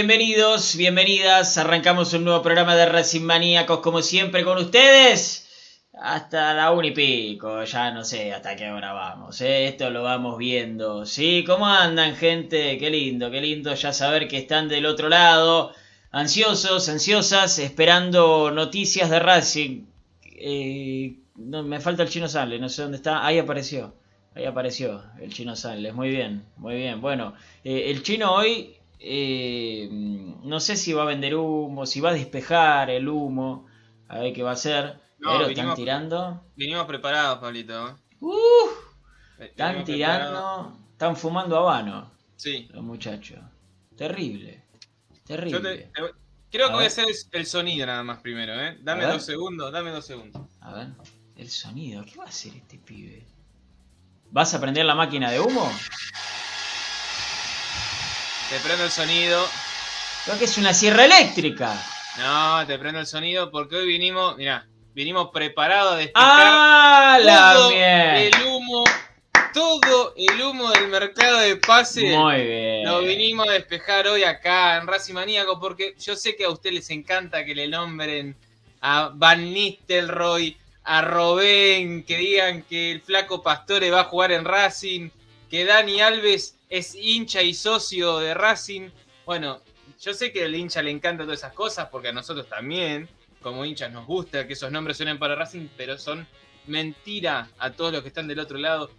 Bienvenidos, 0.00 0.76
bienvenidas. 0.76 1.58
Arrancamos 1.58 2.14
un 2.14 2.24
nuevo 2.24 2.40
programa 2.40 2.74
de 2.74 2.86
Racing 2.86 3.20
Maníacos, 3.20 3.80
como 3.80 4.00
siempre, 4.00 4.44
con 4.44 4.56
ustedes. 4.56 5.46
Hasta 5.92 6.54
la 6.54 6.70
un 6.70 6.86
y 6.86 6.92
pico, 6.92 7.62
ya 7.64 7.90
no 7.90 8.02
sé 8.02 8.32
hasta 8.32 8.56
qué 8.56 8.70
hora 8.70 8.94
vamos. 8.94 9.38
¿eh? 9.42 9.68
Esto 9.68 9.90
lo 9.90 10.02
vamos 10.02 10.38
viendo. 10.38 11.04
¿Sí? 11.04 11.44
¿Cómo 11.46 11.66
andan, 11.66 12.16
gente? 12.16 12.78
Qué 12.78 12.88
lindo, 12.88 13.30
qué 13.30 13.42
lindo 13.42 13.74
ya 13.74 13.92
saber 13.92 14.26
que 14.26 14.38
están 14.38 14.70
del 14.70 14.86
otro 14.86 15.10
lado. 15.10 15.74
Ansiosos, 16.12 16.88
ansiosas, 16.88 17.58
esperando 17.58 18.50
noticias 18.50 19.10
de 19.10 19.18
Racing. 19.18 19.84
Eh, 20.24 21.16
no, 21.36 21.62
me 21.62 21.78
falta 21.78 22.04
el 22.04 22.08
chino 22.08 22.26
Sale, 22.26 22.58
no 22.58 22.70
sé 22.70 22.80
dónde 22.80 22.96
está. 22.96 23.26
Ahí 23.26 23.38
apareció. 23.38 23.92
Ahí 24.34 24.46
apareció 24.46 25.02
el 25.20 25.30
chino 25.30 25.54
Sales. 25.56 25.92
Muy 25.92 26.08
bien, 26.08 26.46
muy 26.56 26.76
bien. 26.76 27.02
Bueno, 27.02 27.34
eh, 27.64 27.90
el 27.90 28.02
chino 28.02 28.32
hoy 28.32 28.79
eh, 29.02 29.88
no 29.90 30.60
sé 30.60 30.76
si 30.76 30.92
va 30.92 31.02
a 31.02 31.06
vender 31.06 31.34
humo, 31.34 31.86
si 31.86 32.00
va 32.00 32.10
a 32.10 32.14
despejar 32.14 32.90
el 32.90 33.08
humo, 33.08 33.66
a 34.08 34.18
ver 34.18 34.34
qué 34.34 34.42
va 34.42 34.50
a 34.50 34.54
hacer. 34.54 35.00
pero 35.18 35.46
están 35.46 35.74
tirando. 35.74 36.44
Vinimos 36.54 36.84
preparados, 36.84 37.38
Pablito. 37.38 37.98
Uh, 38.20 38.68
están 39.38 39.84
tirando, 39.84 40.76
están 40.92 41.16
fumando 41.16 41.56
habano. 41.56 42.10
Sí. 42.36 42.68
Los 42.72 42.84
muchachos. 42.84 43.38
Terrible. 43.96 44.62
Terrible. 45.26 45.90
creo 46.50 46.68
que 46.68 46.74
voy 46.74 46.84
a 46.84 46.88
hacer 46.88 47.06
el 47.32 47.46
sonido 47.46 47.86
nada 47.86 48.02
más 48.02 48.18
primero, 48.18 48.52
¿eh? 48.60 48.78
Dame 48.82 49.06
dos 49.06 49.24
segundos, 49.24 49.72
dame 49.72 49.90
dos 49.90 50.04
segundos. 50.04 50.42
A 50.60 50.74
ver, 50.74 50.88
el 51.36 51.48
sonido. 51.48 52.04
¿Qué 52.04 52.18
va 52.18 52.24
a 52.24 52.28
hacer 52.28 52.54
este 52.54 52.78
pibe? 52.78 53.26
¿Vas 54.30 54.52
a 54.54 54.60
prender 54.60 54.84
la 54.84 54.94
máquina 54.94 55.30
de 55.30 55.40
humo? 55.40 55.70
Te 58.50 58.58
prendo 58.58 58.82
el 58.82 58.90
sonido. 58.90 59.46
Creo 60.24 60.36
que 60.36 60.46
es 60.46 60.58
una 60.58 60.74
sierra 60.74 61.04
eléctrica. 61.04 61.72
No, 62.18 62.66
te 62.66 62.76
prendo 62.80 62.98
el 62.98 63.06
sonido 63.06 63.48
porque 63.48 63.76
hoy 63.76 63.86
vinimos, 63.86 64.36
mira, 64.36 64.66
vinimos 64.92 65.30
preparados 65.32 65.92
a 65.92 65.96
despejar 65.98 66.16
¡Ah, 66.16 67.18
todo 67.54 67.70
el 67.70 68.32
humo, 68.44 68.84
todo 69.54 70.14
el 70.16 70.42
humo 70.42 70.68
del 70.72 70.88
mercado 70.88 71.38
de 71.38 71.54
pase. 71.58 72.18
Muy 72.18 72.42
bien. 72.42 72.84
Lo 72.86 73.02
vinimos 73.02 73.48
a 73.48 73.52
despejar 73.52 74.08
hoy 74.08 74.24
acá 74.24 74.78
en 74.78 74.88
Racing 74.88 75.14
Maníaco 75.14 75.60
porque 75.60 75.94
yo 76.00 76.16
sé 76.16 76.34
que 76.34 76.42
a 76.42 76.50
ustedes 76.50 76.74
les 76.74 76.90
encanta 76.90 77.44
que 77.44 77.54
le 77.54 77.68
nombren 77.68 78.34
a 78.80 79.12
Van 79.14 79.44
Nistelrooy, 79.44 80.56
a 80.82 81.02
Robén, 81.02 82.02
que 82.02 82.16
digan 82.16 82.62
que 82.62 82.90
el 82.90 83.00
flaco 83.00 83.44
Pastore 83.44 83.92
va 83.92 84.00
a 84.00 84.04
jugar 84.04 84.32
en 84.32 84.44
Racing, 84.44 85.10
que 85.48 85.64
Dani 85.64 86.00
Alves 86.00 86.56
es 86.70 86.94
hincha 86.94 87.42
y 87.42 87.52
socio 87.52 88.18
de 88.20 88.32
Racing. 88.32 88.90
Bueno, 89.26 89.60
yo 90.00 90.14
sé 90.14 90.32
que 90.32 90.44
al 90.44 90.54
hincha 90.54 90.80
le 90.82 90.92
encantan 90.92 91.26
todas 91.26 91.40
esas 91.40 91.52
cosas, 91.52 91.88
porque 91.90 92.08
a 92.08 92.12
nosotros 92.12 92.48
también, 92.48 93.08
como 93.42 93.64
hinchas, 93.64 93.92
nos 93.92 94.06
gusta 94.06 94.46
que 94.46 94.54
esos 94.54 94.70
nombres 94.70 94.96
suenen 94.96 95.18
para 95.18 95.34
Racing, 95.34 95.68
pero 95.76 95.98
son 95.98 96.26
mentira 96.66 97.50
a 97.58 97.72
todos 97.72 97.92
los 97.92 98.02
que 98.02 98.08
están 98.08 98.28
del 98.28 98.38
otro 98.38 98.56
lado. 98.56 98.90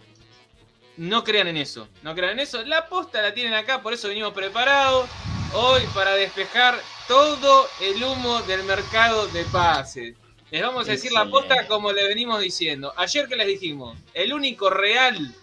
No 0.98 1.24
crean 1.24 1.48
en 1.48 1.58
eso, 1.58 1.88
no 2.04 2.14
crean 2.14 2.34
en 2.34 2.42
eso. 2.42 2.64
La 2.66 2.88
posta 2.88 3.22
la 3.22 3.34
tienen 3.34 3.54
acá, 3.54 3.82
por 3.82 3.94
eso 3.94 4.10
venimos 4.10 4.34
preparados 4.34 5.10
hoy 5.54 5.82
para 5.94 6.14
despejar 6.16 6.78
todo 7.08 7.68
el 7.82 8.04
humo 8.04 8.42
del 8.44 8.64
mercado 8.64 9.28
de 9.30 9.46
pases. 9.46 10.16
Les 10.52 10.62
vamos 10.62 10.88
a 10.90 10.92
decir 10.92 11.14
la 11.14 11.30
posta 11.30 11.66
como 11.68 11.94
le 11.94 12.06
venimos 12.06 12.42
diciendo. 12.42 12.94
Ayer 12.98 13.30
que 13.30 13.38
les 13.38 13.48
dijimos, 13.48 13.98
el 14.14 14.34
único 14.34 14.70
real, 14.70 15.34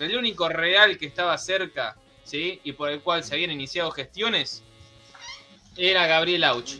el 0.00 0.16
único 0.16 0.48
real 0.48 0.98
que 0.98 1.06
estaba 1.06 1.36
cerca, 1.38 1.96
¿sí? 2.24 2.60
Y 2.64 2.72
por 2.72 2.90
el 2.90 3.00
cual 3.00 3.24
se 3.24 3.34
habían 3.34 3.50
iniciado 3.50 3.90
gestiones, 3.90 4.62
era 5.76 6.06
Gabriel 6.06 6.44
Auch. 6.44 6.70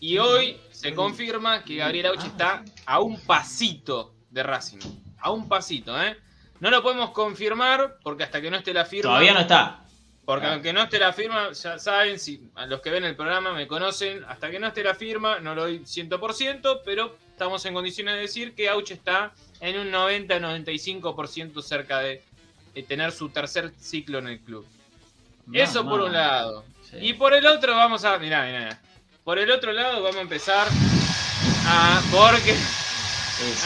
Y 0.00 0.18
hoy 0.18 0.60
se 0.70 0.94
confirma 0.94 1.64
que 1.64 1.76
Gabriel 1.76 2.06
Auch 2.06 2.24
está 2.24 2.64
a 2.86 3.00
un 3.00 3.20
pasito 3.20 4.14
de 4.30 4.42
Racing. 4.42 4.80
A 5.18 5.30
un 5.30 5.48
pasito, 5.48 6.00
¿eh? 6.02 6.16
No 6.60 6.70
lo 6.70 6.82
podemos 6.82 7.10
confirmar 7.10 7.98
porque 8.02 8.24
hasta 8.24 8.40
que 8.40 8.50
no 8.50 8.56
esté 8.56 8.72
la 8.72 8.84
firma. 8.84 9.10
Todavía 9.10 9.34
no 9.34 9.40
está. 9.40 9.80
Porque 10.24 10.46
aunque 10.46 10.72
no 10.72 10.82
esté 10.82 10.98
la 10.98 11.12
firma, 11.12 11.52
ya 11.52 11.78
saben, 11.78 12.18
si 12.18 12.48
a 12.54 12.64
los 12.66 12.80
que 12.80 12.90
ven 12.90 13.04
el 13.04 13.14
programa 13.14 13.52
me 13.52 13.66
conocen, 13.66 14.24
hasta 14.24 14.50
que 14.50 14.58
no 14.58 14.68
esté 14.68 14.82
la 14.82 14.94
firma, 14.94 15.38
no 15.38 15.54
lo 15.54 15.62
doy 15.62 15.80
100%, 15.80 16.80
pero 16.84 17.16
estamos 17.28 17.64
en 17.66 17.74
condiciones 17.74 18.14
de 18.14 18.20
decir 18.20 18.54
que 18.54 18.70
Auch 18.70 18.90
está 18.90 19.34
en 19.64 19.78
un 19.78 19.90
90-95% 19.90 21.62
cerca 21.62 22.00
de, 22.00 22.22
tener 22.86 23.12
su 23.12 23.30
tercer 23.30 23.72
ciclo 23.80 24.18
en 24.18 24.28
el 24.28 24.40
club. 24.40 24.66
Eso 25.52 25.88
por 25.88 26.02
un 26.02 26.12
lado. 26.12 26.64
Y 27.00 27.14
por 27.14 27.32
el 27.32 27.46
otro 27.46 27.74
vamos 27.74 28.04
a... 28.04 28.18
Mirá, 28.18 28.44
mirá. 28.44 28.78
Por 29.24 29.38
el 29.38 29.50
otro 29.50 29.72
lado 29.72 30.02
vamos 30.02 30.16
a 30.16 30.20
empezar 30.20 30.68
a... 31.66 32.02
Porque 32.10 32.54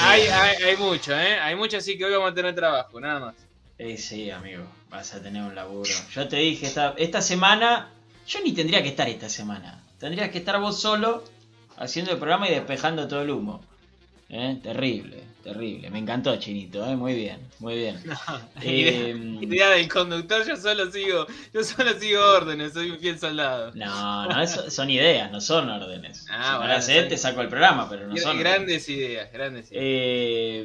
hay, 0.01 0.23
hay, 0.23 0.77
mucho, 0.77 1.19
¿eh? 1.19 1.41
Hay 1.41 1.57
mucho, 1.57 1.79
así 1.79 1.99
que 1.99 2.05
hoy 2.05 2.13
vamos 2.13 2.31
a 2.31 2.35
tener 2.35 2.55
trabajo, 2.55 3.01
nada 3.01 3.19
más. 3.19 4.01
sí, 4.01 4.31
amigo, 4.31 4.65
vas 4.91 5.15
a 5.15 5.21
tener 5.21 5.43
un 5.43 5.55
laburo. 5.57 5.91
Yo 6.13 6.29
te 6.29 6.37
dije, 6.37 6.67
esta, 6.67 6.95
esta 6.97 7.21
semana, 7.21 7.91
yo 8.25 8.41
ni 8.45 8.53
tendría 8.53 8.85
que 8.85 8.91
estar 8.91 9.09
esta 9.09 9.29
semana. 9.29 9.83
Tendrías 9.99 10.31
que 10.31 10.39
estar 10.39 10.61
vos 10.61 10.81
solo 10.81 11.25
haciendo 11.77 12.13
el 12.13 12.19
programa 12.19 12.49
y 12.49 12.53
despejando 12.53 13.09
todo 13.09 13.23
el 13.23 13.31
humo. 13.31 13.65
¿Eh? 14.31 14.61
Terrible, 14.63 15.25
terrible. 15.43 15.89
Me 15.89 16.01
encantó 16.01 16.37
Chinito, 16.37 16.85
¿eh? 16.87 16.95
muy 16.97 17.15
bien, 17.15 17.41
muy 17.61 17.77
bien. 17.77 17.99
Eh, 18.63 19.17
idea, 19.41 19.71
del 19.71 19.89
conductor, 19.89 20.47
yo 20.47 20.57
solo 20.57 20.91
sigo, 20.91 21.27
yo 21.55 21.65
solo 21.65 21.99
sigo 21.99 22.21
órdenes, 22.23 22.75
soy 22.75 22.91
un 22.91 22.99
fiel 22.99 23.19
soldado. 23.19 23.73
No, 23.75 24.27
no, 24.27 24.47
son 24.47 24.91
ideas, 24.91 25.31
no 25.31 25.41
son 25.41 25.71
órdenes. 25.71 26.27
Ah, 26.31 26.79
si 26.83 26.93
te 27.09 27.17
saco 27.17 27.41
el 27.41 27.49
programa, 27.49 27.89
pero 27.89 28.07
no 28.07 28.17
son. 28.19 28.39
Grandes 28.39 28.89
ideas, 28.91 29.33
grandes 29.33 29.71
ideas. 29.71 29.83
Eh, 29.83 30.65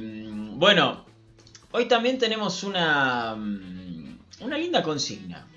bueno, 0.56 1.06
hoy 1.72 1.88
también 1.88 2.18
tenemos 2.18 2.64
una, 2.64 3.36
mm, 3.36 4.20
una 4.42 4.58
linda 4.58 4.84
consigna. 4.84 5.48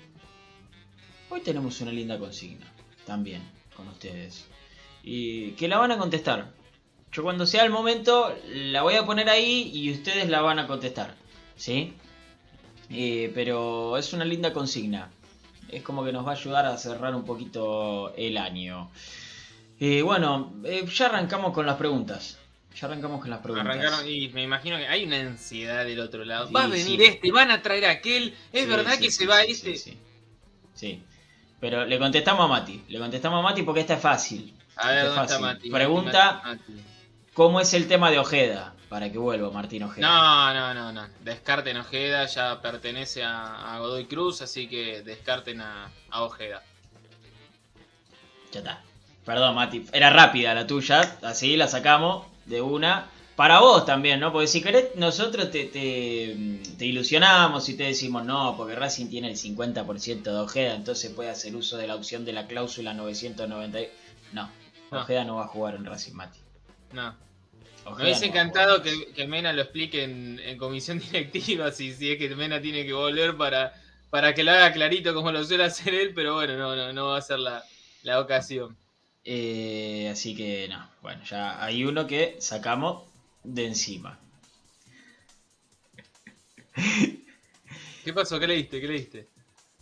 Hoy 1.29 1.41
tenemos 1.41 1.81
una 1.81 1.91
linda 1.91 2.17
consigna, 2.17 2.71
también, 3.05 3.41
con 3.75 3.85
ustedes. 3.89 4.45
Y 5.03 5.51
que 5.51 5.67
la 5.67 5.77
van 5.77 5.91
a 5.91 5.97
contestar. 5.97 6.56
Yo 7.11 7.23
cuando 7.23 7.45
sea 7.45 7.63
el 7.63 7.71
momento 7.71 8.35
la 8.47 8.83
voy 8.83 8.95
a 8.95 9.05
poner 9.05 9.29
ahí 9.29 9.71
y 9.73 9.91
ustedes 9.91 10.29
la 10.29 10.41
van 10.41 10.59
a 10.59 10.67
contestar. 10.67 11.15
¿Sí? 11.55 11.93
Eh, 12.89 13.31
pero 13.33 13.97
es 13.97 14.13
una 14.13 14.25
linda 14.25 14.53
consigna. 14.53 15.09
Es 15.69 15.83
como 15.83 16.05
que 16.05 16.13
nos 16.13 16.25
va 16.25 16.31
a 16.31 16.35
ayudar 16.35 16.65
a 16.65 16.77
cerrar 16.77 17.13
un 17.15 17.25
poquito 17.25 18.13
el 18.15 18.37
año. 18.37 18.89
Eh, 19.79 20.01
bueno, 20.01 20.53
eh, 20.63 20.85
ya 20.87 21.07
arrancamos 21.07 21.53
con 21.53 21.65
las 21.65 21.75
preguntas. 21.75 22.37
Ya 22.75 22.87
arrancamos 22.87 23.21
con 23.21 23.29
las 23.29 23.39
preguntas. 23.39 23.67
Arrancaron 23.67 24.07
y 24.07 24.29
me 24.29 24.43
imagino 24.43 24.77
que 24.77 24.87
hay 24.87 25.03
una 25.03 25.19
ansiedad 25.19 25.83
del 25.83 25.99
otro 25.99 26.23
lado. 26.23 26.51
va 26.51 26.63
a 26.63 26.67
venir 26.67 27.01
este, 27.01 27.31
van 27.31 27.51
a 27.51 27.61
traer 27.61 27.85
aquel. 27.85 28.33
Es 28.53 28.67
verdad 28.67 28.97
que 28.97 29.11
se 29.11 29.25
va 29.25 29.41
este. 29.41 29.75
Sí, 29.75 29.97
sí. 30.73 31.01
Pero 31.59 31.85
le 31.85 31.97
contestamos 31.97 32.45
a 32.45 32.47
Mati. 32.47 32.83
Le 32.87 32.99
contestamos 32.99 33.39
a 33.39 33.41
Mati 33.41 33.63
porque 33.63 33.81
esta 33.81 33.95
es 33.95 34.01
fácil. 34.01 34.53
A 34.75 34.91
ver, 34.91 35.05
¿dónde 35.07 35.21
está 35.23 35.39
Mati? 35.39 35.69
Pregunta. 35.69 36.59
¿Cómo 37.37 37.61
es 37.61 37.75
el 37.75 37.87
tema 37.87 38.09
de 38.09 38.17
Ojeda? 38.17 38.73
Para 38.89 39.11
que 39.11 39.19
vuelva 39.19 39.51
Martín 39.51 39.83
Ojeda. 39.83 40.07
No, 40.07 40.53
no, 40.55 40.73
no, 40.73 40.91
no. 40.91 41.07
Descarten 41.23 41.77
Ojeda, 41.77 42.25
ya 42.25 42.59
pertenece 42.63 43.23
a, 43.23 43.77
Godoy 43.77 44.05
Cruz, 44.05 44.41
así 44.41 44.67
que 44.67 45.03
descarten 45.03 45.61
a, 45.61 45.91
Ojeda. 46.13 46.63
Ya 48.51 48.61
está. 48.61 48.81
Perdón, 49.23 49.53
Mati. 49.53 49.85
Era 49.93 50.09
rápida 50.09 50.55
la 50.55 50.65
tuya, 50.65 51.19
así 51.21 51.55
la 51.57 51.67
sacamos 51.67 52.25
de 52.45 52.59
una. 52.59 53.05
Para 53.35 53.59
vos 53.59 53.85
también, 53.85 54.19
¿no? 54.19 54.31
Porque 54.31 54.47
si 54.47 54.63
querés, 54.63 54.95
nosotros 54.95 55.51
te, 55.51 55.65
te, 55.65 56.85
ilusionamos 56.87 57.69
y 57.69 57.77
te 57.77 57.83
decimos, 57.83 58.25
no, 58.25 58.57
porque 58.57 58.73
Racing 58.73 59.09
tiene 59.09 59.29
el 59.29 59.37
50% 59.37 60.23
de 60.23 60.39
Ojeda, 60.39 60.73
entonces 60.73 61.11
puede 61.11 61.29
hacer 61.29 61.55
uso 61.55 61.77
de 61.77 61.85
la 61.85 61.93
opción 61.93 62.25
de 62.25 62.33
la 62.33 62.47
cláusula 62.47 62.95
990. 62.95 63.79
No, 64.33 64.49
no. 64.89 65.01
Ojeda 65.01 65.23
no 65.23 65.35
va 65.35 65.43
a 65.43 65.47
jugar 65.47 65.75
en 65.75 65.85
Racing, 65.85 66.13
Mati. 66.13 66.39
No. 66.93 67.26
Me 67.95 68.03
hubiese 68.03 68.25
encantado 68.25 68.81
que, 68.81 69.27
Mena 69.27 69.53
lo 69.53 69.61
explique 69.61 70.03
en, 70.03 70.57
comisión 70.57 70.99
directiva, 71.11 71.71
si, 71.71 71.93
si, 71.93 72.11
es 72.11 72.17
que 72.17 72.35
Mena 72.35 72.61
tiene 72.61 72.85
que 72.85 72.93
volver 72.93 73.37
para, 73.37 73.73
para 74.09 74.33
que 74.33 74.43
lo 74.43 74.51
haga 74.51 74.73
clarito 74.73 75.13
como 75.13 75.31
lo 75.31 75.43
suele 75.43 75.63
hacer 75.65 75.93
él, 75.93 76.13
pero 76.13 76.35
bueno, 76.35 76.57
no, 76.57 76.75
no, 76.75 76.91
no 76.93 77.07
va 77.07 77.17
a 77.17 77.21
ser 77.21 77.39
la, 77.39 77.63
ocasión. 78.19 78.75
Eh, 79.23 80.09
así 80.11 80.35
que 80.35 80.67
no, 80.69 80.89
bueno, 81.01 81.23
ya 81.25 81.63
hay 81.63 81.83
uno 81.83 82.07
que 82.07 82.37
sacamos 82.39 83.03
de 83.43 83.65
encima. 83.65 84.19
¿Qué 88.03 88.13
pasó? 88.13 88.39
¿Qué 88.39 88.47
leíste? 88.47 88.79
¿Qué 88.79 88.87
leíste? 88.87 89.27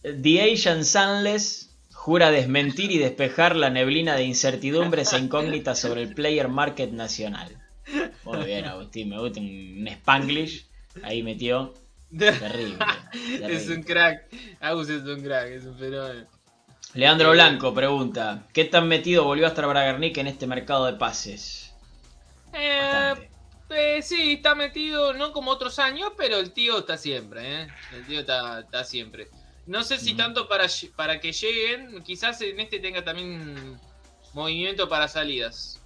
The 0.01 0.53
Asian 0.53 0.83
Sunless 0.85 1.75
jura 1.91 2.29
desmentir 2.29 2.91
y 2.91 2.99
despejar 2.99 3.55
la 3.55 3.69
neblina 3.69 4.15
de 4.15 4.23
incertidumbres 4.23 5.13
e 5.13 5.19
incógnitas 5.19 5.79
sobre 5.79 6.03
el 6.03 6.13
player 6.13 6.49
market 6.49 6.91
nacional. 6.91 7.64
Muy 8.25 8.45
bien, 8.45 8.65
Agustín, 8.65 9.09
me 9.09 9.19
gusta 9.19 9.39
un 9.39 9.87
Spanglish. 9.87 10.67
Ahí 11.03 11.23
metió. 11.23 11.73
Terrible, 12.17 12.77
Es 13.41 13.69
un 13.69 13.83
crack. 13.83 14.27
Agus 14.59 14.89
es 14.89 15.03
un 15.03 15.21
crack, 15.21 15.47
es 15.47 15.65
un 15.65 15.77
fenómeno. 15.77 16.27
Leandro 16.93 17.31
Blanco 17.31 17.73
pregunta: 17.73 18.47
¿Qué 18.53 18.65
tan 18.65 18.87
metido 18.87 19.25
volvió 19.25 19.45
a 19.45 19.49
estar 19.49 19.67
Bragarnik 19.67 20.17
en 20.17 20.27
este 20.27 20.47
mercado 20.47 20.85
de 20.85 20.93
pases? 20.93 21.73
Eh, 22.53 23.13
eh, 23.69 24.01
sí, 24.01 24.33
está 24.33 24.55
metido, 24.55 25.13
no 25.13 25.33
como 25.33 25.51
otros 25.51 25.77
años, 25.79 26.13
pero 26.17 26.37
el 26.37 26.51
tío 26.51 26.79
está 26.79 26.97
siempre, 26.97 27.63
¿eh? 27.63 27.67
El 27.93 28.05
tío 28.05 28.21
está, 28.21 28.83
siempre. 28.85 29.27
No 29.65 29.83
sé 29.83 29.97
si 29.97 30.13
tanto 30.13 30.47
para, 30.47 30.67
para 30.95 31.19
que 31.19 31.31
lleguen, 31.31 32.03
quizás 32.03 32.39
en 32.41 32.59
este 32.59 32.79
tenga 32.79 33.03
también 33.03 33.79
movimiento 34.33 34.87
para 34.87 35.07
salidas. 35.07 35.81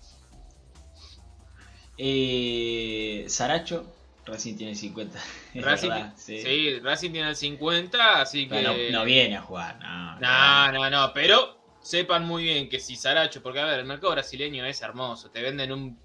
Eh, 2.02 3.26
Saracho, 3.28 3.86
Racing 4.26 4.56
tiene 4.56 4.74
50. 4.74 5.20
Racing, 5.56 5.92
sí. 6.16 6.80
Racing 6.80 7.12
tiene 7.12 7.30
el 7.30 7.36
50, 7.36 8.22
así 8.22 8.48
que. 8.48 8.90
no, 8.92 9.04
viene 9.04 9.36
a 9.36 9.42
jugar, 9.42 9.78
no. 9.80 10.18
No, 10.20 10.72
no, 10.72 10.90
no, 10.90 11.14
pero 11.14 11.58
sepan 11.82 12.26
muy 12.26 12.44
bien 12.44 12.70
que 12.70 12.80
si 12.80 12.96
Saracho, 12.96 13.44
porque 13.44 13.60
a 13.60 13.66
ver, 13.66 13.80
el 13.80 13.86
mercado 13.86 14.14
brasileño 14.14 14.66
es 14.66 14.82
hermoso, 14.82 15.30
te 15.30 15.42
venden 15.42 15.74
un, 15.74 16.00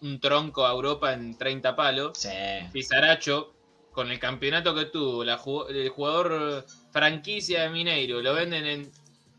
un 0.00 0.20
tronco 0.20 0.66
a 0.66 0.72
Europa 0.72 1.12
en 1.12 1.38
30 1.38 1.76
palos. 1.76 2.18
Sí. 2.18 2.30
Si 2.72 2.82
Saracho, 2.82 3.54
con 3.92 4.10
el 4.10 4.18
campeonato 4.18 4.74
que 4.74 4.86
tuvo, 4.86 5.22
la, 5.22 5.40
el 5.68 5.88
jugador 5.90 6.66
franquicia 6.90 7.62
de 7.62 7.70
Mineiro, 7.70 8.20
lo 8.20 8.34
venden 8.34 8.66
en 8.66 8.92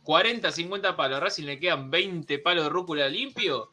40, 0.03 0.49
50 0.49 0.95
palos, 0.95 1.17
a 1.17 1.19
Racing 1.19 1.43
le 1.43 1.59
quedan 1.59 1.91
20 1.91 2.39
palos 2.39 2.63
de 2.63 2.69
rúcula 2.69 3.09
limpio. 3.09 3.69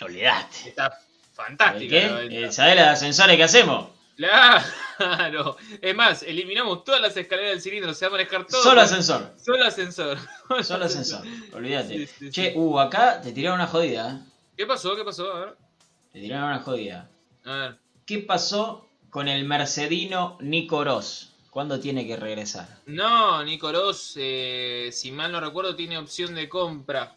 Olvidate. 0.00 0.70
Está 0.70 0.98
Fantástico. 1.32 1.90
¿Qué? 1.90 2.48
¿Sabés 2.52 2.76
las 2.76 2.88
ascensores 2.88 3.36
que 3.36 3.44
hacemos? 3.44 3.88
Claro. 4.16 4.62
Es 5.80 5.96
más, 5.96 6.22
eliminamos 6.22 6.84
todas 6.84 7.00
las 7.00 7.16
escaleras 7.16 7.52
del 7.52 7.60
cilindro, 7.60 7.92
se 7.92 8.04
va 8.04 8.10
a 8.10 8.12
manejar 8.12 8.46
todo. 8.46 8.62
Solo 8.62 8.82
ascensor. 8.82 9.32
Solo 9.36 9.64
ascensor. 9.64 10.18
Solo 10.62 10.84
ascensor. 10.84 11.26
Olvídate. 11.52 12.08
che, 12.30 12.52
uh, 12.54 12.78
acá 12.78 13.20
te 13.20 13.32
tiraron 13.32 13.58
una 13.58 13.66
jodida. 13.66 14.12
¿eh? 14.12 14.32
¿Qué 14.56 14.66
pasó? 14.66 14.94
¿Qué 14.94 15.02
pasó? 15.02 15.32
A 15.32 15.40
ver. 15.40 15.56
Te 16.12 16.20
tiraron 16.20 16.50
una 16.50 16.60
jodida. 16.60 17.10
A 17.44 17.56
ver. 17.56 17.78
¿Qué 18.06 18.18
pasó 18.18 18.88
con 19.10 19.26
el 19.26 19.44
mercedino 19.44 20.36
Nico 20.40 20.84
Ross? 20.84 21.32
¿Cuándo 21.50 21.80
tiene 21.80 22.06
que 22.06 22.16
regresar? 22.16 22.68
No, 22.86 23.42
Nico 23.44 23.72
Ross, 23.72 24.14
eh, 24.16 24.90
si 24.92 25.10
mal 25.10 25.32
no 25.32 25.40
recuerdo, 25.40 25.74
tiene 25.74 25.98
opción 25.98 26.34
de 26.34 26.48
compra. 26.48 27.16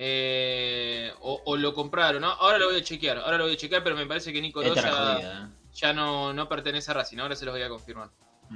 Eh, 0.00 1.12
o, 1.20 1.42
o 1.44 1.56
lo 1.56 1.74
compraron, 1.74 2.22
¿no? 2.22 2.28
Ahora 2.30 2.56
lo 2.58 2.66
voy 2.68 2.76
a 2.76 2.84
chequear, 2.84 3.18
ahora 3.18 3.36
lo 3.36 3.44
voy 3.44 3.54
a 3.54 3.56
chequear, 3.56 3.82
pero 3.82 3.96
me 3.96 4.06
parece 4.06 4.32
que 4.32 4.40
Nico 4.40 4.62
Esta 4.62 4.80
era 4.80 4.90
Rosa 4.90 5.14
jodida. 5.14 5.50
ya 5.74 5.92
no, 5.92 6.32
no 6.32 6.48
pertenece 6.48 6.92
a 6.92 6.94
Racing, 6.94 7.18
ahora 7.18 7.34
se 7.34 7.44
los 7.44 7.52
voy 7.52 7.62
a 7.62 7.68
confirmar. 7.68 8.08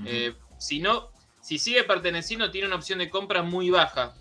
¿eh? 0.06 0.28
Eh, 0.28 0.34
si 0.58 0.78
no, 0.78 1.10
si 1.40 1.58
sigue 1.58 1.82
perteneciendo, 1.82 2.48
tiene 2.52 2.68
una 2.68 2.76
opción 2.76 3.00
de 3.00 3.10
compra 3.10 3.42
muy 3.42 3.70
baja. 3.70 4.14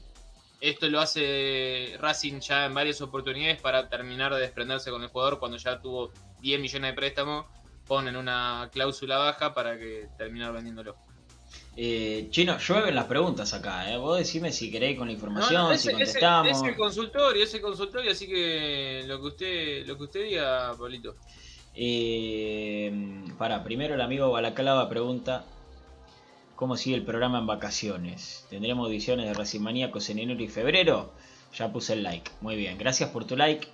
Esto 0.59 0.89
lo 0.89 0.99
hace 0.99 1.95
Racing 1.99 2.39
ya 2.39 2.65
en 2.65 2.73
varias 2.73 3.01
oportunidades 3.01 3.61
para 3.61 3.87
terminar 3.87 4.33
de 4.33 4.41
desprenderse 4.41 4.89
con 4.89 5.03
el 5.03 5.09
jugador 5.09 5.37
cuando 5.39 5.57
ya 5.57 5.79
tuvo 5.79 6.11
10 6.41 6.59
millones 6.59 6.91
de 6.91 6.95
préstamo. 6.95 7.47
Ponen 7.87 8.15
una 8.15 8.69
cláusula 8.71 9.17
baja 9.17 9.53
para 9.53 9.77
que 9.77 10.07
terminar 10.17 10.53
vendiéndolo. 10.53 10.95
Eh, 11.75 12.27
Chino, 12.31 12.57
llueven 12.59 12.95
las 12.95 13.05
preguntas 13.05 13.53
acá, 13.53 13.91
¿eh? 13.91 13.97
Vos 13.97 14.17
decime 14.17 14.51
si 14.51 14.69
queréis 14.69 14.97
con 14.97 15.07
la 15.07 15.13
información, 15.13 15.53
No, 15.53 15.69
no, 15.69 15.77
si 15.77 15.87
ese- 15.87 15.91
contestamos. 15.91 16.57
Es 16.57 16.63
el 16.67 16.75
consultorio, 16.75 17.43
es 17.43 17.53
el 17.53 17.61
consultorio, 17.61 18.11
así 18.11 18.27
que 18.27 19.03
lo 19.07 19.19
que 19.21 19.27
usted, 19.27 19.87
lo 19.87 19.97
que 19.97 20.03
usted 20.03 20.23
diga, 20.23 20.73
Pablito. 20.77 21.15
Eh, 21.73 23.23
para, 23.37 23.63
primero 23.63 23.95
el 23.95 24.01
amigo 24.01 24.29
Balaclava 24.31 24.89
pregunta 24.89 25.45
¿Cómo 26.55 26.77
sigue 26.77 26.95
el 26.95 27.03
programa 27.03 27.39
en 27.39 27.47
vacaciones? 27.47 28.45
¿Tendremos 28.51 28.87
ediciones 28.87 29.25
de 29.25 29.33
Racing 29.33 29.61
Maníacos 29.61 30.07
en 30.11 30.19
enero 30.19 30.43
y 30.43 30.47
febrero? 30.47 31.11
Ya 31.57 31.71
puse 31.73 31.93
el 31.93 32.03
like. 32.03 32.29
Muy 32.41 32.55
bien, 32.55 32.77
gracias 32.77 33.09
por 33.09 33.25
tu 33.25 33.35
like. 33.35 33.67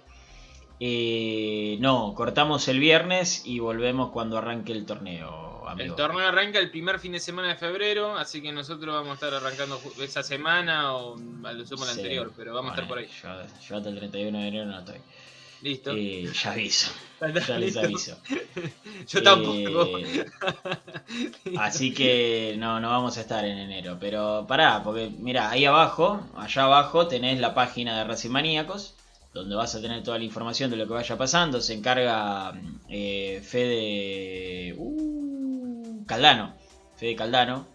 Eh, 0.79 1.77
no, 1.79 2.13
cortamos 2.13 2.67
el 2.67 2.79
viernes 2.79 3.41
y 3.45 3.59
volvemos 3.59 4.11
cuando 4.11 4.37
arranque 4.37 4.71
el 4.73 4.85
torneo, 4.85 5.67
amigo. 5.67 5.89
El 5.91 5.95
torneo 5.95 6.27
arranca 6.27 6.59
el 6.59 6.69
primer 6.69 6.99
fin 6.99 7.13
de 7.13 7.19
semana 7.19 7.47
de 7.49 7.55
febrero, 7.55 8.15
así 8.15 8.41
que 8.43 8.51
nosotros 8.51 8.93
vamos 8.93 9.09
a 9.11 9.13
estar 9.15 9.33
arrancando 9.33 9.81
esa 10.01 10.21
semana 10.21 10.93
o 10.95 11.15
a 11.43 11.51
lo 11.53 11.65
sumo 11.65 11.83
la 11.85 11.93
Sí. 11.93 11.99
anterior, 12.01 12.31
pero 12.37 12.53
vamos 12.53 12.71
a 12.71 12.75
estar 12.75 12.87
por 12.87 12.99
ahí. 12.99 13.07
Yo, 13.23 13.29
yo 13.67 13.77
hasta 13.77 13.89
el 13.89 13.95
31 13.97 14.39
de 14.39 14.47
enero 14.47 14.65
no 14.65 14.79
estoy. 14.79 14.97
Listo. 15.63 15.91
Eh, 15.95 16.31
ya 16.31 16.51
aviso, 16.51 16.91
¿Está 17.19 17.39
ya 17.39 17.57
les 17.57 17.75
aviso. 17.77 18.15
Yo 19.07 19.23
tampoco. 19.23 19.97
Eh, 19.97 20.25
Así 21.57 21.91
que 21.95 22.55
no, 22.59 22.79
no 22.79 22.89
vamos 22.89 23.17
a 23.17 23.21
estar 23.21 23.43
en 23.43 23.57
enero. 23.57 23.97
Pero 23.99 24.45
pará, 24.47 24.83
porque 24.83 25.09
mira, 25.17 25.49
ahí 25.49 25.65
abajo, 25.65 26.21
allá 26.35 26.65
abajo 26.65 27.07
tenés 27.07 27.39
la 27.39 27.55
página 27.55 27.97
de 27.97 28.03
Racing 28.03 28.29
Maníacos, 28.29 28.93
donde 29.33 29.55
vas 29.55 29.75
a 29.75 29.81
tener 29.81 30.03
toda 30.03 30.17
la 30.17 30.23
información 30.23 30.71
de 30.71 30.77
lo 30.77 30.87
que 30.87 30.93
vaya 30.93 31.17
pasando. 31.17 31.61
Se 31.61 31.73
encarga 31.73 32.53
eh, 32.89 33.41
Fede 33.43 34.75
uh, 34.77 36.05
Caldano, 36.05 36.53
Fede 36.95 37.15
Caldano, 37.15 37.67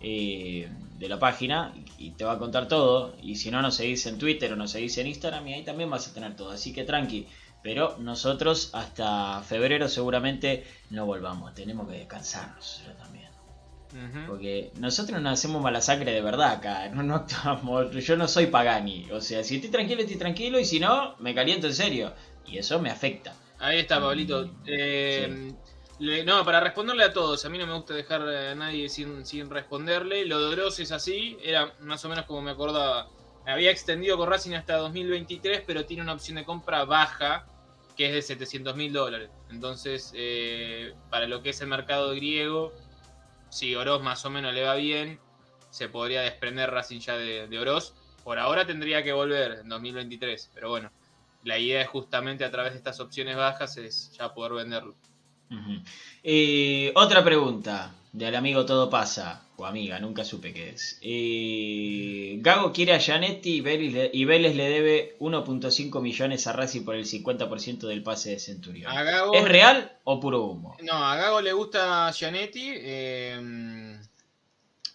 eh, 0.00 0.68
de 0.98 1.08
la 1.08 1.18
página, 1.18 1.72
y 1.98 2.10
te 2.10 2.24
va 2.24 2.32
a 2.32 2.38
contar 2.38 2.68
todo. 2.68 3.14
Y 3.22 3.36
si 3.36 3.50
no 3.50 3.62
nos 3.62 3.76
seguís 3.76 4.06
en 4.06 4.18
Twitter 4.18 4.52
o 4.52 4.56
nos 4.56 4.72
seguís 4.72 4.98
en 4.98 5.06
Instagram, 5.06 5.46
y 5.48 5.54
ahí 5.54 5.64
también 5.64 5.90
vas 5.90 6.08
a 6.08 6.14
tener 6.14 6.36
todo. 6.36 6.50
Así 6.50 6.72
que 6.72 6.84
tranqui. 6.84 7.26
Pero 7.62 7.96
nosotros 7.98 8.70
hasta 8.74 9.40
febrero 9.40 9.88
seguramente 9.88 10.64
no 10.90 11.06
volvamos. 11.06 11.54
Tenemos 11.54 11.88
que 11.88 11.94
descansarnos. 11.94 12.82
Porque 14.26 14.72
nosotros 14.78 15.20
no 15.22 15.30
hacemos 15.30 15.62
mala 15.62 15.80
sangre 15.80 16.12
de 16.12 16.20
verdad 16.20 16.52
acá. 16.52 16.88
No, 16.88 17.02
no 17.02 17.14
actuamos. 17.16 17.90
Yo 18.04 18.16
no 18.16 18.26
soy 18.28 18.46
Pagani. 18.46 19.08
O 19.12 19.20
sea, 19.20 19.44
si 19.44 19.56
estoy 19.56 19.70
tranquilo, 19.70 20.00
estoy 20.02 20.16
tranquilo. 20.16 20.58
Y 20.58 20.64
si 20.64 20.80
no, 20.80 21.14
me 21.18 21.34
caliento 21.34 21.66
en 21.66 21.74
serio. 21.74 22.12
Y 22.46 22.58
eso 22.58 22.80
me 22.80 22.90
afecta. 22.90 23.34
Ahí 23.58 23.78
está, 23.78 24.00
Pablito. 24.00 24.50
Eh, 24.66 25.52
le- 26.00 26.24
no, 26.24 26.44
para 26.44 26.60
responderle 26.60 27.04
a 27.04 27.12
todos, 27.12 27.44
a 27.44 27.48
mí 27.48 27.56
no 27.56 27.66
me 27.66 27.74
gusta 27.74 27.94
dejar 27.94 28.22
a 28.22 28.54
nadie 28.54 28.88
sin, 28.88 29.24
sin 29.24 29.48
responderle. 29.48 30.26
Lo 30.26 30.40
de 30.40 30.52
Oroz 30.52 30.80
es 30.80 30.90
así, 30.92 31.36
era 31.42 31.72
más 31.80 32.04
o 32.04 32.08
menos 32.08 32.24
como 32.26 32.42
me 32.42 32.50
acordaba. 32.50 33.08
Había 33.46 33.70
extendido 33.70 34.16
con 34.16 34.28
Racing 34.28 34.54
hasta 34.54 34.76
2023, 34.76 35.62
pero 35.66 35.84
tiene 35.84 36.02
una 36.02 36.14
opción 36.14 36.36
de 36.36 36.44
compra 36.44 36.84
baja, 36.84 37.46
que 37.96 38.06
es 38.06 38.12
de 38.12 38.22
700 38.22 38.74
mil 38.74 38.92
dólares. 38.92 39.30
Entonces, 39.50 40.10
eh, 40.14 40.94
para 41.10 41.26
lo 41.28 41.42
que 41.42 41.50
es 41.50 41.60
el 41.60 41.68
mercado 41.68 42.10
griego, 42.14 42.72
si 43.54 43.74
Oroz 43.76 44.02
más 44.02 44.24
o 44.24 44.30
menos 44.30 44.52
le 44.52 44.64
va 44.64 44.74
bien, 44.74 45.20
se 45.70 45.88
podría 45.88 46.22
desprender 46.22 46.70
Racing 46.70 46.98
ya 46.98 47.16
de, 47.16 47.58
Oroz. 47.58 47.94
Por 48.24 48.38
ahora 48.38 48.66
tendría 48.66 49.02
que 49.02 49.12
volver 49.12 49.60
en 49.60 49.68
2023, 49.68 50.50
pero 50.54 50.70
bueno 50.70 50.90
la 51.44 51.58
idea 51.58 51.82
es 51.82 51.88
justamente 51.88 52.44
a 52.44 52.50
través 52.50 52.72
de 52.72 52.78
estas 52.78 52.98
opciones 53.00 53.36
bajas 53.36 53.76
es 53.76 54.10
ya 54.18 54.32
poder 54.32 54.54
venderlo. 54.54 54.96
Ujú. 55.50 55.82
Eh, 56.22 56.90
otra 56.94 57.22
pregunta 57.22 57.94
del 58.14 58.34
amigo 58.34 58.64
Todo 58.64 58.88
Pasa. 58.88 59.42
O 59.56 59.66
amiga, 59.66 60.00
nunca 60.00 60.24
supe 60.24 60.52
qué 60.52 60.70
es. 60.70 60.98
Eh, 61.00 62.38
Gago 62.40 62.72
quiere 62.72 62.92
a 62.92 62.98
Gianetti 62.98 63.56
y 63.56 63.60
Vélez, 63.60 63.92
le- 63.92 64.10
y 64.12 64.24
Vélez 64.24 64.56
le 64.56 64.68
debe 64.68 65.16
1.5 65.20 66.00
millones 66.00 66.46
a 66.48 66.52
Racing 66.52 66.82
por 66.84 66.96
el 66.96 67.06
50% 67.06 67.86
del 67.86 68.02
pase 68.02 68.30
de 68.30 68.40
Centurión. 68.40 68.92
Gago, 68.92 69.32
¿Es 69.34 69.44
real 69.44 69.92
o 70.02 70.18
puro 70.18 70.42
humo? 70.42 70.76
No, 70.82 70.92
a 70.94 71.14
Gago 71.16 71.40
le 71.40 71.52
gusta 71.52 72.10
Gianetti. 72.10 72.72
eh, 72.74 73.96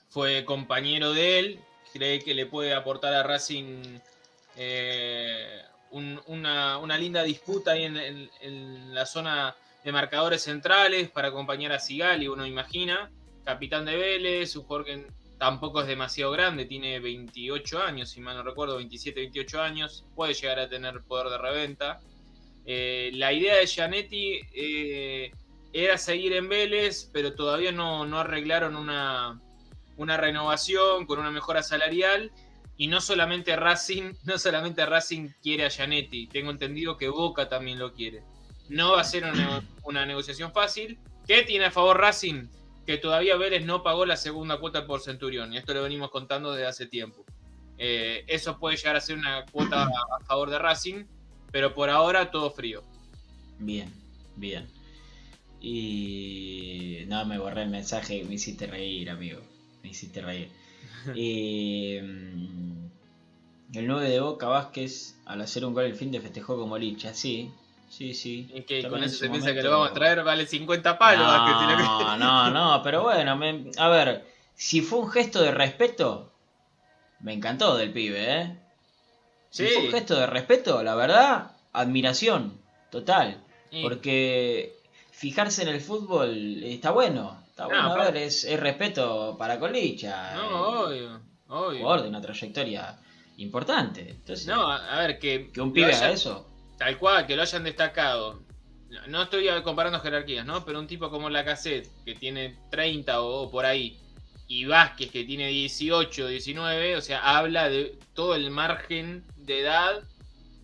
fue 0.09 0.43
compañero 0.43 1.13
de 1.13 1.39
él. 1.39 1.59
Cree 1.93 2.19
que 2.19 2.33
le 2.33 2.45
puede 2.45 2.73
aportar 2.73 3.13
a 3.13 3.23
Racing 3.23 3.81
eh, 4.57 5.61
un- 5.91 6.19
una, 6.27 6.77
una 6.79 6.97
linda 6.97 7.23
disputa 7.23 7.71
ahí 7.71 7.83
en, 7.85 7.95
en- 7.97 8.29
en 8.41 8.93
la 8.93 9.05
zona 9.05 9.55
de 9.83 9.91
marcadores 9.91 10.43
centrales 10.43 11.09
para 11.09 11.29
acompañar 11.29 11.71
a 11.71 11.79
Sigali, 11.79 12.27
uno 12.27 12.45
imagina. 12.45 13.11
Capitán 13.45 13.85
de 13.85 13.95
Vélez, 13.95 14.55
un 14.55 14.63
jugador 14.63 14.85
que 14.85 15.07
tampoco 15.37 15.81
es 15.81 15.87
demasiado 15.87 16.31
grande, 16.31 16.65
tiene 16.65 16.99
28 16.99 17.81
años, 17.81 18.09
si 18.09 18.19
mal 18.21 18.35
no 18.35 18.43
recuerdo, 18.43 18.75
27, 18.77 19.19
28 19.21 19.61
años. 19.61 20.05
Puede 20.15 20.33
llegar 20.33 20.59
a 20.59 20.69
tener 20.69 21.01
poder 21.03 21.29
de 21.29 21.37
reventa. 21.37 21.99
Eh, 22.65 23.11
la 23.13 23.33
idea 23.33 23.55
de 23.55 23.65
Gianetti 23.65 24.41
eh, 24.53 25.31
era 25.73 25.97
seguir 25.97 26.33
en 26.33 26.49
Vélez, 26.49 27.09
pero 27.13 27.33
todavía 27.33 27.71
no, 27.71 28.05
no 28.05 28.19
arreglaron 28.19 28.75
una, 28.75 29.41
una 29.97 30.17
renovación 30.17 31.05
con 31.05 31.19
una 31.19 31.31
mejora 31.31 31.63
salarial. 31.63 32.31
Y 32.77 32.87
no 32.87 33.01
solamente 33.01 33.55
Racing, 33.55 34.13
no 34.25 34.37
solamente 34.37 34.85
Racing 34.85 35.29
quiere 35.41 35.65
a 35.65 35.69
Gianetti, 35.69 36.27
tengo 36.27 36.51
entendido 36.51 36.97
que 36.97 37.09
Boca 37.09 37.49
también 37.49 37.79
lo 37.79 37.93
quiere. 37.93 38.23
No 38.69 38.93
va 38.93 39.01
a 39.01 39.03
ser 39.03 39.23
una, 39.23 39.63
una 39.83 40.05
negociación 40.05 40.51
fácil. 40.51 40.97
¿Qué 41.27 41.43
tiene 41.43 41.65
a 41.65 41.71
favor 41.71 41.99
Racing? 41.99 42.47
Que 42.85 42.97
todavía 42.97 43.35
Vélez 43.35 43.65
no 43.65 43.83
pagó 43.83 44.05
la 44.05 44.17
segunda 44.17 44.59
cuota 44.59 44.87
por 44.87 45.01
Centurión, 45.01 45.53
y 45.53 45.57
esto 45.57 45.73
lo 45.73 45.83
venimos 45.83 46.09
contando 46.09 46.53
desde 46.53 46.67
hace 46.67 46.85
tiempo. 46.87 47.25
Eh, 47.77 48.25
eso 48.27 48.59
puede 48.59 48.75
llegar 48.75 48.95
a 48.95 49.01
ser 49.01 49.17
una 49.17 49.45
cuota 49.45 49.83
a 49.83 50.25
favor 50.25 50.49
de 50.49 50.59
Racing, 50.59 51.05
pero 51.51 51.73
por 51.73 51.89
ahora 51.89 52.29
todo 52.29 52.51
frío. 52.51 52.83
Bien, 53.57 53.91
bien. 54.35 54.67
Y. 55.61 57.05
No, 57.07 57.25
me 57.25 57.37
borré 57.37 57.63
el 57.63 57.69
mensaje. 57.69 58.23
Me 58.23 58.35
hiciste 58.35 58.67
reír, 58.67 59.09
amigo. 59.09 59.41
Me 59.83 59.89
hiciste 59.89 60.21
reír. 60.21 60.49
Eh, 61.15 61.99
el 63.73 63.87
9 63.87 64.09
de 64.09 64.19
Boca 64.19 64.47
Vázquez, 64.47 65.15
al 65.25 65.39
hacer 65.41 65.63
un 65.63 65.73
gol 65.73 65.85
el 65.85 65.95
fin 65.95 66.11
de 66.11 66.19
festejó 66.19 66.57
como 66.57 66.77
licha. 66.77 67.13
Sí, 67.13 67.51
sí, 67.89 68.13
sí. 68.13 68.49
Y 68.53 68.61
que 68.61 68.87
con 68.87 69.03
eso 69.03 69.17
se 69.17 69.29
piensa 69.29 69.53
que 69.53 69.61
lo 69.63 69.71
vamos 69.71 69.91
a 69.91 69.93
traer, 69.93 70.23
vale 70.23 70.45
50 70.45 70.97
palos. 70.97 71.25
Vázquez, 71.27 71.57
si 71.59 71.65
lo 71.65 72.17
No, 72.17 72.17
no, 72.17 72.49
no, 72.51 72.81
pero 72.83 73.03
bueno, 73.03 73.35
me- 73.35 73.71
a 73.77 73.89
ver, 73.89 74.25
si 74.55 74.81
fue 74.81 74.99
un 74.99 75.09
gesto 75.09 75.41
de 75.41 75.51
respeto, 75.51 76.31
me 77.19 77.33
encantó 77.33 77.75
del 77.75 77.91
pibe, 77.91 78.41
¿eh? 78.41 78.57
Si 79.49 79.65
fue 79.65 79.83
un 79.85 79.91
gesto 79.91 80.15
de 80.15 80.27
respeto, 80.27 80.83
la 80.83 80.95
verdad, 80.95 81.51
admiración, 81.73 82.61
total. 82.91 83.43
Porque 83.81 84.75
fijarse 85.11 85.63
en 85.63 85.69
el 85.69 85.81
fútbol 85.81 86.63
está 86.63 86.91
bueno. 86.91 87.43
Está 87.49 87.67
bueno, 87.67 87.93
a 87.93 88.05
ver, 88.05 88.17
es, 88.17 88.43
es 88.45 88.59
respeto 88.59 89.35
para 89.37 89.59
Colicha. 89.59 90.35
No, 90.35 90.41
eh, 90.41 90.85
obvio, 90.85 91.21
obvio. 91.49 91.79
jugador 91.79 92.03
de 92.03 92.09
una 92.09 92.21
trayectoria 92.21 92.97
importante. 93.37 94.11
Entonces, 94.11 94.47
No, 94.47 94.69
a, 94.71 94.99
ver, 94.99 95.19
que, 95.19 95.51
que 95.51 95.61
un 95.61 95.73
pibe 95.73 95.93
haga 95.93 96.11
eso. 96.11 96.45
Tal 96.79 96.97
cual, 96.97 97.27
que 97.27 97.35
lo 97.35 97.41
hayan 97.43 97.63
destacado. 97.65 98.41
No- 99.07 99.23
estoy 99.23 99.47
comparando 99.63 99.99
jerarquías, 99.99 100.45
¿no? 100.45 100.65
Pero 100.65 100.79
un 100.79 100.87
tipo 100.87 101.11
como 101.11 101.29
Lacazette, 101.29 101.89
que 102.05 102.15
tiene 102.15 102.57
30 102.71 103.21
o, 103.21 103.51
por 103.51 103.65
ahí, 103.65 103.99
y 104.47 104.65
Vázquez, 104.65 105.11
que 105.11 105.25
tiene 105.25 105.49
18, 105.49 106.27
19, 106.27 106.95
o 106.95 107.01
sea, 107.01 107.37
habla 107.37 107.69
de 107.69 107.99
todo 108.13 108.33
el 108.33 108.49
margen 108.49 109.23
de 109.35 109.59
edad 109.59 110.03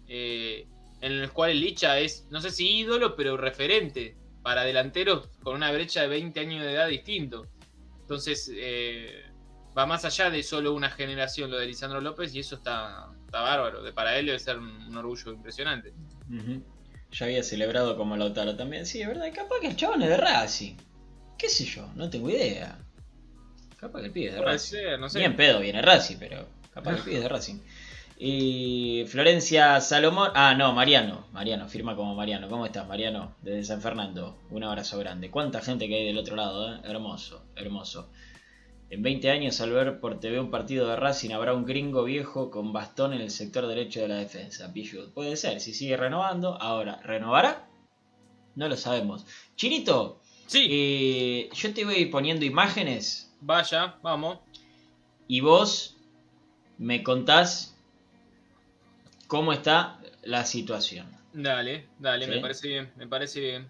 eh, 0.07 0.67
en 1.01 1.11
el 1.11 1.31
cual 1.31 1.51
el 1.51 1.61
Licha 1.61 1.99
es, 1.99 2.25
no 2.31 2.41
sé 2.41 2.49
si 2.49 2.77
ídolo, 2.79 3.15
pero 3.15 3.37
referente 3.37 4.15
para 4.41 4.63
delanteros 4.63 5.27
con 5.43 5.55
una 5.55 5.71
brecha 5.71 6.01
de 6.01 6.07
20 6.07 6.39
años 6.39 6.63
de 6.63 6.71
edad 6.73 6.87
distinto. 6.87 7.45
Entonces, 8.01 8.51
eh, 8.55 9.23
va 9.77 9.85
más 9.85 10.05
allá 10.05 10.29
de 10.29 10.41
solo 10.43 10.73
una 10.73 10.89
generación 10.89 11.51
lo 11.51 11.57
de 11.57 11.67
Lisandro 11.67 11.99
López 12.01 12.33
y 12.33 12.39
eso 12.39 12.55
está, 12.55 13.11
bárbaro. 13.31 13.83
De, 13.83 13.91
para 13.91 14.17
él 14.17 14.27
debe 14.27 14.39
ser 14.39 14.57
un 14.57 14.95
orgullo 14.95 15.31
impresionante. 15.33 15.93
Ya 17.11 17.25
había 17.25 17.43
celebrado 17.43 17.95
como 17.97 18.17
Lautaro 18.17 18.55
también. 18.55 18.85
Sí, 18.85 19.01
es 19.01 19.07
verdad. 19.07 19.27
Capaz 19.33 19.55
que 19.61 19.67
el 19.67 19.75
chabón 19.75 20.01
es 20.01 20.09
de 20.09 20.17
Racing. 20.17 20.75
¿Qué 21.37 21.49
sé 21.49 21.65
yo? 21.65 21.87
No 21.95 22.09
tengo 22.09 22.29
idea. 22.29 22.77
Capaz 23.77 23.99
que 23.99 24.05
el 24.07 24.11
pibe 24.11 24.27
es 24.27 24.33
de 24.33 24.39
Puede 24.41 24.53
Racing. 24.53 24.69
ser, 24.77 24.99
no 24.99 25.09
sé. 25.09 25.19
Ni 25.19 25.25
en 25.25 25.35
pedo 25.35 25.59
viene 25.59 25.81
Racing, 25.81 26.17
pero 26.17 26.47
capaz 26.73 26.91
que 26.91 26.97
el 26.97 27.03
pibe 27.03 27.15
es 27.17 27.23
de 27.23 27.29
Racing. 27.29 27.59
Y 28.17 29.05
Florencia 29.07 29.79
Salomón. 29.81 30.31
Ah, 30.35 30.55
no, 30.57 30.71
Mariano. 30.73 31.27
Mariano, 31.33 31.67
firma 31.67 31.95
como 31.95 32.15
Mariano. 32.15 32.47
¿Cómo 32.47 32.65
estás, 32.65 32.87
Mariano? 32.87 33.35
Desde 33.41 33.63
San 33.65 33.81
Fernando. 33.81 34.37
Un 34.49 34.63
abrazo 34.63 34.97
grande. 34.99 35.29
¿Cuánta 35.29 35.61
gente 35.61 35.87
que 35.87 35.95
hay 35.95 36.05
del 36.05 36.17
otro 36.17 36.35
lado, 36.37 36.73
eh? 36.75 36.79
Hermoso, 36.85 37.45
hermoso. 37.55 38.09
En 38.95 39.03
20 39.03 39.29
años, 39.29 39.59
al 39.59 39.71
ver 39.71 39.99
por 39.99 40.21
TV 40.21 40.39
un 40.39 40.49
partido 40.49 40.87
de 40.87 40.95
Racing, 40.95 41.31
habrá 41.31 41.53
un 41.53 41.65
gringo 41.65 42.05
viejo 42.05 42.49
con 42.49 42.71
bastón 42.71 43.11
en 43.11 43.19
el 43.19 43.29
sector 43.29 43.67
derecho 43.67 43.99
de 43.99 44.07
la 44.07 44.15
defensa. 44.15 44.71
Pichut. 44.71 45.13
Puede 45.13 45.35
ser, 45.35 45.59
si 45.59 45.73
sigue 45.73 45.97
renovando. 45.97 46.55
Ahora, 46.61 47.01
¿renovará? 47.03 47.67
No 48.55 48.69
lo 48.69 48.77
sabemos. 48.77 49.25
Chirito, 49.57 50.21
Sí, 50.47 50.65
eh, 50.69 51.49
yo 51.53 51.73
te 51.73 51.83
voy 51.83 52.05
poniendo 52.05 52.45
imágenes 52.45 53.35
vaya, 53.41 53.95
vamos. 54.01 54.39
y 55.27 55.41
vos 55.41 55.97
me 56.77 57.03
contás 57.03 57.75
cómo 59.27 59.51
está 59.51 59.99
la 60.23 60.45
situación. 60.45 61.07
Dale, 61.33 61.89
dale, 61.99 62.27
¿Sí? 62.27 62.31
me 62.31 62.39
parece 62.39 62.67
bien, 62.69 62.93
me 62.95 63.07
parece 63.07 63.39
bien. 63.41 63.67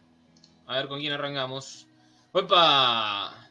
A 0.68 0.76
ver 0.78 0.88
con 0.88 1.00
quién 1.00 1.14
arrancamos. 1.14 1.88
¡Opa! 2.32 3.44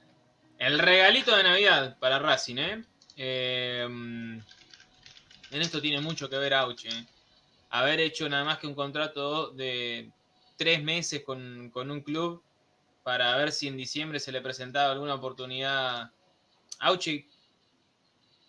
El 0.59 0.79
regalito 0.79 1.37
de 1.37 1.43
Navidad 1.43 1.99
para 1.99 2.19
Racing, 2.19 2.57
¿eh? 2.59 2.85
Eh, 3.17 3.83
en 3.85 4.43
esto 5.51 5.81
tiene 5.81 6.01
mucho 6.01 6.29
que 6.29 6.39
ver 6.39 6.55
Auche. 6.55 6.89
¿eh? 6.89 7.07
Haber 7.71 8.01
hecho 8.01 8.29
nada 8.29 8.45
más 8.45 8.59
que 8.59 8.67
un 8.67 8.75
contrato 8.75 9.51
de 9.51 10.11
tres 10.57 10.83
meses 10.83 11.23
con, 11.23 11.71
con 11.71 11.91
un 11.91 12.01
club 12.01 12.43
para 13.03 13.37
ver 13.37 13.53
si 13.53 13.69
en 13.69 13.77
diciembre 13.77 14.19
se 14.19 14.33
le 14.33 14.41
presentaba 14.41 14.93
alguna 14.93 15.15
oportunidad. 15.15 16.11
Auche 16.81 17.27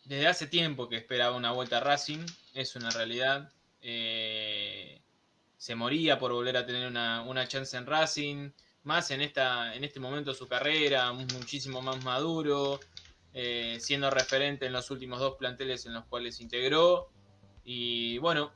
desde 0.06 0.28
hace 0.28 0.48
tiempo 0.48 0.88
que 0.88 0.98
esperaba 0.98 1.36
una 1.36 1.52
vuelta 1.52 1.78
a 1.78 1.82
Racing, 1.82 2.26
es 2.54 2.76
una 2.76 2.92
realidad. 2.92 3.52
Eh, 3.82 5.02
se 5.58 5.76
moría 5.76 6.18
por 6.20 6.32
volver 6.32 6.58
a 6.58 6.66
tener 6.66 6.88
una, 6.88 7.24
una 7.24 7.48
chance 7.48 7.76
en 7.76 7.86
Racing, 7.86 8.52
más 8.86 9.12
en, 9.12 9.22
esta, 9.22 9.76
en 9.76 9.84
este 9.84 10.00
momento 10.00 10.32
de 10.32 10.38
su 10.38 10.48
carrera, 10.48 11.12
muchísimo 11.12 11.82
más 11.82 12.04
maduro, 12.04 12.80
eh, 13.34 13.78
siendo 13.80 14.10
referente 14.10 14.66
en 14.66 14.74
los 14.74 14.92
últimos 14.92 15.20
dos 15.20 15.36
planteles 15.36 15.86
en 15.86 15.94
los 15.94 16.06
cuales 16.06 16.40
integró. 16.40 17.10
Y 17.64 18.18
bueno, 18.20 18.52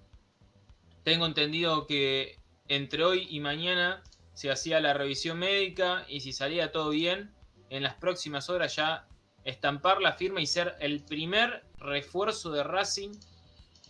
tengo 1.04 1.26
entendido 1.26 1.88
que 1.88 2.38
entre 2.68 3.04
hoy 3.04 3.28
y 3.30 3.40
mañana 3.40 4.04
se 4.34 4.52
hacía 4.52 4.80
la 4.80 4.94
revisión 4.94 5.40
médica 5.40 6.06
y 6.08 6.22
si 6.22 6.32
salía 6.32 6.72
todo 6.72 6.92
bien, 6.92 7.34
en 7.70 7.84
las 7.84 7.96
próximas 7.96 8.50
horas 8.50 8.76
ya 8.76 9.08
estampar 9.44 10.02
la 10.02 10.14
firma 10.14 10.42
y 10.42 10.46
ser 10.46 10.76
el 10.80 11.04
primer 11.04 11.64
refuerzo 11.78 12.52
de 12.52 12.64
Racing 12.64 13.12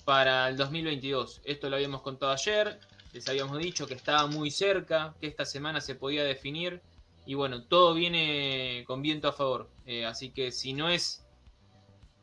para 0.05 0.49
el 0.49 0.57
2022. 0.57 1.41
Esto 1.43 1.69
lo 1.69 1.75
habíamos 1.75 2.01
contado 2.01 2.31
ayer, 2.31 2.79
les 3.13 3.27
habíamos 3.27 3.57
dicho 3.59 3.87
que 3.87 3.93
estaba 3.93 4.27
muy 4.27 4.51
cerca, 4.51 5.15
que 5.19 5.27
esta 5.27 5.45
semana 5.45 5.81
se 5.81 5.95
podía 5.95 6.23
definir 6.23 6.81
y 7.25 7.35
bueno, 7.35 7.63
todo 7.63 7.93
viene 7.93 8.83
con 8.87 9.01
viento 9.01 9.27
a 9.27 9.33
favor. 9.33 9.69
Eh, 9.85 10.05
así 10.05 10.31
que 10.31 10.51
si 10.51 10.73
no 10.73 10.89
es 10.89 11.25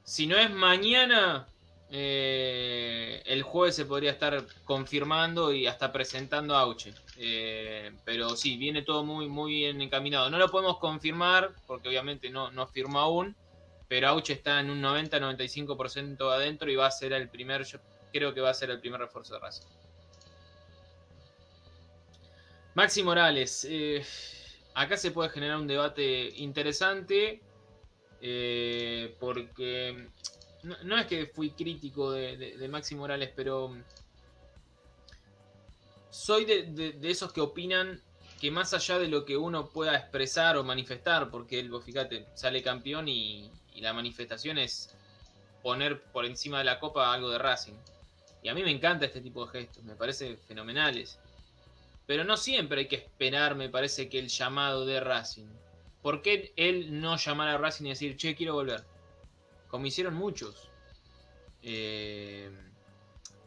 si 0.06 0.26
no 0.26 0.38
es 0.38 0.50
mañana, 0.50 1.48
eh, 1.90 3.22
el 3.26 3.42
jueves 3.42 3.74
se 3.74 3.84
podría 3.84 4.12
estar 4.12 4.46
confirmando 4.64 5.52
y 5.52 5.66
hasta 5.66 5.92
presentando 5.92 6.56
a 6.56 6.60
Auche. 6.60 6.94
Eh, 7.18 7.92
pero 8.04 8.36
sí, 8.36 8.56
viene 8.56 8.82
todo 8.82 9.04
muy, 9.04 9.28
muy 9.28 9.52
bien 9.52 9.80
encaminado. 9.80 10.30
No 10.30 10.38
lo 10.38 10.48
podemos 10.48 10.78
confirmar 10.78 11.52
porque 11.66 11.88
obviamente 11.88 12.30
no, 12.30 12.50
no 12.52 12.66
firmó 12.68 13.00
aún, 13.00 13.36
pero 13.88 14.08
Auche 14.08 14.32
está 14.32 14.60
en 14.60 14.70
un 14.70 14.82
90-95% 14.82 16.32
adentro 16.32 16.70
y 16.70 16.76
va 16.76 16.86
a 16.86 16.90
ser 16.90 17.12
el 17.12 17.28
primer, 17.28 17.64
yo 17.64 17.78
creo 18.12 18.32
que 18.32 18.40
va 18.40 18.50
a 18.50 18.54
ser 18.54 18.70
el 18.70 18.80
primer 18.80 19.00
refuerzo 19.00 19.34
de 19.34 19.40
Racing. 19.40 19.66
Maxi 22.76 23.02
Morales, 23.02 23.66
eh, 23.70 24.04
acá 24.74 24.98
se 24.98 25.10
puede 25.10 25.30
generar 25.30 25.56
un 25.56 25.66
debate 25.66 26.28
interesante 26.36 27.40
eh, 28.20 29.16
porque 29.18 30.10
no, 30.84 30.98
es 30.98 31.06
que 31.06 31.24
fui 31.24 31.52
crítico 31.52 32.10
de, 32.10 32.36
de- 32.36 32.68
Maxi 32.68 32.94
Morales, 32.94 33.32
pero 33.34 33.74
soy 36.10 36.44
de, 36.44 36.98
esos 37.04 37.32
que 37.32 37.40
opinan 37.40 37.98
que 38.42 38.50
más 38.50 38.74
allá 38.74 38.98
de 38.98 39.08
lo 39.08 39.24
que 39.24 39.38
uno 39.38 39.70
pueda 39.70 39.96
expresar 39.96 40.58
o 40.58 40.62
manifestar, 40.62 41.30
porque 41.30 41.58
él, 41.58 41.70
vos 41.70 41.82
fíjate, 41.82 42.26
sale 42.34 42.62
campeón 42.62 43.08
y, 43.08 43.50
y 43.74 43.80
la 43.80 43.94
manifestación 43.94 44.58
es 44.58 44.90
poner 45.62 46.02
por 46.12 46.26
encima 46.26 46.58
de 46.58 46.64
la 46.64 46.78
copa 46.78 47.10
algo 47.10 47.30
de 47.30 47.38
Racing. 47.38 47.78
Y 48.42 48.50
a 48.50 48.54
mí 48.54 48.62
me 48.62 48.70
encanta 48.70 49.06
este 49.06 49.22
tipo 49.22 49.46
de 49.46 49.60
gestos, 49.60 49.82
me 49.82 49.96
parece 49.96 50.36
fenomenales. 50.36 51.18
Pero 52.06 52.24
no 52.24 52.36
siempre 52.36 52.80
hay 52.80 52.88
que 52.88 52.96
esperar, 52.96 53.56
me 53.56 53.68
parece, 53.68 54.08
que 54.08 54.18
el 54.18 54.28
llamado 54.28 54.86
de 54.86 55.00
Racing. 55.00 55.48
¿Por 56.02 56.22
qué 56.22 56.52
él 56.56 57.00
no 57.00 57.16
llamar 57.16 57.48
a 57.48 57.58
Racing 57.58 57.86
y 57.86 57.90
decir, 57.90 58.16
che, 58.16 58.36
quiero 58.36 58.54
volver? 58.54 58.84
Como 59.68 59.86
hicieron 59.86 60.14
muchos. 60.14 60.70
Eh, 61.62 62.50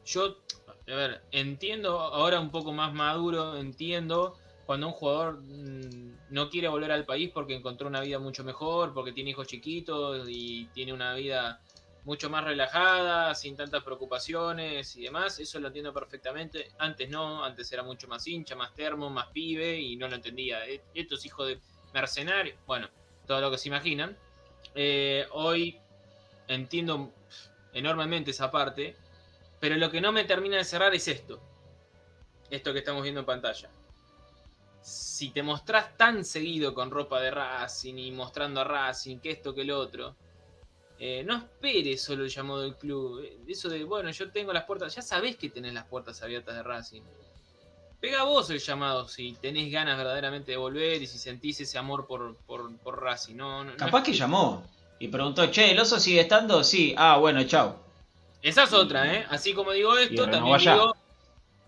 yo, 0.05 0.37
a 0.67 0.95
ver, 0.95 1.21
entiendo, 1.31 1.99
ahora 1.99 2.39
un 2.39 2.51
poco 2.51 2.73
más 2.73 2.93
maduro, 2.93 3.57
entiendo 3.57 4.37
cuando 4.65 4.85
un 4.85 4.93
jugador 4.93 5.41
mm, 5.41 6.17
no 6.29 6.49
quiere 6.49 6.67
volver 6.67 6.91
al 6.91 7.05
país 7.05 7.31
porque 7.33 7.55
encontró 7.55 7.87
una 7.87 8.01
vida 8.01 8.19
mucho 8.19 8.43
mejor, 8.43 8.93
porque 8.93 9.13
tiene 9.13 9.31
hijos 9.31 9.47
chiquitos 9.47 10.27
y 10.29 10.65
tiene 10.73 10.93
una 10.93 11.15
vida 11.15 11.61
mucho 12.09 12.27
más 12.27 12.43
relajada, 12.43 13.35
sin 13.35 13.55
tantas 13.55 13.83
preocupaciones 13.83 14.95
y 14.95 15.03
demás, 15.03 15.37
eso 15.39 15.59
lo 15.59 15.67
entiendo 15.67 15.93
perfectamente. 15.93 16.71
Antes 16.79 17.07
no, 17.07 17.45
antes 17.45 17.71
era 17.71 17.83
mucho 17.83 18.07
más 18.07 18.25
hincha, 18.25 18.55
más 18.55 18.73
termo, 18.73 19.11
más 19.11 19.27
pibe 19.27 19.79
y 19.79 19.95
no 19.95 20.07
lo 20.07 20.15
entendía. 20.15 20.65
E- 20.65 20.81
Estos 20.95 21.23
hijos 21.27 21.47
de 21.47 21.59
mercenarios, 21.93 22.57
bueno, 22.65 22.89
todo 23.27 23.39
lo 23.41 23.51
que 23.51 23.59
se 23.59 23.67
imaginan. 23.67 24.17
Eh, 24.73 25.27
hoy 25.33 25.77
entiendo 26.47 27.13
enormemente 27.73 28.31
esa 28.31 28.49
parte, 28.49 28.95
pero 29.59 29.75
lo 29.75 29.91
que 29.91 30.01
no 30.01 30.11
me 30.11 30.23
termina 30.23 30.57
de 30.57 30.63
cerrar 30.63 30.95
es 30.95 31.07
esto. 31.07 31.39
Esto 32.49 32.73
que 32.73 32.79
estamos 32.79 33.03
viendo 33.03 33.19
en 33.19 33.27
pantalla. 33.27 33.69
Si 34.81 35.29
te 35.29 35.43
mostrás 35.43 35.95
tan 35.95 36.25
seguido 36.25 36.73
con 36.73 36.89
ropa 36.89 37.21
de 37.21 37.29
Racing 37.29 37.99
y 37.99 38.09
mostrando 38.11 38.61
a 38.61 38.63
Racing, 38.63 39.19
que 39.19 39.29
esto, 39.29 39.53
que 39.53 39.63
lo 39.63 39.77
otro, 39.77 40.15
eh, 40.99 41.23
no 41.25 41.37
esperes 41.37 42.01
solo 42.03 42.23
el 42.25 42.29
llamado 42.29 42.61
del 42.61 42.75
club. 42.75 43.21
Eh, 43.23 43.37
Eso 43.47 43.69
de, 43.69 43.83
bueno, 43.83 44.11
yo 44.11 44.29
tengo 44.31 44.51
las 44.53 44.65
puertas, 44.65 44.93
ya 44.93 45.01
sabés 45.01 45.37
que 45.37 45.49
tenés 45.49 45.73
las 45.73 45.85
puertas 45.85 46.21
abiertas 46.21 46.55
de 46.55 46.63
Racing. 46.63 47.01
Pega 47.99 48.23
vos 48.23 48.49
el 48.49 48.59
llamado 48.59 49.07
si 49.09 49.33
tenés 49.41 49.71
ganas 49.71 49.97
verdaderamente 49.97 50.51
de 50.51 50.57
volver 50.57 51.01
y 51.01 51.07
si 51.07 51.17
sentís 51.17 51.59
ese 51.59 51.77
amor 51.77 52.07
por, 52.07 52.37
por, 52.45 52.77
por 52.77 53.01
Racing. 53.01 53.35
No, 53.35 53.63
no- 53.63 53.71
no 53.71 53.77
Capaz 53.77 54.03
que 54.03 54.13
llamó 54.13 54.65
y 54.99 55.07
preguntó, 55.09 55.45
che, 55.47 55.71
¿el 55.71 55.79
oso 55.79 55.99
sigue 55.99 56.21
estando? 56.21 56.63
Sí, 56.63 56.93
ah, 56.97 57.17
bueno, 57.17 57.43
chao. 57.43 57.77
Esa 58.41 58.63
es 58.63 58.73
otra, 58.73 59.13
¿eh? 59.13 59.25
Así 59.29 59.53
como 59.53 59.71
digo 59.73 59.97
esto, 59.97 60.29
también 60.29 60.55
allá. 60.55 60.73
digo. 60.73 60.95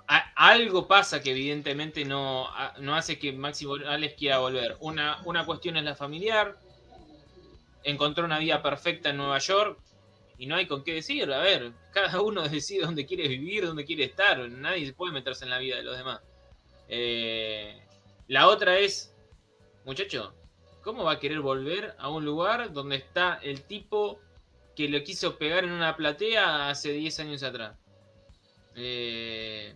a- 0.07 0.31
algo 0.35 0.87
pasa 0.87 1.21
que 1.21 1.31
evidentemente 1.31 2.03
no, 2.05 2.47
a- 2.47 2.73
no 2.79 2.95
hace 2.95 3.17
que 3.19 3.31
Maxi 3.33 3.65
Morales 3.65 4.13
quiera 4.17 4.39
volver. 4.39 4.75
Una, 4.81 5.21
una 5.25 5.45
cuestión 5.45 5.75
es 5.77 5.83
la 5.83 5.95
familiar. 5.95 6.57
Encontró 7.83 8.25
una 8.25 8.39
vida 8.39 8.61
perfecta 8.61 9.09
en 9.09 9.17
Nueva 9.17 9.39
York. 9.39 9.79
Y 10.37 10.47
no 10.47 10.55
hay 10.55 10.65
con 10.67 10.83
qué 10.83 10.95
decir. 10.95 11.31
A 11.31 11.39
ver, 11.39 11.71
cada 11.91 12.21
uno 12.21 12.41
decide 12.49 12.85
dónde 12.85 13.05
quiere 13.05 13.27
vivir, 13.27 13.65
dónde 13.65 13.85
quiere 13.85 14.05
estar. 14.05 14.49
Nadie 14.49 14.93
puede 14.93 15.13
meterse 15.13 15.45
en 15.45 15.51
la 15.51 15.59
vida 15.59 15.77
de 15.77 15.83
los 15.83 15.97
demás. 15.97 16.21
Eh, 16.87 17.81
la 18.27 18.47
otra 18.47 18.77
es, 18.77 19.15
muchacho, 19.85 20.33
¿cómo 20.81 21.03
va 21.03 21.13
a 21.13 21.19
querer 21.19 21.41
volver 21.41 21.95
a 21.97 22.09
un 22.09 22.25
lugar 22.25 22.71
donde 22.73 22.97
está 22.97 23.39
el 23.41 23.63
tipo 23.63 24.19
que 24.75 24.87
lo 24.87 25.03
quiso 25.03 25.37
pegar 25.37 25.63
en 25.63 25.71
una 25.71 25.95
platea 25.95 26.69
hace 26.69 26.91
10 26.93 27.19
años 27.19 27.43
atrás. 27.43 27.77
Eh, 28.75 29.73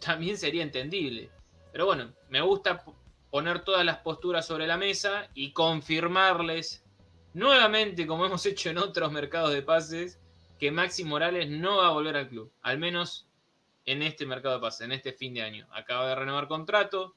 también 0.00 0.36
sería 0.36 0.62
entendible. 0.62 1.30
Pero 1.72 1.86
bueno, 1.86 2.12
me 2.28 2.40
gusta 2.40 2.82
poner 3.30 3.64
todas 3.64 3.84
las 3.84 3.98
posturas 3.98 4.46
sobre 4.46 4.66
la 4.66 4.76
mesa 4.76 5.28
y 5.34 5.52
confirmarles 5.52 6.84
nuevamente, 7.34 8.06
como 8.06 8.26
hemos 8.26 8.44
hecho 8.46 8.70
en 8.70 8.78
otros 8.78 9.12
mercados 9.12 9.52
de 9.52 9.62
pases, 9.62 10.18
que 10.58 10.70
Maxi 10.70 11.04
Morales 11.04 11.48
no 11.48 11.78
va 11.78 11.88
a 11.88 11.92
volver 11.92 12.16
al 12.16 12.28
club. 12.28 12.52
Al 12.62 12.78
menos 12.78 13.26
en 13.84 14.02
este 14.02 14.26
mercado 14.26 14.56
de 14.56 14.60
pases, 14.60 14.82
en 14.82 14.92
este 14.92 15.12
fin 15.12 15.34
de 15.34 15.42
año. 15.42 15.66
Acaba 15.72 16.08
de 16.08 16.14
renovar 16.14 16.48
contrato 16.48 17.14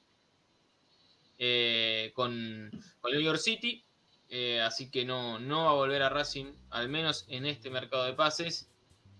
eh, 1.37 2.11
con, 2.13 2.69
New 2.69 3.21
York 3.21 3.39
City. 3.39 3.83
Eh, 4.29 4.61
así 4.61 4.89
que 4.89 5.03
no, 5.03 5.39
no 5.39 5.65
va 5.65 5.71
a 5.71 5.73
volver 5.73 6.01
a 6.03 6.09
Racing, 6.09 6.53
al 6.69 6.87
menos 6.87 7.25
en 7.27 7.45
este 7.45 7.69
mercado 7.69 8.05
de 8.05 8.13
pases. 8.13 8.69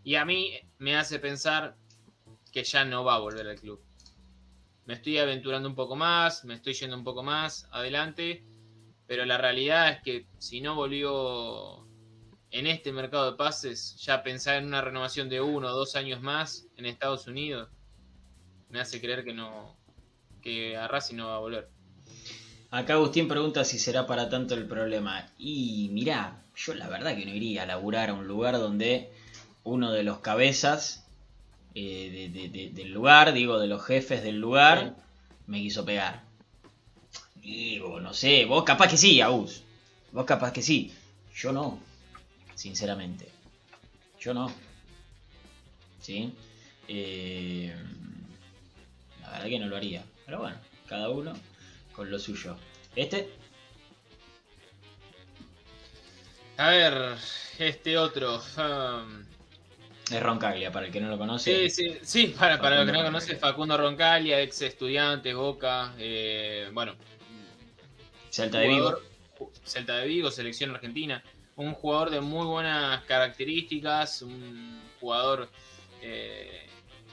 Y 0.04 0.16
a 0.16 0.24
mí 0.24 0.54
me 0.78 0.96
hace 0.96 1.20
pensar 1.20 1.76
que 2.52 2.64
ya 2.64 2.86
no 2.86 3.04
va 3.04 3.16
a 3.16 3.20
volver 3.20 3.48
al 3.48 3.60
club. 3.60 3.84
Me 4.86 4.94
estoy 4.94 5.18
aventurando 5.18 5.68
un 5.68 5.76
poco 5.76 5.96
más, 5.96 6.44
me 6.46 6.54
estoy 6.54 6.74
yendo 6.74 6.96
un 6.96 7.04
poco 7.04 7.24
más 7.24 7.68
adelante, 7.72 8.44
pero 9.12 9.26
la 9.26 9.38
realidad 9.38 9.90
es 9.90 10.02
que 10.04 10.26
si 10.38 10.62
no 10.62 10.74
volvió 10.74 11.86
en 12.50 12.66
este 12.66 12.94
mercado 12.94 13.30
de 13.30 13.36
pases, 13.38 13.98
ya 13.98 14.24
pensar 14.24 14.56
en 14.56 14.68
una 14.68 14.80
renovación 14.80 15.28
de 15.28 15.42
uno 15.42 15.68
o 15.68 15.72
dos 15.72 15.98
años 15.98 16.22
más 16.22 16.66
en 16.78 16.86
Estados 16.86 17.28
Unidos, 17.28 17.68
me 18.70 18.80
hace 18.80 19.02
creer 19.02 19.26
que 19.26 19.34
no 19.34 19.76
que 20.42 20.78
a 20.78 20.88
Racing 20.88 21.18
no 21.18 21.28
va 21.28 21.36
a 21.36 21.40
volver. 21.40 21.68
Acá 22.70 22.94
Agustín 22.94 23.28
pregunta 23.28 23.66
si 23.66 23.80
será 23.80 24.08
para 24.08 24.30
tanto 24.30 24.54
el 24.56 24.66
problema. 24.66 25.28
Y 25.38 25.90
mirá, 25.92 26.46
yo 26.56 26.74
la 26.74 26.88
verdad 26.88 27.14
que 27.14 27.26
no 27.26 27.34
iría 27.34 27.64
a 27.64 27.66
laburar 27.66 28.12
a 28.12 28.14
un 28.14 28.28
lugar 28.30 28.60
donde 28.60 29.12
uno 29.66 29.92
de 29.92 30.04
los 30.04 30.20
cabezas 30.20 31.06
eh, 31.76 32.30
de- 32.32 32.40
de- 32.42 32.48
de- 32.48 32.70
del 32.70 32.94
lugar, 32.94 33.34
digo, 33.34 33.60
de 33.60 33.68
los 33.68 33.86
jefes 33.86 34.24
del 34.24 34.40
lugar, 34.40 34.96
me 35.48 35.60
quiso 35.60 35.84
pegar. 35.84 36.31
Digo, 37.42 38.00
no 38.00 38.14
sé, 38.14 38.46
vos 38.46 38.64
capaz 38.64 38.88
que 38.90 38.98
sí, 38.98 39.20
Agus. 39.22 39.64
Vos 40.12 40.26
capaz 40.26 40.52
que 40.54 40.62
sí. 40.62 40.94
Yo 41.36 41.52
no, 41.52 41.80
sinceramente. 42.56 43.30
Yo 44.20 44.34
no. 44.34 44.52
¿Sí? 46.02 46.34
Eh, 46.88 47.74
la 49.22 49.30
verdad 49.32 49.46
que 49.46 49.60
no 49.60 49.68
lo 49.68 49.78
haría. 49.78 50.04
Pero 50.26 50.40
bueno, 50.40 50.58
cada 50.88 51.10
uno 51.10 51.34
con 51.96 52.10
lo 52.12 52.20
suyo. 52.20 52.58
Este, 52.96 53.30
A 56.58 56.70
ver, 56.70 57.16
este 57.58 57.98
otro. 57.98 58.36
um, 58.58 59.26
es 60.12 60.22
Roncaglia, 60.22 60.72
para 60.72 60.86
el 60.88 60.92
que 60.92 61.00
no 61.02 61.08
lo 61.10 61.18
conoce. 61.18 61.70
sí, 61.70 61.70
sí, 61.70 61.98
sí, 62.04 62.28
para, 62.38 62.60
para 62.62 62.78
los 62.78 62.86
que 62.86 62.92
no 62.92 63.04
conocen, 63.04 63.30
Roncaglia. 63.30 63.40
Facundo 63.40 63.78
Roncalia, 63.78 64.42
ex 64.42 64.62
estudiante, 64.62 65.34
Boca, 65.34 65.94
eh, 65.98 66.70
bueno, 66.74 66.96
Salta 68.32 68.60
de 68.60 68.68
Vigo. 68.70 68.98
Celta 69.66 69.98
de 69.98 70.08
Vigo, 70.08 70.32
selección 70.32 70.72
argentina. 70.72 71.22
Un 71.58 71.74
jugador 71.74 72.10
de 72.12 72.22
muy 72.22 72.46
buenas 72.46 73.04
características, 73.04 74.22
un 74.22 74.82
jugador 75.02 75.50
eh, 76.02 76.66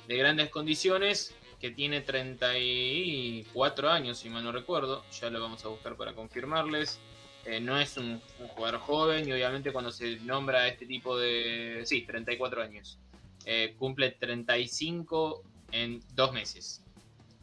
de 0.06 0.16
grandes 0.16 0.48
condiciones 0.48 1.34
que 1.60 1.72
tiene 1.72 2.02
34 2.02 3.90
años, 3.90 4.18
si 4.18 4.30
mal 4.30 4.44
no 4.44 4.52
recuerdo. 4.52 5.04
Ya 5.20 5.28
lo 5.28 5.40
vamos 5.40 5.64
a 5.64 5.68
buscar 5.68 5.96
para 5.96 6.14
confirmarles. 6.14 7.00
Eh, 7.44 7.58
no 7.58 7.76
es 7.80 7.96
un, 7.96 8.22
un 8.38 8.48
jugador 8.48 8.78
joven 8.78 9.28
y 9.28 9.32
obviamente 9.32 9.72
cuando 9.72 9.90
se 9.90 10.20
nombra 10.20 10.68
este 10.68 10.86
tipo 10.86 11.18
de... 11.18 11.82
Sí, 11.84 12.02
34 12.02 12.62
años. 12.62 13.00
Eh, 13.44 13.74
cumple 13.76 14.12
35 14.12 15.42
en 15.72 16.00
dos 16.14 16.32
meses. 16.32 16.84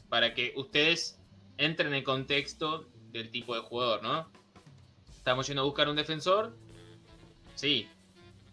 Para 0.07 0.33
que 0.33 0.53
ustedes 0.55 1.19
entren 1.57 1.89
en 1.89 1.95
el 1.95 2.03
contexto 2.05 2.87
del 3.17 3.31
tipo 3.31 3.55
de 3.55 3.61
jugador, 3.61 4.03
¿no? 4.03 4.29
Estamos 5.17 5.47
yendo 5.47 5.61
a 5.61 5.65
buscar 5.65 5.89
un 5.89 5.95
defensor, 5.95 6.55
sí, 7.55 7.87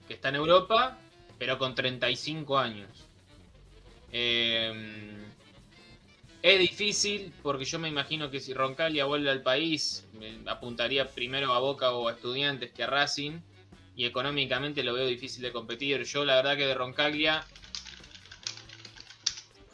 que 0.09 0.15
está 0.15 0.31
en 0.31 0.37
Europa, 0.37 0.99
pero 1.39 1.59
con 1.59 1.75
35 1.75 2.59
años. 2.59 2.89
Eh, 4.11 5.13
es 6.43 6.59
difícil 6.59 7.33
porque 7.41 7.65
yo 7.65 7.79
me 7.79 7.89
imagino 7.89 8.29
que 8.29 8.41
si 8.41 8.53
Roncalia 8.53 9.05
vuelve 9.05 9.31
al 9.31 9.43
país, 9.43 10.05
apuntaría 10.47 11.09
primero 11.09 11.53
a 11.55 11.61
Boca 11.61 11.93
o 11.93 12.09
a 12.09 12.13
Estudiantes 12.13 12.73
que 12.73 12.83
a 12.83 12.89
Racing. 12.89 13.41
Y 13.95 14.07
económicamente 14.07 14.83
lo 14.83 14.95
veo 14.95 15.07
difícil 15.07 15.43
de 15.43 15.53
competir. 15.53 16.03
Yo 16.03 16.25
la 16.25 16.37
verdad 16.37 16.57
que 16.57 16.67
de 16.67 16.75
Roncaglia, 16.75 17.45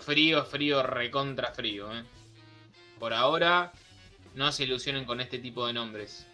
frío, 0.01 0.44
frío, 0.44 0.83
recontra 0.83 1.53
frío. 1.53 1.90
¿eh? 1.96 2.03
Por 2.98 3.14
ahora, 3.14 3.72
no 4.34 4.52
se 4.52 4.64
ilusionen 4.64 5.04
con 5.04 5.20
este 5.20 5.38
tipo 5.38 5.66
de 5.66 5.72
nombres. 5.72 6.26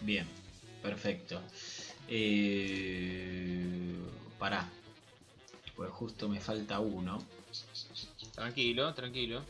Bien, 0.00 0.26
perfecto. 0.82 1.40
Eh, 2.08 3.94
pará. 4.38 4.68
Pues 5.76 5.90
justo 5.90 6.28
me 6.28 6.40
falta 6.40 6.80
uno. 6.80 7.18
Tranquilo, 8.34 8.92
tranquilo. 8.94 9.42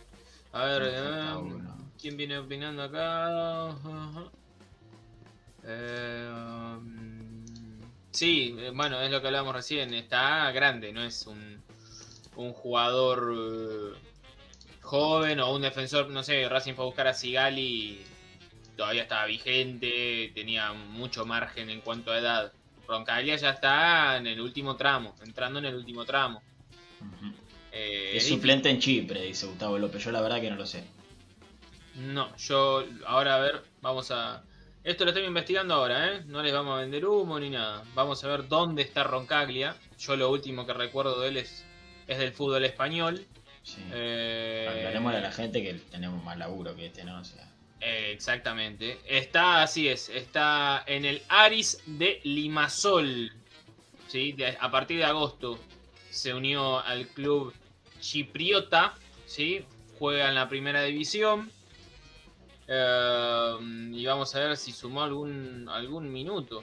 A 0.53 0.65
ver, 0.65 0.83
eh. 0.85 1.35
¿quién 2.01 2.17
viene 2.17 2.39
opinando 2.39 2.83
acá? 2.83 3.75
Eh, 5.65 6.31
sí, 8.11 8.55
eh, 8.59 8.71
bueno, 8.75 9.01
es 9.01 9.11
lo 9.11 9.21
que 9.21 9.29
hablábamos 9.29 9.55
recién. 9.55 9.95
Está 9.95 10.51
grande, 10.53 10.93
no 10.93 11.03
es 11.03 11.27
un, 11.27 11.63
un 12.37 12.53
jugador 12.53 13.97
joven 14.83 15.41
o 15.41 15.55
un 15.55 15.63
defensor. 15.63 16.09
No 16.11 16.23
sé, 16.23 16.49
Racing 16.49 16.75
fue 16.75 16.85
a 16.85 16.87
buscar 16.87 17.07
a 17.07 17.15
Sigali. 17.15 18.03
Todavía 18.77 19.03
estaba 19.03 19.27
vigente, 19.27 20.33
tenía 20.35 20.73
mucho 20.73 21.25
margen 21.25 21.71
en 21.71 21.81
cuanto 21.81 22.13
a 22.13 22.19
edad. 22.19 22.53
Roncaglia 22.87 23.37
ya 23.37 23.51
está 23.51 24.17
en 24.17 24.27
el 24.27 24.41
último 24.41 24.77
tramo, 24.77 25.15
entrando 25.25 25.59
en 25.59 25.67
el 25.67 25.75
último 25.77 26.05
tramo. 26.05 26.43
Eh, 27.71 28.17
Es 28.17 28.25
es 28.25 28.29
suplente 28.29 28.69
en 28.69 28.81
Chipre, 28.81 29.23
dice 29.23 29.47
Gustavo 29.47 29.79
López. 29.79 30.05
Yo 30.05 30.11
la 30.11 30.21
verdad 30.21 30.41
que 30.41 30.51
no 30.51 30.57
lo 30.57 30.67
sé. 30.67 30.85
No, 31.95 32.35
yo 32.37 32.85
ahora 33.07 33.37
a 33.37 33.39
ver, 33.39 33.63
vamos 33.81 34.11
a... 34.11 34.43
Esto 34.85 35.05
lo 35.05 35.11
estoy 35.11 35.25
investigando 35.25 35.75
ahora, 35.75 36.13
¿eh? 36.13 36.23
No 36.27 36.43
les 36.43 36.53
vamos 36.53 36.77
a 36.77 36.81
vender 36.81 37.07
humo 37.07 37.39
ni 37.39 37.51
nada. 37.51 37.85
Vamos 37.95 38.25
a 38.25 38.29
ver 38.29 38.49
dónde 38.49 38.83
está 38.83 39.05
Roncaglia. 39.05 39.77
Yo 39.99 40.17
lo 40.17 40.31
último 40.31 40.67
que 40.67 40.73
recuerdo 40.73 41.21
de 41.21 41.29
él 41.29 41.37
es, 41.37 41.65
es 42.09 42.19
del 42.19 42.33
fútbol 42.33 42.65
español. 42.65 43.25
Sí. 43.63 43.83
Eh, 43.93 44.67
Aclarémosle 44.69 45.19
a 45.19 45.23
la 45.23 45.33
gente 45.33 45.63
que 45.63 45.75
tenemos 45.75 46.23
más 46.25 46.37
laburo 46.37 46.75
que 46.75 46.87
este, 46.87 47.05
¿no? 47.05 47.21
O 47.21 47.25
sea, 47.25 47.49
eh, 47.81 48.11
exactamente. 48.13 48.99
Está, 49.07 49.63
así 49.63 49.89
es, 49.89 50.09
está 50.09 50.83
en 50.87 51.05
el 51.05 51.23
Aris 51.29 51.81
de 51.87 52.21
Limasol. 52.25 53.33
¿sí? 54.09 54.33
De- 54.33 54.57
a 54.61 54.71
partir 54.71 54.99
de 54.99 55.05
agosto 55.05 55.59
se 56.11 56.35
unió 56.35 56.81
al 56.81 57.07
club 57.09 57.55
chipriota. 58.01 58.95
¿sí? 59.27 59.65
Juega 59.99 60.29
en 60.29 60.35
la 60.35 60.49
primera 60.49 60.83
división. 60.83 61.51
Eh, 62.69 63.57
y 63.93 64.05
vamos 64.07 64.35
a 64.35 64.41
ver 64.41 64.57
si 64.57 64.73
sumó 64.73 65.03
algún, 65.03 65.69
algún 65.69 66.13
minuto 66.13 66.63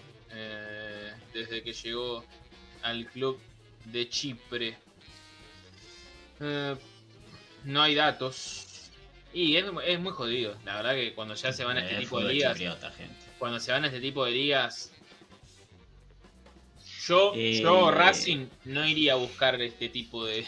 desde 1.34 1.62
que 1.64 1.74
llegó 1.74 2.24
al 2.84 3.06
club 3.08 3.40
de 3.86 4.08
Chipre. 4.10 4.78
Eh, 6.40 6.76
no 7.64 7.82
hay 7.82 7.96
datos. 7.96 8.66
Y 9.34 9.58
es, 9.58 9.66
es 9.86 10.00
muy 10.00 10.12
jodido. 10.12 10.56
La 10.66 10.76
verdad 10.78 10.94
que 10.96 11.14
cuando 11.14 11.36
ya 11.36 11.54
se 11.54 11.64
van 11.64 11.78
a 11.78 11.82
este 11.82 11.94
es 11.94 12.00
tipo 12.02 12.20
de 12.20 12.34
ligas, 12.34 12.54
chipriota, 12.54 12.92
gente. 12.92 13.16
cuando 13.38 13.60
se 13.60 13.72
van 13.72 13.84
a 13.84 13.88
este 13.88 14.00
tipo 14.02 14.26
de 14.26 14.32
ligas, 14.32 14.92
yo, 17.08 17.34
Eh, 17.36 17.60
yo 17.62 17.92
Racing 17.92 18.48
no 18.66 18.86
iría 18.86 19.14
a 19.14 19.16
buscar 19.16 19.60
este 19.62 19.90
tipo 19.90 20.26
de, 20.26 20.46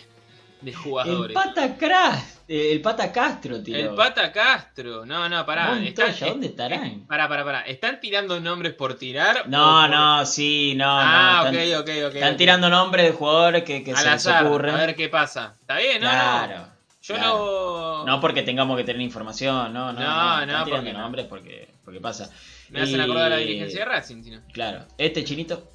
de 0.62 0.72
El 0.72 0.76
jugadores. 0.76 1.34
pata, 1.34 1.78
Cras- 1.78 2.40
eh, 2.48 2.72
el 2.74 2.82
pata 2.82 3.12
Castro, 3.12 3.62
tío. 3.64 3.76
El 3.76 3.96
Pata 3.96 4.32
Castro, 4.32 5.06
no, 5.06 5.28
no, 5.30 5.46
pará. 5.46 5.74
Montoya, 5.76 6.08
están- 6.10 6.30
¿dónde 6.30 6.48
estarán? 6.48 7.06
Pará, 7.08 7.28
pará, 7.30 7.44
pará. 7.44 7.62
¿Están 7.62 8.00
tirando 8.00 8.40
nombres 8.40 8.74
por 8.74 8.96
tirar? 8.96 9.48
No, 9.48 9.82
por- 9.82 9.90
no, 9.90 10.26
sí, 10.26 10.74
no, 10.76 10.86
Ah, 11.00 11.42
no. 11.46 11.50
ok, 11.50 11.56
Están, 11.56 11.82
ok, 11.82 11.90
ok. 12.10 12.16
están 12.16 12.38
tirando 12.38 12.70
nombres 12.70 13.06
de 13.06 13.12
jugadores 13.12 13.64
que, 13.64 13.84
que 13.84 13.92
al 13.92 13.98
se 13.98 14.04
les 14.06 14.14
azar, 14.14 14.46
ocurren. 14.46 14.76
a 14.76 14.78
ver 14.80 14.96
qué 14.96 15.08
pasa. 15.10 15.56
¿Está 15.62 15.78
bien? 15.78 16.02
No, 16.02 16.10
claro. 16.10 16.58
no. 16.58 16.81
Yo 17.02 17.16
claro. 17.16 17.38
no... 17.38 18.06
No 18.06 18.22
porque 18.22 18.44
tengamos 18.44 18.78
que 18.78 18.84
tener 18.84 19.02
información, 19.02 19.74
no, 19.74 19.92
no. 19.92 20.00
No, 20.00 20.46
no, 20.46 20.60
no, 20.60 20.66
porque 20.66 20.94
no. 20.94 21.00
nombres 21.00 21.26
porque, 21.26 21.74
porque 21.84 22.00
pasa. 22.00 22.30
Me 22.70 22.82
hacen 22.82 23.00
Y- 23.00 23.02
acordar 23.04 23.26
a 23.26 23.30
la 23.30 23.38
dirigencia 23.38 23.80
de 23.80 23.86
Racing, 23.86 24.24
si 24.24 24.32
no. 24.32 24.42
Claro, 24.54 24.86
este 24.98 25.24
chinito. 25.24 25.68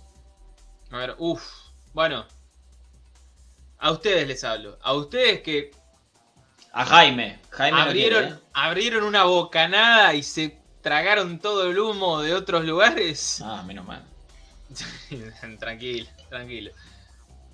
A 0.91 0.99
ver, 0.99 1.15
uff. 1.19 1.43
Bueno. 1.93 2.27
A 3.79 3.91
ustedes 3.91 4.27
les 4.27 4.43
hablo. 4.45 4.79
A 4.83 4.95
ustedes 4.95 5.41
que 5.43 5.71
A 6.73 6.85
Jaime. 6.85 7.39
Jaime 7.51 7.77
no 7.79 7.83
abrieron, 7.85 8.23
quiere, 8.23 8.37
¿eh? 8.37 8.41
abrieron 8.55 9.05
una 9.05 9.25
bocanada 9.25 10.15
y 10.15 10.23
se 10.23 10.57
tragaron 10.81 11.39
todo 11.41 11.69
el 11.71 11.79
humo 11.79 12.23
de 12.23 12.35
otros 12.35 12.65
lugares. 12.65 13.43
Ah, 13.45 13.63
menos 13.67 13.85
mal. 13.85 14.05
tranquilo, 15.59 16.09
tranquilo. 16.29 16.71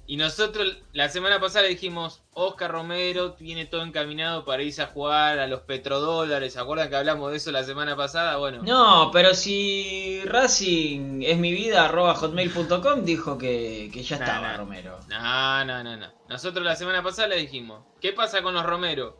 Y 0.04 0.16
nosotros 0.16 0.78
la 0.92 1.08
semana 1.08 1.40
pasada 1.40 1.66
dijimos, 1.68 2.22
Oscar 2.34 2.72
Romero 2.72 3.34
tiene 3.34 3.66
todo 3.66 3.82
encaminado 3.82 4.44
para 4.44 4.62
irse 4.62 4.82
a 4.82 4.86
jugar 4.88 5.38
a 5.38 5.46
los 5.46 5.60
petrodólares. 5.62 6.52
¿Se 6.54 6.58
acuerdan 6.60 6.90
que 6.90 6.96
hablamos 6.96 7.30
de 7.30 7.36
eso 7.36 7.52
la 7.52 7.62
semana 7.62 7.96
pasada? 7.96 8.36
Bueno, 8.36 8.62
No, 8.62 9.10
pero 9.12 9.32
si 9.32 10.20
Racing 10.24 11.22
es 11.22 11.38
mi 11.38 11.52
vida, 11.52 11.84
arroba 11.84 12.14
hotmail.com 12.14 13.04
dijo 13.04 13.38
que, 13.38 13.90
que 13.92 14.02
ya 14.02 14.18
Nah, 14.18 14.24
estaba 14.24 14.48
nah. 14.48 14.56
Romero. 14.58 14.98
no, 15.08 15.64
no, 15.64 15.84
no, 15.84 15.96
no. 15.96 16.12
Nosotros 16.28 16.64
la 16.64 16.74
semana 16.76 17.02
pasada 17.02 17.28
le 17.28 17.36
dijimos, 17.36 17.84
¿qué 18.00 18.12
pasa 18.12 18.42
con 18.42 18.54
los 18.54 18.66
Romero? 18.66 19.16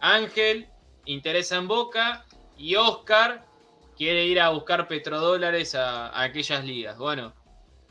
Ángel 0.00 0.68
interesa 1.06 1.56
en 1.56 1.66
Boca 1.68 2.24
y 2.56 2.76
Oscar 2.76 3.44
quiere 3.96 4.24
ir 4.26 4.40
a 4.40 4.50
buscar 4.50 4.86
petrodólares 4.88 5.74
a, 5.74 6.06
a 6.08 6.22
aquellas 6.22 6.64
ligas. 6.64 6.96
Bueno, 6.98 7.34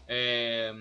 eh, 0.08 0.71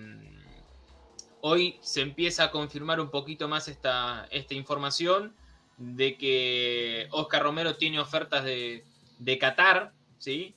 hoy 1.40 1.78
se 1.82 2.00
empieza 2.00 2.44
a 2.44 2.50
confirmar 2.50 3.00
un 3.00 3.10
poquito 3.10 3.48
más 3.48 3.68
esta, 3.68 4.26
esta 4.30 4.54
información 4.54 5.34
de 5.76 6.16
que 6.16 7.08
Oscar 7.10 7.42
Romero 7.42 7.76
tiene 7.76 8.00
ofertas 8.00 8.44
de, 8.44 8.84
de 9.18 9.38
Qatar, 9.38 9.92
¿sí? 10.18 10.54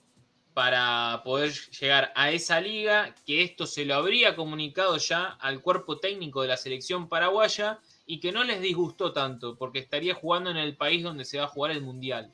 para 0.53 1.21
poder 1.23 1.53
llegar 1.79 2.11
a 2.15 2.31
esa 2.31 2.59
liga, 2.59 3.15
que 3.25 3.43
esto 3.43 3.65
se 3.65 3.85
lo 3.85 3.95
habría 3.95 4.35
comunicado 4.35 4.97
ya 4.97 5.27
al 5.39 5.61
cuerpo 5.61 5.99
técnico 5.99 6.41
de 6.41 6.49
la 6.49 6.57
selección 6.57 7.07
paraguaya 7.07 7.79
y 8.05 8.19
que 8.19 8.31
no 8.31 8.43
les 8.43 8.61
disgustó 8.61 9.13
tanto, 9.13 9.55
porque 9.55 9.79
estaría 9.79 10.13
jugando 10.13 10.49
en 10.49 10.57
el 10.57 10.75
país 10.75 11.03
donde 11.03 11.23
se 11.23 11.37
va 11.37 11.45
a 11.45 11.47
jugar 11.47 11.71
el 11.71 11.81
Mundial. 11.81 12.31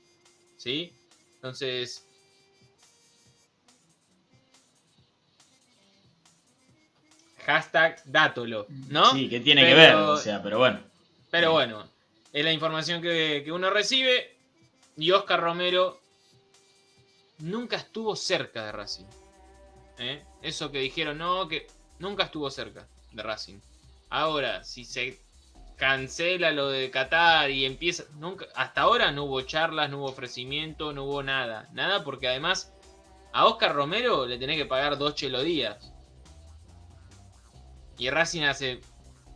¿Sí? 0.57 0.93
Entonces... 1.35 2.06
Hashtag 7.47 8.03
dátolo, 8.05 8.67
¿no? 8.89 9.11
Sí, 9.13 9.29
que 9.29 9.39
tiene 9.39 9.65
que 9.65 9.73
ver, 9.73 9.95
o 9.95 10.17
sea, 10.17 10.43
pero 10.43 10.59
bueno. 10.59 10.81
Pero 11.31 11.53
bueno, 11.53 11.87
es 12.33 12.43
la 12.43 12.51
información 12.51 13.01
que, 13.01 13.41
que 13.43 13.51
uno 13.51 13.69
recibe. 13.69 14.35
Y 14.97 15.11
Oscar 15.11 15.39
Romero 15.39 15.99
nunca 17.39 17.77
estuvo 17.77 18.15
cerca 18.15 18.65
de 18.65 18.71
Racing. 18.73 19.05
¿eh? 19.99 20.23
Eso 20.41 20.71
que 20.71 20.79
dijeron, 20.79 21.17
no, 21.17 21.47
que 21.47 21.67
nunca 21.99 22.25
estuvo 22.25 22.51
cerca 22.51 22.85
de 23.13 23.23
Racing. 23.23 23.59
Ahora, 24.09 24.63
si 24.63 24.83
se 24.83 25.17
cancela 25.77 26.51
lo 26.51 26.69
de 26.69 26.91
Qatar 26.91 27.49
y 27.49 27.65
empieza. 27.65 28.03
Nunca, 28.15 28.45
hasta 28.55 28.81
ahora 28.81 29.11
no 29.11 29.23
hubo 29.23 29.41
charlas, 29.41 29.89
no 29.89 29.99
hubo 29.99 30.07
ofrecimiento, 30.07 30.91
no 30.91 31.05
hubo 31.05 31.23
nada. 31.23 31.69
Nada 31.71 32.03
porque 32.03 32.27
además 32.27 32.73
a 33.31 33.45
Oscar 33.45 33.73
Romero 33.73 34.25
le 34.25 34.37
tenés 34.37 34.57
que 34.57 34.65
pagar 34.65 34.97
dos 34.97 35.15
chelo 35.15 35.43
días. 35.43 35.93
Y 37.97 38.09
Racing 38.09 38.43
hace 38.43 38.81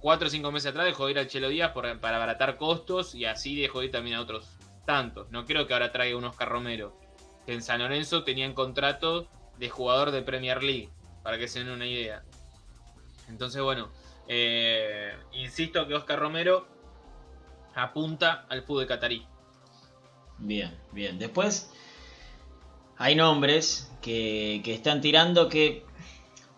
4 0.02 0.28
o 0.28 0.30
5 0.30 0.52
meses 0.52 0.72
atrás 0.72 0.86
dejó 0.86 1.06
de 1.06 1.12
ir 1.12 1.20
al 1.20 1.28
Chelo 1.28 1.50
Díaz 1.50 1.72
para 1.72 2.16
abaratar 2.16 2.58
costos 2.58 3.16
y 3.16 3.26
así 3.26 3.60
dejó 3.60 3.80
de 3.80 3.86
ir 3.86 3.92
también 3.92 4.18
a 4.18 4.22
otros 4.22 4.48
tantos. 4.86 5.30
No 5.32 5.46
creo 5.46 5.68
que 5.68 5.74
ahora 5.74 5.92
traiga 5.92 6.18
un 6.18 6.26
Oscar 6.26 6.50
Romero. 6.50 7.00
Que 7.46 7.54
en 7.54 7.62
San 7.62 7.80
Lorenzo 7.80 8.24
tenían 8.24 8.54
contrato 8.54 9.28
de 9.58 9.70
jugador 9.70 10.12
de 10.12 10.22
Premier 10.22 10.64
League, 10.64 10.90
para 11.24 11.38
que 11.38 11.48
se 11.48 11.60
den 11.60 11.70
una 11.70 11.88
idea. 11.88 12.24
Entonces, 13.30 13.62
bueno, 13.62 13.90
eh, 14.28 15.16
insisto 15.34 15.88
que 15.88 15.96
Oscar 15.96 16.20
Romero 16.20 16.68
apunta 17.76 18.46
al 18.50 18.64
fútbol 18.64 18.88
catarí. 18.88 19.26
Bien, 20.38 20.76
bien. 20.92 21.18
Después 21.20 21.72
hay 22.98 23.16
nombres 23.16 23.92
que, 24.02 24.62
que 24.64 24.74
están 24.74 25.02
tirando 25.02 25.50
que 25.50 25.86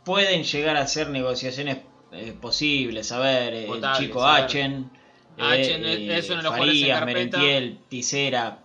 pueden 0.04 0.44
llegar 0.44 0.76
a 0.78 0.88
ser 0.88 1.10
negociaciones 1.10 1.80
eh, 2.14 2.36
posibles. 2.40 3.12
A 3.12 3.20
ver, 3.20 3.54
el 3.54 3.82
chico 3.98 4.24
a 4.24 4.36
ver. 4.36 4.44
Achen, 4.46 4.92
Achen 5.38 5.86
es 5.86 6.30
uno 6.30 6.38
de 6.38 6.44
los 6.44 6.58
Farías. 6.58 7.06
Merentiel, 7.06 7.80
Tisera. 7.90 8.60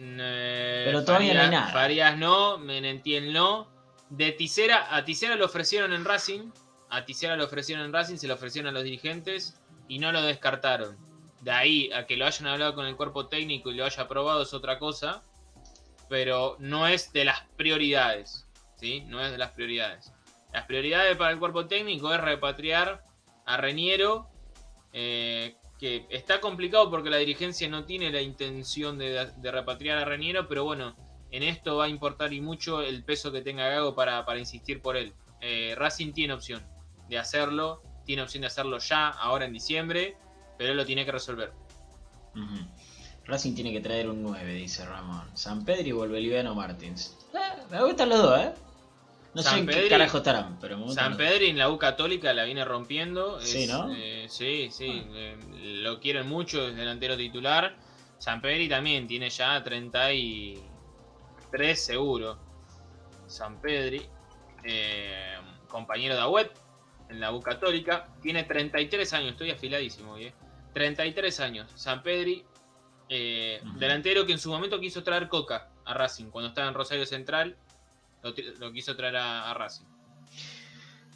Eh, 0.00 0.82
Pero 0.86 1.04
todavía 1.04 1.34
no 1.34 1.40
hay 1.42 1.50
nada. 1.50 1.72
Farías 1.72 2.16
no, 2.16 2.58
Menentiel 2.58 3.32
no. 3.32 3.68
De 4.10 4.32
Tisera, 4.32 4.94
a 4.94 5.04
Tisera 5.04 5.36
lo 5.36 5.46
ofrecieron 5.46 5.92
en 5.92 6.04
Racing. 6.04 6.50
A 6.90 7.04
Tisera 7.04 7.36
lo 7.36 7.44
ofrecieron 7.44 7.84
en 7.84 7.92
Racing, 7.92 8.16
se 8.16 8.28
lo 8.28 8.34
ofrecieron 8.34 8.68
a 8.68 8.72
los 8.72 8.84
dirigentes 8.84 9.58
y 9.88 9.98
no 9.98 10.12
lo 10.12 10.22
descartaron. 10.22 10.96
De 11.40 11.50
ahí 11.50 11.90
a 11.92 12.06
que 12.06 12.16
lo 12.16 12.26
hayan 12.26 12.46
hablado 12.46 12.74
con 12.74 12.86
el 12.86 12.96
cuerpo 12.96 13.26
técnico 13.26 13.70
y 13.70 13.74
lo 13.74 13.84
haya 13.84 14.02
aprobado 14.02 14.42
es 14.42 14.54
otra 14.54 14.78
cosa. 14.78 15.22
Pero 16.08 16.56
no 16.60 16.86
es 16.86 17.12
de 17.12 17.24
las 17.24 17.40
prioridades. 17.56 18.44
¿sí? 18.76 19.02
No 19.06 19.24
es 19.24 19.32
de 19.32 19.38
las 19.38 19.50
prioridades. 19.52 20.12
Las 20.54 20.66
prioridades 20.66 21.16
para 21.16 21.32
el 21.32 21.40
cuerpo 21.40 21.66
técnico 21.66 22.14
es 22.14 22.20
repatriar 22.20 23.02
a 23.44 23.56
Reñero. 23.56 24.28
eh, 24.92 25.56
que 25.80 26.06
está 26.08 26.40
complicado 26.40 26.88
porque 26.88 27.10
la 27.10 27.16
dirigencia 27.16 27.68
no 27.68 27.84
tiene 27.84 28.10
la 28.12 28.22
intención 28.22 28.96
de, 28.96 29.32
repatriar 29.42 29.98
a 29.98 30.04
Reñero, 30.04 30.46
pero 30.46 30.62
bueno, 30.62 30.94
en 31.32 31.42
esto 31.42 31.76
va 31.76 31.86
a 31.86 31.88
importar 31.88 32.32
y 32.32 32.40
mucho 32.40 32.80
el 32.80 33.02
peso 33.02 33.32
que 33.32 33.42
tenga 33.42 33.68
Gago 33.68 33.96
para, 33.96 34.38
insistir 34.38 34.80
por 34.80 34.96
él. 34.96 35.12
Eh, 35.40 35.74
Racing 35.76 36.12
tiene 36.12 36.32
opción 36.32 36.62
de 37.08 37.18
hacerlo, 37.18 37.82
tiene 38.06 38.22
opción 38.22 38.42
de 38.42 38.46
hacerlo 38.46 38.78
ya, 38.78 39.08
ahora 39.08 39.46
en 39.46 39.52
diciembre, 39.52 40.16
pero 40.56 40.70
él 40.70 40.76
lo 40.76 40.86
tiene 40.86 41.04
que 41.04 41.10
resolver. 41.10 41.52
Racing 43.26 43.56
tiene 43.56 43.72
que 43.72 43.80
traer 43.80 44.08
un 44.08 44.22
9, 44.22 44.54
dice 44.54 44.86
Ramón. 44.86 45.28
San 45.34 45.64
Pedro 45.64 45.88
y 45.88 45.92
Volveliano 45.92 46.54
Martins. 46.54 47.16
Eh, 47.34 47.62
me 47.68 47.82
gustan 47.82 48.10
los 48.10 48.22
dos, 48.22 48.38
¿eh? 48.38 48.52
No 49.34 49.42
sé 49.42 49.48
San 49.48 49.58
en 49.60 49.66
qué 49.66 49.72
Pedri- 49.74 49.88
carajo 49.88 50.18
estarán, 50.18 50.58
pero 50.60 50.78
me 50.78 50.92
San. 50.92 51.16
Pedro 51.16 51.44
en 51.44 51.58
la 51.58 51.68
U 51.70 51.76
Católica 51.78 52.32
la 52.32 52.44
viene 52.44 52.64
rompiendo. 52.64 53.40
Sí, 53.40 53.66
¿no? 53.66 53.92
eh, 53.94 54.26
sí, 54.28 54.68
sí. 54.70 55.02
eh, 55.14 55.36
lo 55.82 55.98
quieren 56.00 56.28
mucho, 56.28 56.68
es 56.68 56.76
delantero 56.76 57.16
titular. 57.16 57.76
San 58.18 58.40
Pedri 58.40 58.68
también 58.68 59.06
tiene 59.08 59.28
ya 59.30 59.62
33 59.64 60.60
seguro. 61.74 62.38
San 63.26 63.60
Pedri, 63.60 64.06
eh, 64.64 65.34
compañero 65.68 66.14
de 66.14 66.20
Agüet 66.20 66.52
en 67.08 67.20
la 67.20 67.32
U 67.32 67.40
Católica, 67.40 68.08
tiene 68.22 68.44
33 68.44 69.12
años, 69.14 69.32
estoy 69.32 69.50
afiladísimo 69.50 70.16
eh. 70.16 70.32
33 70.74 71.40
años. 71.40 71.70
San 71.74 72.02
Pedri, 72.02 72.44
delantero 73.76 74.24
que 74.26 74.32
en 74.32 74.38
su 74.38 74.50
momento 74.50 74.80
quiso 74.80 75.02
traer 75.02 75.28
Coca 75.28 75.68
a 75.84 75.94
Racing 75.94 76.26
cuando 76.30 76.48
estaba 76.48 76.68
en 76.68 76.74
Rosario 76.74 77.04
Central. 77.06 77.56
Lo, 78.24 78.72
quiso 78.72 78.96
traer 78.96 79.16
a- 79.16 79.50
a. 79.50 79.68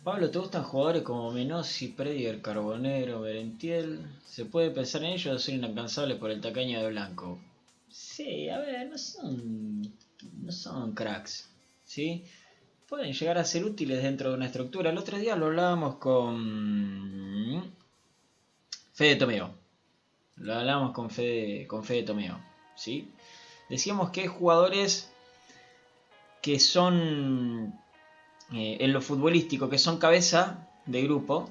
Pablo, 0.05 0.31
¿te 0.31 0.38
gustan 0.38 0.62
jugadores 0.62 1.03
como 1.03 1.33
Menossi, 1.33 1.88
Prediger, 1.88 2.42
Carbonero, 2.42 3.21
Merentiel? 3.21 4.01
¿Se 4.27 4.44
puede 4.44 4.71
pensar 4.71 5.03
en 5.05 5.12
ellos 5.12 5.35
o 5.35 5.38
son 5.38 5.55
inalcanzables 5.55 6.18
por 6.18 6.31
el 6.31 6.40
tacaño 6.42 6.81
de 6.83 6.90
Blanco? 6.90 7.38
Sí, 7.90 8.49
a 8.51 8.59
ver, 8.59 8.88
no 8.90 8.99
son, 8.99 9.83
no 10.42 10.53
son 10.53 10.92
cracks, 10.94 11.49
¿sí? 11.85 12.25
Pueden 12.88 13.12
llegar 13.14 13.38
a 13.38 13.44
ser 13.44 13.64
útiles 13.64 14.03
dentro 14.03 14.31
de 14.31 14.37
una 14.37 14.47
estructura. 14.47 14.90
El 14.90 14.99
otro 14.99 15.18
día 15.18 15.37
lo 15.37 15.47
hablábamos 15.47 15.97
con 15.97 17.73
Fede 18.92 19.16
Tomeo. 19.16 19.55
Lo 20.37 20.55
hablábamos 20.55 20.92
con 20.92 21.11
Fede, 21.11 21.66
con 21.66 21.85
Fede 21.85 22.03
Tomeo, 22.05 22.38
¿sí? 22.77 23.09
Decíamos 23.71 24.11
que 24.11 24.29
jugadores 24.29 25.08
que 26.42 26.59
son 26.59 27.74
eh, 28.53 28.79
en 28.81 28.92
lo 28.92 29.01
futbolístico, 29.01 29.68
que 29.68 29.79
son 29.79 29.98
cabeza 29.98 30.68
de 30.87 31.03
grupo, 31.03 31.48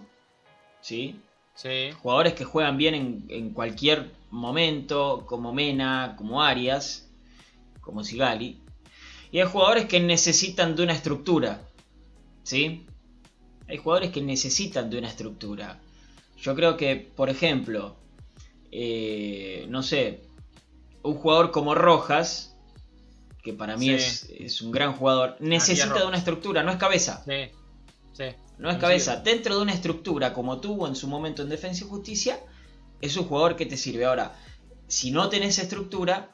¿sí? 0.81 1.19
Sí. 1.55 1.91
Jugadores 2.01 2.33
que 2.33 2.43
juegan 2.43 2.77
bien 2.77 2.95
en, 2.95 3.25
en 3.29 3.49
cualquier 3.51 4.11
momento, 4.29 5.25
como 5.25 5.53
Mena, 5.53 6.15
como 6.17 6.43
Arias, 6.43 7.09
como 7.81 8.03
Sigali. 8.03 8.61
Y 9.31 9.39
hay 9.39 9.47
jugadores 9.47 9.85
que 9.85 9.99
necesitan 9.99 10.75
de 10.75 10.83
una 10.83 10.93
estructura, 10.93 11.61
¿sí? 12.43 12.85
Hay 13.67 13.77
jugadores 13.77 14.11
que 14.11 14.21
necesitan 14.21 14.89
de 14.89 14.99
una 14.99 15.09
estructura. 15.09 15.79
Yo 16.37 16.55
creo 16.55 16.77
que, 16.77 16.95
por 16.95 17.29
ejemplo, 17.29 17.95
eh, 18.71 19.65
no 19.69 19.83
sé, 19.83 20.21
un 21.03 21.15
jugador 21.15 21.51
como 21.51 21.75
Rojas, 21.75 22.56
que 23.47 23.53
para 23.53 23.77
mí 23.77 23.87
Sí. 23.87 23.93
es, 23.93 24.29
es 24.37 24.61
un 24.61 24.71
gran 24.71 24.93
jugador, 24.93 25.37
necesita 25.39 25.93
de 25.99 26.05
una 26.05 26.17
estructura, 26.17 26.63
no 26.63 26.71
es 26.71 26.77
cabeza. 26.77 27.23
Sí, 27.25 27.51
sí. 28.13 28.25
No 28.57 28.69
es 28.69 28.77
cabeza. 28.77 29.17
Dentro 29.17 29.55
de 29.55 29.61
una 29.61 29.73
estructura 29.73 30.33
como 30.33 30.59
tuvo 30.59 30.87
en 30.87 30.95
su 30.95 31.07
momento 31.07 31.41
en 31.43 31.49
Defensa 31.49 31.85
y 31.85 31.87
Justicia, 31.87 32.39
es 33.01 33.15
un 33.17 33.25
jugador 33.25 33.55
que 33.55 33.65
te 33.65 33.77
sirve. 33.77 34.05
Ahora, 34.05 34.35
si 34.87 35.11
no 35.11 35.29
tenés 35.29 35.59
estructura, 35.59 36.31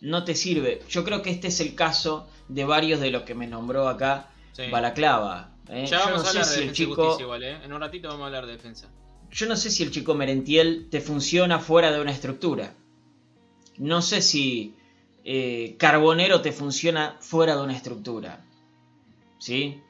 no 0.00 0.24
te 0.24 0.34
sirve. 0.34 0.82
Yo 0.88 1.02
creo 1.04 1.22
que 1.22 1.30
este 1.30 1.48
es 1.48 1.60
el 1.60 1.74
caso 1.74 2.28
de 2.48 2.64
varios 2.64 3.00
de 3.00 3.10
los 3.10 3.22
que 3.22 3.34
me 3.34 3.46
nombró 3.46 3.88
acá. 3.88 4.28
Balaclava. 4.70 5.54
¿eh? 5.68 5.86
Ya 5.86 5.98
Yo 6.00 6.04
vamos 6.04 6.22
no 6.24 6.28
a 6.28 6.32
sé 6.32 6.38
hablar 6.38 6.46
de 6.50 6.54
si 6.56 6.62
el 6.68 6.72
chico, 6.72 7.16
igual, 7.20 7.42
¿eh? 7.42 7.58
En 7.64 7.72
un 7.72 7.80
ratito 7.80 8.08
vamos 8.08 8.22
a 8.24 8.26
hablar 8.26 8.46
de 8.46 8.52
defensa. 8.52 8.88
yo 9.30 9.46
no 9.46 9.56
sé 9.56 9.70
si 9.70 9.82
el 9.82 9.90
chico 9.90 10.14
Merentiel 10.14 10.88
te 10.90 11.00
funciona 11.00 11.58
fuera 11.58 11.90
de 11.90 12.00
una 12.00 12.10
estructura. 12.12 12.74
No 13.78 14.02
sé 14.02 14.20
si 14.20 14.74
eh, 15.24 15.76
Carbonero 15.78 16.40
te 16.40 16.52
funciona 16.52 17.16
fuera 17.20 17.56
de 17.56 17.62
una 17.62 17.74
estructura. 17.76 18.44
¿Sí? 19.38 19.80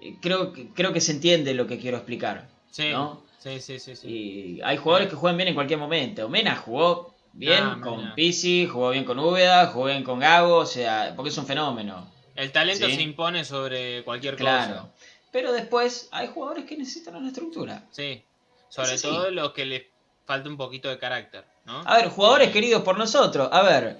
Eh, 0.00 0.16
Creo, 0.20 0.52
que- 0.52 0.68
creo 0.74 0.92
que 0.92 1.00
se 1.00 1.12
entiende 1.12 1.54
lo 1.54 1.66
que 1.66 1.78
quiero 1.78 1.96
explicar. 1.96 2.48
Sí, 2.70 2.90
¿no? 2.90 3.22
sí, 3.38 3.60
sí, 3.60 3.78
sí. 3.78 3.96
sí. 3.96 4.08
Y 4.08 4.60
hay 4.62 4.76
jugadores 4.76 5.08
que 5.08 5.16
juegan 5.16 5.36
bien 5.36 5.48
en 5.48 5.54
cualquier 5.54 5.78
momento. 5.78 6.28
Mena 6.28 6.56
jugó 6.56 7.14
bien 7.32 7.62
Ah, 7.64 7.78
con. 7.82 8.14
Pisi, 8.14 8.66
jugó 8.66 8.90
bien 8.90 9.04
con 9.04 9.18
Úbeda, 9.18 9.66
jugó 9.68 9.86
bien 9.86 10.04
con 10.04 10.18
Gago, 10.20 10.56
o 10.58 10.66
sea, 10.66 11.12
porque 11.16 11.30
es 11.30 11.38
un 11.38 11.46
fenómeno. 11.46 12.10
El 12.34 12.52
talento 12.52 12.86
Sí. 12.86 12.94
se 12.94 13.02
impone 13.02 13.44
sobre 13.44 14.04
cualquier 14.04 14.36
Claro. 14.36 14.74
cosa. 14.74 14.92
Pero 15.32 15.52
después 15.52 16.08
hay 16.12 16.28
jugadores 16.28 16.64
que 16.64 16.76
necesitan 16.76 17.16
una 17.16 17.28
estructura. 17.28 17.84
Sí. 17.90 18.22
Sobre 18.68 18.94
Es 18.94 19.02
todo 19.02 19.30
los 19.30 19.52
que 19.52 19.64
les 19.66 19.82
falta 20.24 20.48
un 20.48 20.56
poquito 20.56 20.88
de 20.88 20.98
carácter, 20.98 21.44
¿no? 21.64 21.80
A 21.84 21.96
ver, 21.96 22.08
jugadores 22.10 22.48
Eh, 22.48 22.52
queridos 22.52 22.82
por 22.82 22.96
nosotros. 22.98 23.48
A 23.50 23.62
ver, 23.62 23.98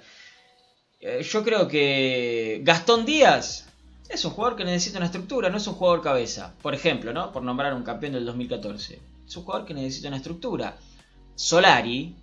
eh, 0.99 1.23
yo 1.23 1.43
creo 1.43 1.67
que 1.67 2.61
Gastón 2.63 3.05
Díaz 3.05 3.67
es 4.09 4.25
un 4.25 4.31
jugador 4.31 4.57
que 4.57 4.65
necesita 4.65 4.97
una 4.97 5.05
estructura, 5.05 5.49
no 5.49 5.57
es 5.57 5.67
un 5.67 5.75
jugador 5.75 6.01
cabeza. 6.01 6.53
Por 6.61 6.73
ejemplo, 6.73 7.13
¿no? 7.13 7.31
Por 7.31 7.43
nombrar 7.43 7.73
un 7.73 7.83
campeón 7.83 8.13
del 8.13 8.25
2014. 8.25 8.99
Es 9.27 9.37
un 9.37 9.43
jugador 9.43 9.67
que 9.67 9.73
necesita 9.73 10.07
una 10.07 10.17
estructura. 10.17 10.77
Solari 11.35 12.15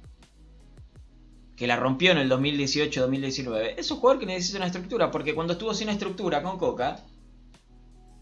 que 1.56 1.66
la 1.66 1.76
rompió 1.76 2.12
en 2.12 2.18
el 2.18 2.30
2018-2019, 2.30 3.74
es 3.78 3.90
un 3.90 3.98
jugador 3.98 4.20
que 4.20 4.26
necesita 4.26 4.58
una 4.58 4.66
estructura, 4.66 5.10
porque 5.10 5.34
cuando 5.34 5.54
estuvo 5.54 5.72
sin 5.72 5.88
estructura 5.88 6.42
con 6.42 6.58
Coca, 6.58 7.02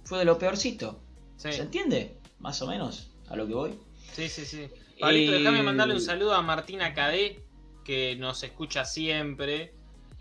fue 0.04 0.20
de 0.20 0.24
lo 0.24 0.38
peorcito. 0.38 1.00
Sí, 1.36 1.52
¿Se 1.52 1.62
entiende? 1.62 2.16
Más 2.38 2.62
o 2.62 2.68
menos 2.68 3.10
a 3.28 3.36
lo 3.36 3.46
que 3.46 3.54
voy. 3.54 3.78
sí, 4.12 4.28
sí. 4.28 4.46
sí. 4.46 4.68
Pablito, 5.00 5.32
déjame 5.32 5.64
mandarle 5.64 5.94
un 5.94 6.00
saludo 6.00 6.34
a 6.34 6.42
Martina 6.42 6.94
Cadé, 6.94 7.42
que 7.84 8.14
nos 8.14 8.44
escucha 8.44 8.84
siempre. 8.84 9.74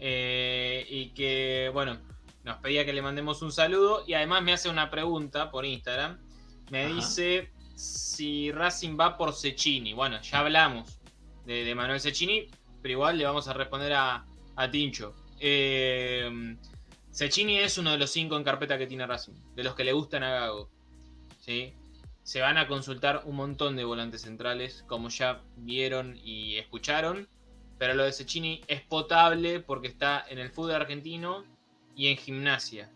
Eh, 0.05 0.85
y 0.89 1.11
que, 1.11 1.69
bueno, 1.73 1.97
nos 2.43 2.57
pedía 2.57 2.83
que 2.83 2.91
le 2.91 3.01
mandemos 3.01 3.41
un 3.41 3.53
saludo. 3.53 4.03
Y 4.05 4.15
además 4.15 4.43
me 4.43 4.51
hace 4.51 4.67
una 4.67 4.89
pregunta 4.91 5.49
por 5.49 5.65
Instagram. 5.65 6.19
Me 6.69 6.83
Ajá. 6.85 6.93
dice 6.93 7.51
si 7.75 8.51
Racing 8.51 8.97
va 8.99 9.15
por 9.17 9.33
Cecchini. 9.33 9.93
Bueno, 9.93 10.21
ya 10.21 10.39
hablamos 10.39 10.99
de, 11.45 11.63
de 11.63 11.73
Manuel 11.73 12.01
Cecchini, 12.01 12.49
pero 12.81 12.91
igual 12.91 13.17
le 13.17 13.23
vamos 13.23 13.47
a 13.47 13.53
responder 13.53 13.93
a, 13.93 14.25
a 14.57 14.69
Tincho. 14.69 15.15
Eh, 15.39 16.57
Cecchini 17.13 17.59
es 17.59 17.77
uno 17.77 17.91
de 17.91 17.97
los 17.97 18.11
cinco 18.11 18.35
en 18.35 18.43
carpeta 18.43 18.77
que 18.77 18.87
tiene 18.87 19.07
Racing, 19.07 19.33
de 19.55 19.63
los 19.63 19.73
que 19.73 19.85
le 19.85 19.93
gustan 19.93 20.23
a 20.23 20.31
Gago. 20.31 20.69
¿sí? 21.39 21.73
Se 22.23 22.41
van 22.41 22.57
a 22.57 22.67
consultar 22.67 23.21
un 23.23 23.37
montón 23.37 23.77
de 23.77 23.85
volantes 23.85 24.23
centrales, 24.23 24.83
como 24.85 25.07
ya 25.07 25.41
vieron 25.55 26.17
y 26.21 26.57
escucharon. 26.57 27.29
Pero 27.83 27.95
lo 27.95 28.05
de 28.05 28.13
Cecchini 28.13 28.61
es 28.69 28.79
potable 28.79 29.59
porque 29.59 29.89
está 29.89 30.25
en 30.29 30.39
el 30.39 30.49
fútbol 30.49 30.75
argentino 30.75 31.43
y 31.97 32.07
en 32.07 32.15
gimnasia. 32.15 32.89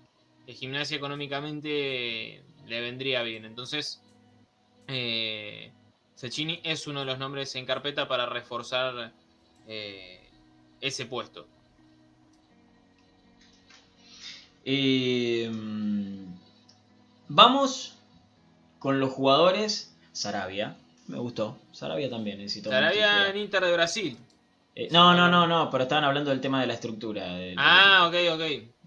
En 0.47 0.55
gimnasia 0.55 0.95
económicamente 0.95 2.41
le 2.65 2.79
vendría 2.79 3.21
bien. 3.21 3.43
Entonces, 3.43 4.01
eh, 4.87 5.73
Cecchini 6.15 6.61
es 6.63 6.87
uno 6.87 7.01
de 7.01 7.05
los 7.05 7.19
nombres 7.19 7.53
en 7.55 7.65
carpeta 7.65 8.07
para 8.07 8.27
reforzar 8.27 9.11
eh, 9.67 10.21
ese 10.79 11.05
puesto. 11.05 11.45
Eh, 14.63 15.51
vamos 17.27 17.97
con 18.79 19.01
los 19.01 19.11
jugadores. 19.11 19.93
Sarabia, 20.13 20.77
me 21.07 21.17
gustó. 21.17 21.57
Sarabia 21.73 22.09
también 22.09 22.37
necesitó. 22.37 22.69
una 22.69 22.79
Sarabia 22.79 23.29
en. 23.31 23.35
Inter 23.35 23.65
de 23.65 23.73
Brasil. 23.73 24.17
Eh, 24.79 24.89
no, 24.91 25.15
no, 25.15 25.27
no, 25.27 25.47
no, 25.47 25.71
pero 25.71 25.83
estaban 25.83 26.03
hablando 26.03 26.29
del 26.29 26.39
tema 26.39 26.61
de 26.61 26.67
la 26.67 26.73
estructura. 26.75 27.25
Ah, 27.57 28.05
ok, 28.07 28.15
ok. 28.33 28.41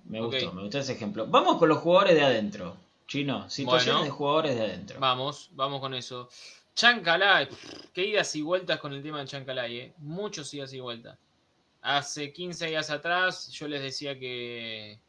me 0.04 0.20
gustó, 0.20 0.52
me 0.52 0.62
gustó 0.62 0.78
ese 0.78 0.92
ejemplo. 0.92 1.26
Vamos 1.26 1.58
con 1.58 1.68
los 1.68 1.78
jugadores 1.78 2.14
de 2.14 2.22
adentro. 2.22 2.76
Chino, 3.08 3.50
situaciones 3.50 3.94
Bueno. 3.94 4.04
de 4.04 4.10
jugadores 4.10 4.54
de 4.56 4.62
adentro. 4.62 5.00
Vamos, 5.00 5.50
vamos 5.54 5.80
con 5.80 5.92
eso. 5.94 6.28
Chancalay, 6.76 7.48
qué 7.92 8.06
idas 8.06 8.36
y 8.36 8.42
vueltas 8.42 8.78
con 8.78 8.92
el 8.92 9.02
tema 9.02 9.18
de 9.18 9.26
Chancalay, 9.26 9.76
¿eh? 9.78 9.94
Muchos 9.98 10.54
idas 10.54 10.72
y 10.74 10.78
vueltas. 10.78 11.18
Hace 11.82 12.32
15 12.32 12.66
días 12.68 12.88
atrás 12.90 13.50
yo 13.50 13.66
les 13.66 13.82
decía 13.82 14.16
que... 14.16 15.00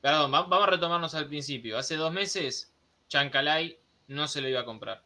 Perdón, 0.00 0.34
va- 0.34 0.42
vamos 0.42 0.66
a 0.66 0.70
retomarnos 0.72 1.14
al 1.14 1.28
principio. 1.28 1.78
Hace 1.78 1.94
dos 1.96 2.12
meses 2.12 2.74
Chancalay 3.08 3.78
no 4.08 4.26
se 4.26 4.40
lo 4.40 4.48
iba 4.48 4.60
a 4.60 4.64
comprar. 4.64 5.02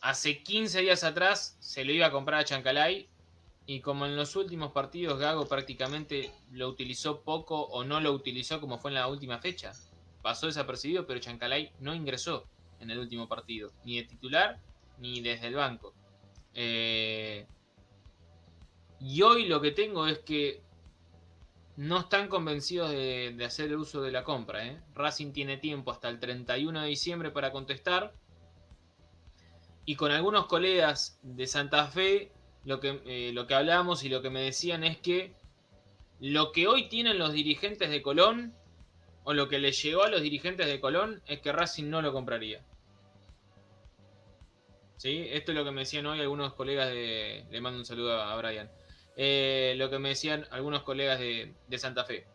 Hace 0.00 0.42
15 0.42 0.80
días 0.80 1.04
atrás 1.04 1.56
se 1.60 1.84
lo 1.84 1.92
iba 1.92 2.06
a 2.06 2.10
comprar 2.10 2.40
a 2.40 2.44
Chancalay 2.44 3.08
y 3.66 3.80
como 3.80 4.06
en 4.06 4.16
los 4.16 4.36
últimos 4.36 4.72
partidos 4.72 5.18
Gago 5.18 5.46
prácticamente 5.46 6.32
lo 6.52 6.68
utilizó 6.68 7.22
poco 7.22 7.62
o 7.62 7.84
no 7.84 8.00
lo 8.00 8.12
utilizó 8.12 8.60
como 8.60 8.78
fue 8.78 8.90
en 8.90 8.96
la 8.96 9.08
última 9.08 9.38
fecha. 9.38 9.72
Pasó 10.22 10.46
desapercibido, 10.46 11.06
pero 11.06 11.20
Chancalay 11.20 11.72
no 11.80 11.94
ingresó 11.94 12.46
en 12.80 12.90
el 12.90 12.98
último 12.98 13.28
partido, 13.28 13.72
ni 13.84 13.96
de 13.96 14.04
titular 14.04 14.60
ni 14.98 15.20
desde 15.20 15.48
el 15.48 15.54
banco. 15.54 15.94
Eh, 16.54 17.46
y 19.00 19.22
hoy 19.22 19.46
lo 19.46 19.60
que 19.60 19.70
tengo 19.70 20.06
es 20.06 20.18
que 20.20 20.62
no 21.76 22.00
están 22.00 22.28
convencidos 22.28 22.90
de, 22.90 23.36
hacer 23.44 23.66
el 23.66 23.76
uso 23.76 24.02
de 24.02 24.10
la 24.10 24.24
compra. 24.24 24.66
¿eh? 24.66 24.80
Racing 24.94 25.32
tiene 25.32 25.56
tiempo 25.56 25.92
hasta 25.92 26.08
el 26.08 26.18
31 26.18 26.82
de 26.82 26.88
diciembre 26.88 27.30
para 27.30 27.52
contestar. 27.52 28.12
Y 29.88 29.96
con 29.96 30.12
algunos 30.12 30.44
colegas 30.48 31.18
de 31.22 31.46
Santa 31.46 31.86
Fe, 31.86 32.30
lo 32.66 32.78
que, 32.78 33.00
eh, 33.06 33.32
lo 33.32 33.46
que 33.46 33.54
hablábamos 33.54 34.04
y 34.04 34.10
lo 34.10 34.20
que 34.20 34.28
me 34.28 34.42
decían 34.42 34.84
es 34.84 34.98
que 34.98 35.32
lo 36.20 36.52
que 36.52 36.68
hoy 36.68 36.90
tienen 36.90 37.18
los 37.18 37.32
dirigentes 37.32 37.88
de 37.88 38.02
Colón, 38.02 38.52
o 39.24 39.32
lo 39.32 39.48
que 39.48 39.58
le 39.58 39.72
llegó 39.72 40.02
a 40.02 40.10
los 40.10 40.20
dirigentes 40.20 40.66
de 40.66 40.78
Colón, 40.78 41.22
es 41.26 41.40
que 41.40 41.52
Racing 41.52 41.88
no 41.88 42.02
lo 42.02 42.12
compraría. 42.12 42.62
¿Sí? 44.98 45.26
Esto 45.30 45.52
es 45.52 45.56
lo 45.56 45.64
que 45.64 45.70
me 45.70 45.80
decían 45.80 46.04
hoy 46.04 46.20
algunos 46.20 46.52
colegas 46.52 46.90
de... 46.90 47.46
Le 47.50 47.60
mando 47.62 47.78
un 47.78 47.86
saludo 47.86 48.20
a 48.20 48.36
Brian. 48.36 48.70
Eh, 49.16 49.72
lo 49.78 49.88
que 49.88 49.98
me 49.98 50.10
decían 50.10 50.46
algunos 50.50 50.82
colegas 50.82 51.18
de, 51.18 51.54
de 51.66 51.78
Santa 51.78 52.04
Fe. 52.04 52.26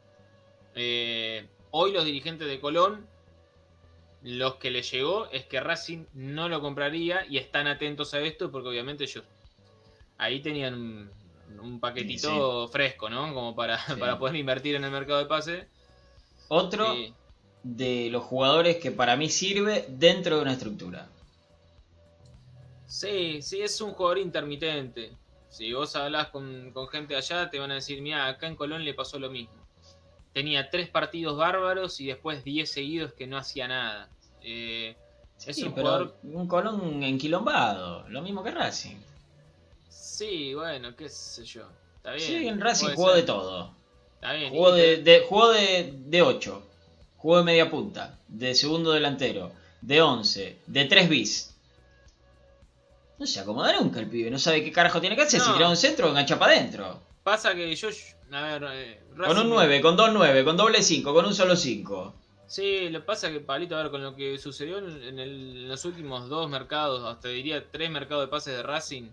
Eh, 0.74 1.48
hoy 1.70 1.92
los 1.92 2.04
dirigentes 2.04 2.48
de 2.48 2.60
Colón, 2.60 3.08
los 4.24 4.56
que 4.56 4.72
le 4.72 4.82
llegó 4.82 5.30
es 5.32 5.46
que 5.46 5.60
Racing 5.60 6.06
no 6.14 6.50
lo 6.50 6.62
compraría 6.62 7.26
y 7.30 7.38
están 7.38 7.68
atentos 7.68 8.14
a 8.14 8.20
esto 8.22 8.52
porque 8.52 8.70
obviamente 8.70 9.04
ellos 9.04 9.24
ahí 10.18 10.42
tenían 10.42 10.74
un, 10.76 11.12
un 11.62 11.80
paquetito 11.80 12.68
fresco, 12.70 13.10
¿no? 13.10 13.34
Como 13.34 13.56
para, 13.56 13.78
Sí. 13.86 13.94
para 14.00 14.18
poder 14.18 14.36
invertir 14.38 14.76
en 14.76 14.84
el 14.86 14.92
mercado 14.92 15.20
de 15.20 15.26
pase. 15.26 15.68
Otro 16.48 16.96
de 17.64 18.10
los 18.12 18.24
jugadores 18.24 18.78
que 18.78 18.92
para 18.92 19.16
mí 19.16 19.30
sirve 19.30 19.86
dentro 19.90 20.38
de 20.38 20.42
una 20.42 20.54
estructura. 20.54 21.08
Sí, 22.86 23.42
sí, 23.42 23.62
es 23.62 23.80
un 23.82 23.94
jugador 23.94 24.20
intermitente. 24.20 25.12
Si 25.50 25.72
vos 25.74 25.96
hablas 25.96 26.30
con, 26.30 26.72
con 26.72 26.88
gente 26.88 27.16
allá, 27.16 27.50
te 27.50 27.60
van 27.60 27.72
a 27.72 27.76
decir, 27.76 28.02
mira, 28.02 28.28
acá 28.28 28.48
en 28.48 28.56
Colón 28.56 28.84
le 28.84 28.94
pasó 28.94 29.20
lo 29.20 29.30
mismo. 29.30 29.63
Tenía 30.34 30.70
tres 30.70 30.90
partidos 30.90 31.38
bárbaros 31.38 32.00
y 32.02 32.08
después 32.08 32.44
diez 32.44 32.72
seguidos 32.72 33.14
que 33.14 33.28
no 33.28 33.38
hacía 33.38 33.68
nada. 33.68 34.10
Eh, 34.42 34.96
es 35.46 35.56
Sí, 35.56 35.64
un 35.64 35.74
pero 35.74 35.86
jugador... 35.88 36.16
un 36.24 36.48
Colón 36.48 37.04
enquilombado, 37.04 38.08
lo 38.10 38.22
mismo 38.22 38.44
que 38.44 38.52
Racing. 38.52 38.96
Sí, 39.90 40.54
bueno, 40.54 40.96
qué 40.96 41.10
sé 41.10 41.44
yo. 41.46 41.64
Está 41.98 42.14
bien. 42.14 42.28
Sí, 42.28 42.48
en 42.48 42.60
Racing 42.62 42.90
jugó 42.96 43.10
ser. 43.10 43.18
de 43.18 43.24
todo. 43.24 43.74
Está 44.16 44.34
bien. 44.34 44.52
Jugó 44.52 44.72
de, 44.72 45.26
jugó 45.28 45.52
de, 45.52 45.94
de 46.06 46.22
8, 46.22 46.64
jugó 47.18 47.38
de 47.38 47.44
media 47.44 47.70
punta, 47.70 48.18
de 48.28 48.56
segundo 48.56 48.92
delantero, 48.92 49.52
de 49.82 50.02
11, 50.02 50.58
de 50.66 50.86
3 50.86 51.10
bis. 51.10 51.56
No 53.20 53.26
se 53.28 53.40
acomoda 53.40 53.74
nunca 53.80 54.00
el 54.00 54.10
pibe, 54.10 54.32
no 54.32 54.40
sabe 54.40 54.64
qué 54.64 54.72
carajo 54.72 55.00
tiene 55.00 55.16
que 55.16 55.22
hacer, 55.24 55.40
si 55.40 55.48
No. 55.48 55.54
tira 55.56 55.70
un 55.70 55.78
centro 55.78 56.08
o 56.08 56.10
engancha 56.10 56.40
para 56.40 56.54
adentro. 56.54 57.02
Pasa 57.24 57.54
que 57.54 57.74
yo... 57.76 57.90
A 58.34 58.42
ver... 58.42 58.64
eh, 58.74 59.02
Con 59.16 59.38
un 59.38 59.50
9, 59.50 59.82
con 59.82 59.96
dos 59.96 60.12
9, 60.14 60.44
con 60.44 60.58
doble 60.58 60.82
5, 60.82 61.14
con 61.14 61.26
un 61.26 61.34
solo 61.34 61.56
5. 61.56 62.14
Sí, 62.48 62.90
lo 62.90 63.00
que 63.00 63.06
pasa 63.06 63.32
que, 63.32 63.40
Pablito, 63.40 63.76
a 63.76 63.84
ver, 63.84 63.92
con 63.92 64.04
lo 64.04 64.16
que 64.16 64.38
sucedió 64.38 64.78
en, 64.80 64.86
en 65.04 65.20
el- 65.20 65.58
en 65.64 65.68
los 65.70 65.86
últimos 65.86 66.30
dos 66.30 66.50
mercados, 66.50 67.04
hasta 67.06 67.30
diría 67.30 67.70
tres 67.72 67.90
mercados 67.90 68.26
de 68.26 68.28
pases 68.30 68.56
de 68.58 68.64
Racing, 68.64 69.10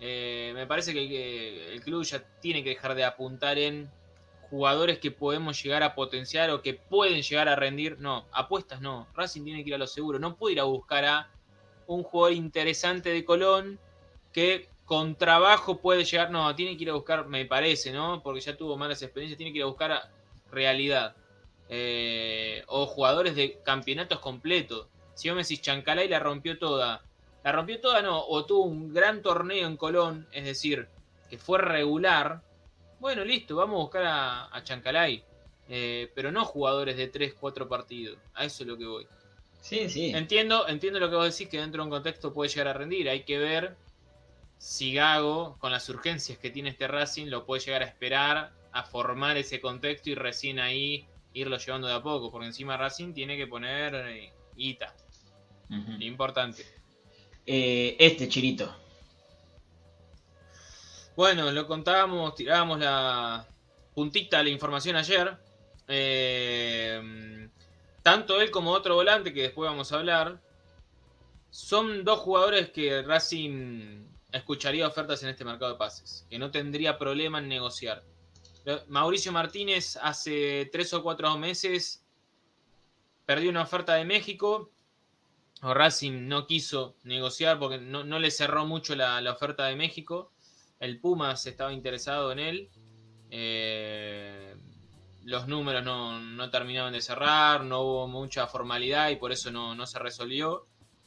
eh, 0.00 0.52
me 0.54 0.66
parece 0.66 0.92
que, 0.92 1.08
que 1.08 1.72
el 1.72 1.80
club 1.82 2.02
ya 2.04 2.22
tiene 2.40 2.62
que 2.62 2.70
dejar 2.70 2.94
de 2.94 3.04
apuntar 3.04 3.58
en 3.58 3.90
jugadores 4.50 4.98
que 4.98 5.10
podemos 5.10 5.60
llegar 5.62 5.82
a 5.82 5.94
potenciar 5.94 6.50
o 6.50 6.62
que 6.62 6.74
pueden 6.74 7.22
llegar 7.22 7.48
a 7.48 7.56
rendir. 7.56 7.98
No, 7.98 8.26
apuestas 8.32 8.80
no. 8.80 9.06
Racing 9.14 9.44
tiene 9.44 9.62
que 9.64 9.70
ir 9.70 9.74
a 9.74 9.78
lo 9.78 9.86
seguro. 9.86 10.18
No 10.18 10.36
puede 10.36 10.54
ir 10.54 10.60
a 10.60 10.64
buscar 10.64 11.04
a 11.04 11.30
un 11.86 12.02
jugador 12.02 12.32
interesante 12.36 13.10
de 13.10 13.24
Colón 13.24 13.78
que 14.32 14.68
con 14.86 15.16
trabajo 15.16 15.78
puede 15.78 16.04
llegar. 16.04 16.30
No, 16.30 16.54
tiene 16.54 16.76
que 16.76 16.84
ir 16.84 16.90
a 16.90 16.94
buscar, 16.94 17.26
me 17.26 17.44
parece, 17.44 17.92
¿no? 17.92 18.22
Porque 18.22 18.40
ya 18.40 18.56
tuvo 18.56 18.78
malas 18.78 19.02
experiencias, 19.02 19.36
tiene 19.36 19.52
que 19.52 19.58
ir 19.58 19.64
a 19.64 19.66
buscar 19.66 19.92
a 19.92 20.10
realidad. 20.50 21.14
Eh, 21.68 22.62
o 22.68 22.86
jugadores 22.86 23.34
de 23.34 23.58
campeonatos 23.64 24.20
completos. 24.20 24.86
Si 25.14 25.28
vos 25.28 25.36
me 25.36 25.42
decís 25.42 25.60
Chancalay 25.60 26.08
la 26.08 26.20
rompió 26.20 26.58
toda. 26.58 27.02
La 27.42 27.52
rompió 27.52 27.80
toda, 27.80 28.00
no. 28.00 28.24
O 28.26 28.46
tuvo 28.46 28.64
un 28.64 28.94
gran 28.94 29.22
torneo 29.22 29.66
en 29.66 29.76
Colón, 29.76 30.26
es 30.32 30.44
decir, 30.44 30.88
que 31.28 31.36
fue 31.36 31.58
regular. 31.58 32.42
Bueno, 33.00 33.24
listo, 33.24 33.56
vamos 33.56 33.74
a 33.74 33.82
buscar 33.82 34.04
a, 34.04 34.56
a 34.56 34.62
Chancalay. 34.62 35.22
Eh, 35.68 36.12
pero 36.14 36.30
no 36.30 36.44
jugadores 36.44 36.96
de 36.96 37.08
3, 37.08 37.34
4 37.34 37.68
partidos. 37.68 38.18
A 38.34 38.44
eso 38.44 38.62
es 38.62 38.68
lo 38.68 38.78
que 38.78 38.86
voy. 38.86 39.06
Sí, 39.60 39.90
sí. 39.90 40.12
Entiendo, 40.14 40.68
entiendo 40.68 41.00
lo 41.00 41.10
que 41.10 41.16
vos 41.16 41.36
decís, 41.36 41.50
que 41.50 41.60
dentro 41.60 41.82
de 41.82 41.86
un 41.86 41.90
contexto 41.90 42.32
puede 42.32 42.50
llegar 42.50 42.68
a 42.68 42.72
rendir. 42.72 43.08
Hay 43.08 43.24
que 43.24 43.38
ver 43.38 43.74
si 44.58 44.94
Gago, 44.94 45.56
con 45.58 45.70
las 45.72 45.88
urgencias 45.88 46.38
que 46.38 46.50
tiene 46.50 46.70
este 46.70 46.88
Racing, 46.88 47.26
lo 47.26 47.44
puede 47.44 47.62
llegar 47.62 47.82
a 47.82 47.86
esperar, 47.86 48.52
a 48.72 48.82
formar 48.82 49.36
ese 49.36 49.60
contexto 49.60 50.10
y 50.10 50.14
recién 50.14 50.58
ahí 50.58 51.06
irlo 51.32 51.58
llevando 51.58 51.88
de 51.88 51.94
a 51.94 52.02
poco. 52.02 52.30
Porque 52.30 52.46
encima 52.46 52.76
Racing 52.76 53.12
tiene 53.12 53.36
que 53.36 53.46
poner 53.46 53.94
eh, 53.94 54.32
guita. 54.56 54.94
Ujú. 55.70 55.92
Importante. 56.00 56.64
Eh, 57.44 57.96
este 57.98 58.28
chirito. 58.28 58.74
Bueno, 61.16 61.50
lo 61.50 61.66
contábamos, 61.66 62.34
tirábamos 62.34 62.78
la 62.78 63.46
puntita 63.94 64.38
de 64.38 64.44
la 64.44 64.50
información 64.50 64.96
ayer. 64.96 65.36
Eh, 65.88 67.48
tanto 68.02 68.40
él 68.40 68.50
como 68.50 68.72
otro 68.72 68.96
volante, 68.96 69.32
que 69.32 69.42
después 69.42 69.70
vamos 69.70 69.92
a 69.92 69.96
hablar, 69.96 70.40
son 71.50 72.04
dos 72.04 72.18
jugadores 72.20 72.70
que 72.70 73.02
Racing 73.02 74.15
escucharía 74.36 74.86
ofertas 74.86 75.22
en 75.22 75.28
este 75.28 75.44
mercado 75.44 75.72
de 75.72 75.78
pases, 75.78 76.26
que 76.28 76.38
no 76.38 76.50
tendría 76.50 76.98
problema 76.98 77.38
en 77.38 77.48
negociar. 77.48 78.04
Mauricio 78.88 79.30
Martínez 79.32 79.96
hace 80.02 80.68
tres 80.72 80.92
o 80.92 81.02
cuatro 81.02 81.36
meses 81.38 82.04
perdió 83.24 83.50
una 83.50 83.62
oferta 83.62 83.94
de 83.94 84.04
México. 84.04 84.70
O 85.62 85.72
Racing 85.72 86.28
no 86.28 86.46
quiso 86.46 86.96
negociar 87.04 87.58
porque 87.58 87.78
no, 87.78 88.02
le 88.04 88.30
cerró 88.30 88.66
mucho 88.66 88.94
la, 88.94 89.22
oferta 89.30 89.66
de 89.66 89.76
México. 89.76 90.32
El 90.80 91.00
Pumas 91.00 91.46
estaba 91.46 91.72
interesado 91.72 92.30
en 92.32 92.38
él. 92.38 92.70
Eh, 93.30 94.54
los 95.24 95.48
números 95.48 95.82
no, 95.84 96.50
terminaban 96.50 96.92
de 96.92 97.00
cerrar, 97.00 97.64
no 97.64 97.80
hubo 97.80 98.06
mucha 98.06 98.46
formalidad 98.46 99.10
y 99.10 99.16
por 99.16 99.32
eso 99.32 99.50
no, 99.50 99.74
no 99.74 99.86
se 99.86 99.98
resolvió. 99.98 100.66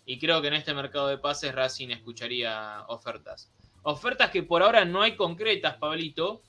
Y 0.09 0.17
creo 0.17 0.41
que 0.41 0.47
en 0.47 0.55
este 0.55 0.73
mercado 0.73 1.07
de 1.07 1.19
pases 1.19 1.53
Racing 1.53 1.89
escucharía 1.89 2.83
ofertas. 2.87 3.51
Ofertas 3.83 4.31
que 4.31 4.41
por 4.41 4.63
ahora 4.63 4.83
no 4.83 5.03
hay 5.03 5.15
concretas, 5.15 5.75
Pablito, 5.75 6.41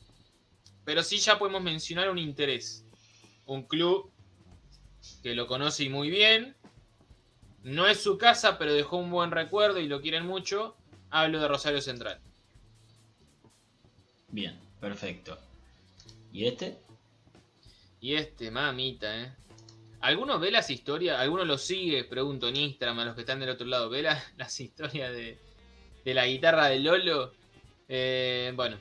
pero 0.82 1.02
sí 1.02 1.18
ya 1.18 1.38
podemos 1.38 1.62
mencionar 1.62 2.08
un 2.08 2.16
interés. 2.16 2.86
Un 3.44 3.64
club 3.64 4.10
que 5.22 5.34
lo 5.34 5.46
conoce 5.46 5.90
muy 5.90 6.08
bien. 6.08 6.56
No 7.62 7.86
es 7.86 8.02
su 8.02 8.16
casa, 8.16 8.56
pero 8.56 8.72
dejó 8.72 8.96
un 8.96 9.10
buen 9.10 9.30
recuerdo 9.30 9.78
y 9.78 9.88
lo 9.88 10.00
quieren 10.00 10.26
mucho. 10.26 10.74
Hablo 11.10 11.38
de 11.38 11.46
Rosario 11.46 11.82
Central. 11.82 12.18
Bien, 14.28 14.58
perfecto. 14.80 15.38
¿Y 16.32 16.46
este? 16.46 16.78
Y 18.00 18.14
este, 18.14 18.50
mamita, 18.50 19.20
¿eh? 19.20 19.34
¿Alguno 20.00 20.38
ve 20.38 20.50
las 20.50 20.70
historias? 20.70 21.18
¿Alguno 21.18 21.44
lo 21.44 21.58
sigue? 21.58 22.04
Pregunto 22.04 22.48
en 22.48 22.56
Instagram 22.56 23.00
a 23.00 23.04
los 23.04 23.14
que 23.14 23.20
están 23.20 23.40
del 23.40 23.50
otro 23.50 23.66
lado. 23.66 23.90
¿Ve 23.90 24.02
las 24.36 24.60
historias 24.60 25.12
de, 25.12 25.38
la 26.04 26.26
guitarra 26.26 26.66
de 26.66 26.80
Lolo? 26.80 27.32
Eh, 27.88 28.52
bueno. 28.56 28.76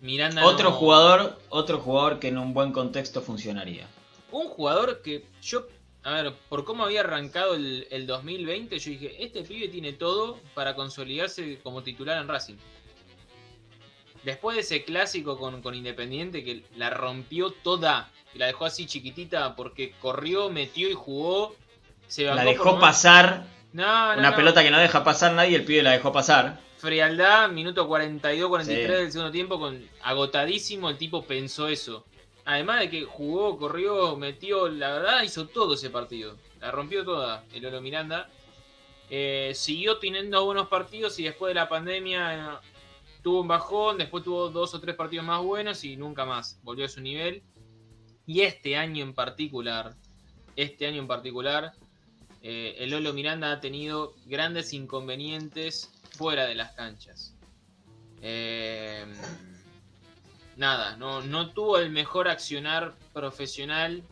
Miranda. 0.00 0.44
Otro 0.44 0.72
jugador, 0.72 1.38
otro 1.48 1.78
jugador 1.78 2.18
que 2.18 2.28
en 2.28 2.38
un 2.38 2.52
buen 2.54 2.72
contexto 2.72 3.22
funcionaría. 3.22 3.86
Un 4.32 4.48
jugador 4.48 5.02
que 5.02 5.24
yo, 5.42 5.66
a 6.02 6.12
ver, 6.22 6.34
por 6.48 6.64
cómo 6.64 6.84
había 6.84 7.00
arrancado 7.00 7.54
el, 7.54 7.86
el 7.90 8.06
2020, 8.06 8.78
yo 8.78 8.90
dije, 8.90 9.22
este 9.22 9.42
pibe 9.42 9.68
tiene 9.68 9.92
todo 9.92 10.38
para 10.54 10.74
consolidarse 10.74 11.58
como 11.62 11.82
titular 11.82 12.20
en 12.20 12.28
Racing. 12.28 12.56
Después 14.24 14.56
de 14.56 14.62
ese 14.62 14.84
clásico 14.84 15.38
con, 15.38 15.62
con 15.62 15.74
Independiente 15.74 16.44
que 16.44 16.64
la 16.76 16.90
rompió 16.90 17.50
toda 17.50 18.10
y 18.34 18.38
la 18.38 18.46
dejó 18.46 18.64
así 18.64 18.86
chiquitita 18.86 19.56
porque 19.56 19.92
corrió, 20.00 20.50
metió 20.50 20.88
y 20.88 20.94
jugó. 20.94 21.54
Se 22.06 22.24
la 22.24 22.44
dejó 22.44 22.78
pasar. 22.78 23.44
una 23.72 24.34
pelota 24.36 24.62
que 24.62 24.70
no 24.70 24.78
deja 24.78 25.04
pasar 25.04 25.32
nadie, 25.32 25.56
el 25.56 25.64
pibe 25.64 25.82
la 25.82 25.92
dejó 25.92 26.12
pasar. 26.12 26.60
Frialdad, 26.78 27.50
minuto 27.50 27.86
42, 27.86 28.48
43 28.48 28.98
del 28.98 29.12
segundo 29.12 29.30
tiempo, 29.30 29.58
con 29.58 29.86
agotadísimo, 30.02 30.88
el 30.88 30.96
tipo 30.96 31.24
pensó 31.24 31.68
eso. 31.68 32.06
Además 32.46 32.80
de 32.80 32.90
que 32.90 33.04
jugó, 33.04 33.58
corrió, 33.58 34.16
metió, 34.16 34.68
la 34.68 34.92
verdad 34.92 35.22
hizo 35.22 35.46
todo 35.46 35.74
ese 35.74 35.90
partido. 35.90 36.36
La 36.60 36.70
rompió 36.70 37.04
toda 37.04 37.44
el 37.52 37.66
Oro 37.66 37.80
Miranda. 37.80 38.30
Eh, 39.10 39.52
siguió 39.54 39.98
teniendo 39.98 40.44
buenos 40.44 40.68
partidos 40.68 41.18
y 41.18 41.24
después 41.24 41.50
de 41.50 41.54
la 41.54 41.68
pandemia 41.68 42.60
tuvo 43.22 43.42
un 43.42 43.48
bajón, 43.48 43.98
después 43.98 44.24
tuvo 44.24 44.48
dos 44.48 44.72
o 44.74 44.80
tres 44.80 44.96
partidos 44.96 45.26
más 45.26 45.42
buenos 45.42 45.84
y 45.84 45.96
nunca 45.96 46.24
más 46.24 46.58
volvió 46.62 46.86
a 46.86 46.88
su 46.88 47.00
nivel. 47.00 47.42
Y 48.26 48.42
este 48.42 48.76
año 48.76 49.02
en 49.02 49.14
particular, 49.14 49.94
este 50.56 50.86
año 50.86 51.00
en 51.00 51.06
particular, 51.06 51.72
eh, 52.42 52.76
el 52.78 52.90
Lolo 52.90 53.12
Miranda 53.12 53.52
ha 53.52 53.60
tenido 53.60 54.14
grandes 54.26 54.72
inconvenientes 54.72 55.90
fuera 56.16 56.46
de 56.46 56.54
las 56.54 56.72
canchas. 56.72 57.34
Eh, 58.22 59.04
nada, 60.56 60.96
no, 60.96 61.22
no 61.22 61.50
tuvo 61.50 61.78
el 61.78 61.90
mejor 61.90 62.28
accionar 62.28 62.94
profesional 63.12 64.02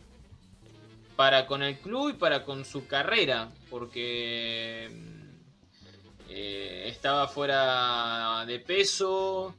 para 1.15 1.47
con 1.47 1.63
el 1.63 1.77
club 1.79 2.11
y 2.11 2.13
para 2.13 2.45
con 2.45 2.65
su 2.65 2.87
carrera, 2.87 3.51
porque 3.69 4.89
eh, 6.29 6.83
estaba 6.87 7.27
fuera 7.27 8.45
de 8.45 8.59
peso, 8.59 9.55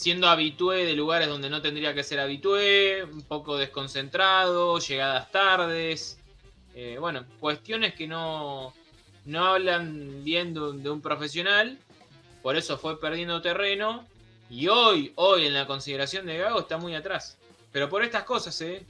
siendo 0.00 0.30
habitué 0.30 0.86
de 0.86 0.94
lugares 0.94 1.28
donde 1.28 1.50
no 1.50 1.60
tendría 1.60 1.92
que 1.92 2.02
ser 2.02 2.20
habitué, 2.20 3.04
un 3.04 3.20
poco 3.20 3.58
desconcentrado, 3.58 4.78
llegadas 4.78 5.30
tardes. 5.30 6.18
Eh, 6.74 6.96
bueno, 6.98 7.26
cuestiones 7.38 7.92
que 7.92 8.06
no, 8.06 8.72
no 9.26 9.44
hablan 9.44 10.24
bien 10.24 10.54
de, 10.54 10.88
un 10.88 11.02
profesional, 11.02 11.78
por 12.42 12.56
eso 12.56 12.78
fue 12.78 12.98
perdiendo 12.98 13.42
terreno. 13.42 14.06
Y 14.48 14.68
hoy, 14.68 15.12
hoy 15.16 15.44
en 15.44 15.52
la 15.52 15.66
consideración 15.66 16.24
de 16.24 16.38
Gago 16.38 16.60
está 16.60 16.78
muy 16.78 16.94
atrás. 16.94 17.36
Pero 17.70 17.90
por 17.90 18.02
estas 18.02 18.24
cosas, 18.24 18.58
¿eh? 18.62 18.82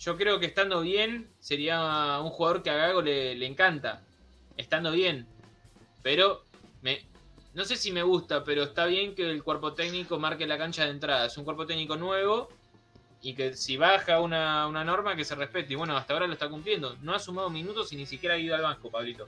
Yo 0.00 0.16
creo 0.16 0.40
que 0.40 0.46
estando 0.46 0.80
bien 0.80 1.28
sería 1.38 2.18
un 2.22 2.30
jugador 2.30 2.62
que 2.62 2.70
a 2.70 2.76
Gago 2.76 3.02
le, 3.02 3.34
le 3.34 3.44
encanta. 3.44 4.00
Estando 4.56 4.90
bien. 4.90 5.26
Pero 6.02 6.46
me, 6.80 7.04
no 7.56 7.64
sé 7.64 7.76
si 7.76 7.90
me 7.90 8.02
gusta, 8.02 8.44
pero 8.44 8.64
está 8.64 8.84
bien 8.84 9.14
que 9.14 9.30
el 9.30 9.42
cuerpo 9.42 9.72
técnico 9.72 10.18
marque 10.18 10.46
la 10.46 10.58
cancha 10.58 10.84
de 10.84 10.90
entrada. 10.90 11.24
Es 11.24 11.38
un 11.38 11.44
cuerpo 11.44 11.64
técnico 11.64 11.96
nuevo 11.96 12.50
y 13.22 13.32
que 13.32 13.56
si 13.56 13.78
baja 13.78 14.20
una, 14.20 14.68
norma 14.84 15.16
que 15.16 15.24
se 15.24 15.34
respete. 15.34 15.72
Y 15.72 15.76
bueno, 15.76 15.96
hasta 15.96 16.12
ahora 16.12 16.26
lo 16.26 16.34
está 16.34 16.50
cumpliendo. 16.50 16.98
No 17.00 17.14
ha 17.14 17.18
sumado 17.18 17.48
minutos 17.48 17.90
y 17.94 17.96
ni 17.96 18.04
siquiera 18.04 18.34
ha 18.34 18.38
ido 18.38 18.54
al 18.54 18.60
banco, 18.60 18.90
Pablito. 18.90 19.26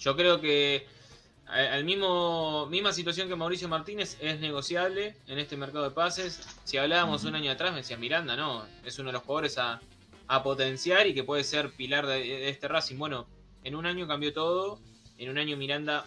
Yo 0.00 0.16
creo 0.16 0.40
que 0.40 0.88
al 1.46 1.84
mismo 1.84 2.66
misma 2.66 2.92
situación 2.92 3.28
que 3.28 3.36
Mauricio 3.36 3.68
Martínez 3.68 4.18
es 4.20 4.40
negociable 4.40 5.14
en 5.28 5.38
este 5.38 5.56
mercado 5.56 5.84
de 5.84 5.92
pases. 5.92 6.40
Si 6.64 6.76
hablábamos 6.76 7.22
un 7.22 7.36
año 7.36 7.52
atrás, 7.52 7.70
me 7.70 7.78
decía 7.78 7.96
Miranda, 7.96 8.34
no, 8.34 8.66
es 8.84 8.98
uno 8.98 9.10
de 9.10 9.12
los 9.12 9.22
jugadores 9.22 9.58
a, 9.58 9.80
potenciar 10.42 11.06
y 11.06 11.14
que 11.14 11.22
puede 11.22 11.44
ser 11.44 11.70
pilar 11.70 12.08
de, 12.08 12.18
de, 12.18 12.48
este 12.48 12.66
Racing. 12.66 12.98
Bueno, 12.98 13.28
en 13.62 13.76
un 13.76 13.86
año 13.86 14.08
cambió 14.08 14.32
todo 14.32 14.80
en 15.20 15.28
un 15.28 15.38
año 15.38 15.56
Miranda 15.56 16.06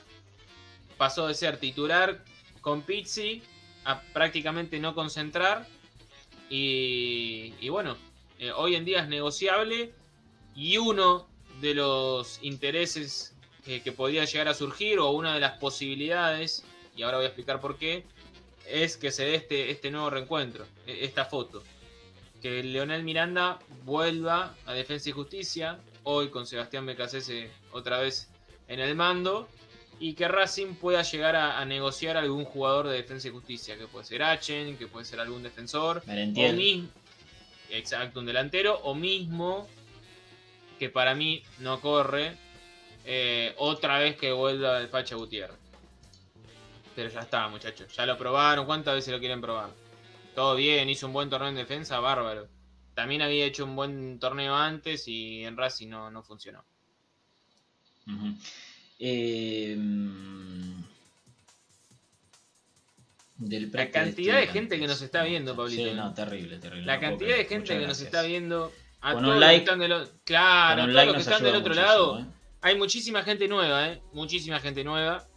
pasó 0.97 1.27
de 1.27 1.35
ser 1.35 1.57
titular 1.57 2.23
con 2.61 2.81
Pizzi 2.81 3.43
a 3.85 4.01
prácticamente 4.01 4.79
no 4.79 4.95
concentrar. 4.95 5.67
Y, 6.49 7.69
bueno, 7.69 7.95
eh, 8.39 8.51
hoy 8.51 8.75
en 8.75 8.85
día 8.85 9.01
es 9.01 9.07
negociable 9.07 9.91
y 10.55 10.77
uno 10.77 11.27
de 11.61 11.75
los 11.75 12.39
intereses 12.41 13.35
que, 13.63 13.79
podría 13.91 14.25
llegar 14.25 14.47
a 14.47 14.53
surgir 14.53 14.99
o 14.99 15.11
una 15.11 15.33
de 15.35 15.39
las 15.39 15.57
posibilidades, 15.57 16.63
y 16.95 17.03
ahora 17.03 17.17
voy 17.17 17.25
a 17.25 17.29
explicar 17.29 17.61
por 17.61 17.77
qué, 17.77 18.03
es 18.67 18.97
que 18.97 19.11
se 19.11 19.25
dé 19.25 19.35
este, 19.35 19.71
este 19.71 19.89
nuevo 19.89 20.09
reencuentro, 20.09 20.65
e, 20.85 21.05
esta 21.05 21.25
foto. 21.25 21.63
Que 22.41 22.61
Leonel 22.61 23.03
Miranda 23.03 23.59
vuelva 23.85 24.55
a 24.65 24.73
Defensa 24.73 25.09
y 25.09 25.13
Justicia, 25.13 25.79
hoy 26.03 26.29
con 26.29 26.45
Sebastián 26.45 26.85
Becasese 26.85 27.49
otra 27.71 27.99
vez 27.99 28.32
en 28.67 28.79
el 28.79 28.95
mando 28.95 29.47
y 29.99 30.15
que 30.15 30.27
Racing 30.27 30.75
pueda 30.75 31.01
llegar 31.03 31.35
a, 31.35 31.63
negociar 31.65 32.17
algún 32.17 32.45
jugador 32.45 32.87
de 32.87 32.95
defensa 32.95 33.27
y 33.27 33.31
justicia, 33.31 33.77
que 33.77 33.87
puede 33.87 34.05
ser 34.05 34.23
Achen, 34.23 34.77
que 34.77 34.87
puede 34.87 35.05
ser 35.05 35.19
algún 35.19 35.43
defensor, 35.43 36.03
o 36.05 36.51
exacto, 37.69 38.19
un 38.19 38.25
delantero, 38.25 38.79
o 38.83 38.95
mismo, 38.95 39.67
que 40.77 40.89
para 40.89 41.15
mí 41.15 41.43
no 41.59 41.79
corre, 41.79 42.37
eh, 43.05 43.53
otra 43.57 43.99
vez 43.99 44.17
que 44.17 44.31
vuelva 44.31 44.79
el 44.79 44.89
Facha 44.89 45.15
Gutiérrez. 45.15 45.57
Pero 46.95 47.09
ya 47.09 47.21
está, 47.21 47.47
muchachos, 47.47 47.95
ya 47.95 48.05
lo 48.05 48.17
probaron, 48.17 48.65
¿cuántas 48.65 48.95
veces 48.95 49.13
lo 49.13 49.19
quieren 49.19 49.41
probar? 49.41 49.69
Todo 50.35 50.55
bien, 50.55 50.89
hizo 50.89 51.07
un 51.07 51.13
buen 51.13 51.29
torneo 51.29 51.49
en 51.49 51.55
defensa, 51.55 51.99
bárbaro. 51.99 52.47
También 52.93 53.21
había 53.21 53.45
hecho 53.45 53.63
un 53.63 53.75
buen 53.75 54.19
torneo 54.19 54.53
antes 54.53 55.07
y 55.07 55.43
en 55.45 55.55
Racing 55.57 55.89
no, 55.89 56.11
no 56.11 56.23
funcionó. 56.23 56.63
Em, 58.99 60.83
la 63.39 63.91
cantidad 63.91 64.39
de 64.39 64.47
gente 64.47 64.79
que 64.79 64.87
nos 64.87 65.01
está 65.01 65.23
viendo, 65.23 65.55
Pablito. 65.55 65.83
Sí, 65.83 65.95
no, 65.95 66.13
terrible, 66.13 66.57
terrible. 66.59 66.85
La 66.85 66.99
cantidad 66.99 67.35
de 67.35 67.45
gente 67.45 67.77
que 67.77 67.87
nos 67.87 67.99
está 68.01 68.21
viendo. 68.21 68.71
A 69.01 69.17
todos 69.17 69.37
like, 69.37 69.65
que 69.65 69.71
están 69.71 69.79
del, 69.79 70.07
claro, 70.23 70.83
a 70.83 70.85
todos 70.85 71.05
los 71.05 71.15
que 71.15 71.21
están 71.21 71.43
del 71.43 71.55
otro 71.55 71.73
lado. 71.73 72.19
¿eh? 72.19 72.25
Hay 72.61 72.77
muchísima 72.77 73.21
gente 73.23 73.49
nueva, 73.49 73.89
¿eh? 73.89 74.01
Muchísima 74.13 74.61
gente 74.61 74.85
nueva. 74.85 75.27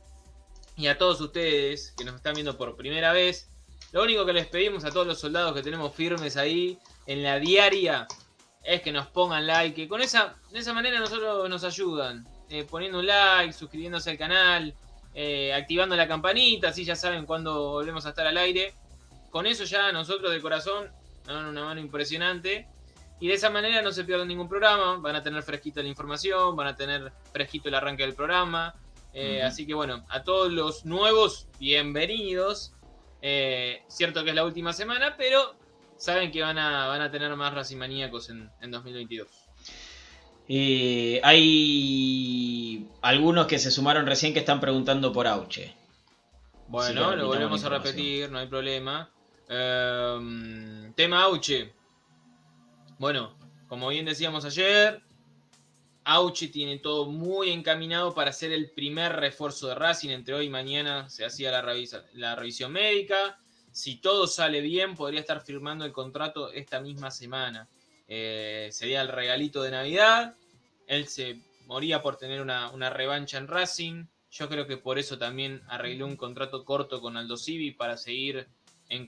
Y 0.77 0.87
a 0.87 0.97
todos 0.97 1.21
ustedes 1.21 1.93
que 1.99 2.05
nos 2.05 2.15
están 2.15 2.35
viendo 2.35 2.57
por 2.57 2.77
primera 2.77 3.13
vez, 3.13 3.51
lo 3.91 4.05
único 4.05 4.25
que 4.25 4.35
les 4.35 4.47
pedimos 4.47 4.85
a 4.85 4.93
todos 4.93 5.07
los 5.07 5.19
soldados 5.19 5.53
que 5.53 5.63
tenemos 5.63 5.93
firmes 5.93 6.37
ahí 6.37 6.79
en 7.07 7.25
la 7.25 7.41
diaria 7.41 8.07
es 8.63 8.83
que 8.83 8.93
nos 8.93 9.09
pongan 9.09 9.47
like. 9.49 9.75
Que 9.75 9.89
con 9.89 10.01
esa, 10.01 10.37
de 10.53 10.61
esa 10.61 10.73
manera 10.73 11.01
nosotros 11.01 11.51
nos 11.51 11.65
ayudan. 11.65 12.25
Eh, 12.49 12.65
poniendo 12.65 12.99
un 13.01 13.07
like, 13.07 13.53
suscribiéndose 13.53 14.11
al 14.11 14.19
canal, 14.19 14.75
eh, 15.15 15.53
activando 15.53 15.97
la 15.97 16.07
campanita, 16.07 16.69
así 16.69 16.85
ya 16.85 16.95
saben 16.95 17.27
cuándo 17.27 17.71
volvemos 17.71 18.07
a 18.07 18.11
estar 18.11 18.27
al 18.27 18.37
aire. 18.37 18.75
Con 19.31 19.47
eso 19.47 19.65
ya 19.65 19.91
nosotros 19.93 20.31
de 20.33 20.41
corazón 20.41 20.91
nos 21.27 21.37
dan 21.37 21.47
una 21.47 21.65
mano 21.65 21.81
impresionante. 21.81 22.69
Y 23.19 23.29
de 23.29 23.35
esa 23.35 23.49
manera 23.49 23.81
no 23.81 23.93
se 23.93 24.05
pierden 24.05 24.29
ningún 24.29 24.49
programa, 24.49 24.97
van 24.99 25.17
a 25.17 25.23
tener 25.23 25.43
fresquito 25.43 25.83
la 25.83 25.89
información, 25.89 26.55
van 26.55 26.67
a 26.67 26.77
tener 26.77 27.13
fresquito 27.33 27.69
el 27.69 27.75
arranque 27.75 28.03
del 28.03 28.15
programa. 28.15 28.75
Eh. 29.15 29.43
Así 29.43 29.67
que 29.67 29.73
bueno, 29.73 30.05
a 30.11 30.23
todos 30.23 30.53
los 30.53 30.85
nuevos, 30.85 31.49
bienvenidos. 31.59 32.75
Eh, 33.23 33.83
cierto 33.89 34.23
que 34.23 34.31
es 34.31 34.37
la 34.37 34.45
última 34.45 34.75
semana, 34.75 35.17
pero 35.17 35.55
saben 35.97 36.31
que 36.31 36.43
van 36.43 36.59
a, 36.59 36.89
van 36.89 37.01
a 37.01 37.11
tener 37.11 37.35
más 37.37 37.55
racimaníacos 37.55 38.29
en, 38.29 38.51
en 38.61 38.71
2022. 38.71 39.46
Eh, 40.49 41.21
hay 41.25 42.89
algunos 43.03 43.47
que 43.47 43.59
se 43.59 43.71
sumaron 43.71 44.07
recién 44.07 44.33
que 44.33 44.41
están 44.41 44.61
preguntando 44.61 45.13
por 45.13 45.27
Auche. 45.27 45.75
Bueno, 46.69 47.11
Sí, 47.13 47.17
lo 47.17 47.27
volvemos 47.29 47.65
a 47.65 47.69
repetir, 47.69 48.31
no 48.31 48.39
hay 48.39 48.47
problema. 48.47 49.11
Ehm, 49.49 50.93
tema 50.95 51.23
Auche. 51.25 51.73
Bueno, 52.99 53.37
como 53.69 53.89
bien 53.89 54.05
decíamos 54.07 54.45
ayer, 54.45 55.03
Auche 56.05 56.49
tiene 56.49 56.79
todo 56.79 57.07
muy 57.07 57.51
encaminado 57.51 58.15
para 58.15 58.33
ser 58.33 58.53
el 58.53 58.71
primer 58.71 59.13
refuerzo 59.17 59.69
de 59.69 59.75
Racing. 59.75 60.11
Entre 60.11 60.35
hoy 60.35 60.47
y 60.47 60.51
mañana 60.51 61.09
se 61.11 61.25
hacía 61.25 61.51
la, 61.51 61.63
revisa- 61.63 62.05
la 62.15 62.35
revisión 62.37 62.73
médica. 62.73 63.39
Si 63.73 63.97
todo 63.97 64.27
sale 64.27 64.61
bien, 64.61 64.95
podría 64.95 65.21
estar 65.21 65.41
firmando 65.43 65.85
el 65.85 65.93
contrato 65.93 66.51
esta 66.53 66.81
misma 66.81 67.11
semana. 67.11 67.69
Eh, 68.09 68.69
sería 68.73 69.03
el 69.03 69.09
regalito 69.09 69.63
de 69.63 69.71
Navidad. 69.71 70.35
Él 70.87 71.09
se 71.09 71.41
moría 71.67 72.03
por 72.03 72.17
tener 72.17 72.41
una, 72.41 72.91
revancha 72.91 73.39
en 73.39 73.49
Racing. 73.49 74.07
Yo 74.31 74.49
creo 74.49 74.67
que 74.67 74.77
por 74.77 74.99
eso 74.99 75.19
también 75.19 75.63
arregló 75.69 76.07
un 76.07 76.17
contrato 76.17 76.65
corto 76.65 77.01
con 77.01 77.17
Aldo 77.17 77.37
Civi 77.37 77.71
para 77.73 77.97
seguir 77.97 78.49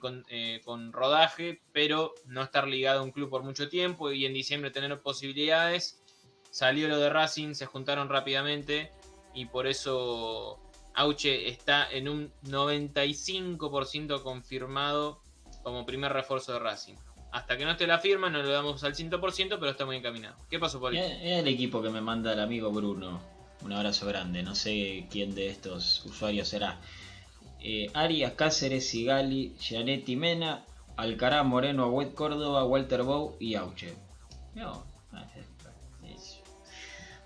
con, 0.01 0.24
eh, 0.28 0.61
con 0.64 0.92
rodaje, 0.92 1.61
pero 1.72 2.14
no 2.24 2.42
estar 2.42 2.66
ligado 2.66 3.01
a 3.01 3.03
un 3.05 3.12
club 3.12 3.30
por 3.30 3.44
mucho 3.44 3.68
tiempo 3.68 4.11
y 4.11 4.26
en 4.26 4.34
diciembre 4.34 4.70
tener 4.70 4.99
posibilidades. 5.01 6.03
Salió 6.51 6.88
lo 6.88 6.99
de 6.99 7.11
Racing, 7.11 7.55
se 7.55 7.66
juntaron 7.66 8.09
rápidamente 8.09 8.90
y 9.34 9.46
por 9.46 9.66
eso 9.66 10.59
Auche 10.94 11.49
está 11.49 11.88
en 11.92 12.09
un 12.09 12.32
95% 12.42 14.22
confirmado 14.22 15.22
como 15.62 15.86
primer 15.86 16.12
refuerzo 16.12 16.55
de 16.55 16.59
Racing. 16.59 16.96
Hasta 17.30 17.56
que 17.58 17.64
no 17.64 17.72
esté 17.72 17.86
la 17.86 17.98
firma, 17.98 18.30
no 18.30 18.42
lo 18.42 18.48
damos 18.48 18.82
al 18.84 18.94
100%, 18.94 19.58
pero 19.60 19.70
está 19.70 19.84
muy 19.84 19.96
encaminado. 19.96 20.34
¿Qué 20.50 20.58
pasó, 20.58 20.80
Poli? 20.80 20.98
Es 20.98 21.10
es 21.22 21.38
el 21.40 21.48
equipo 21.48 21.82
que 21.82 21.90
me 21.90 22.00
manda 22.00 22.32
el 22.32 22.40
amigo 22.40 22.70
Bruno. 22.70 23.20
Un 23.62 23.72
abrazo 23.72 24.06
grande. 24.06 24.42
No 24.42 24.54
sé 24.54 25.06
quién 25.10 25.34
de 25.34 25.48
estos 25.48 26.04
usuarios 26.06 26.48
será. 26.48 26.78
Eh, 27.60 27.90
Arias, 27.92 28.32
Cáceres, 28.32 28.88
Sigali, 28.88 29.54
Gianetti 29.58 30.16
Mena, 30.16 30.64
Alcaraz, 30.96 31.44
Moreno, 31.44 31.84
Agüet 31.84 32.14
Córdoba, 32.14 32.64
Walter 32.64 33.02
Bow 33.02 33.36
y 33.40 33.56
Auche. 33.56 33.94
No, 34.54 34.84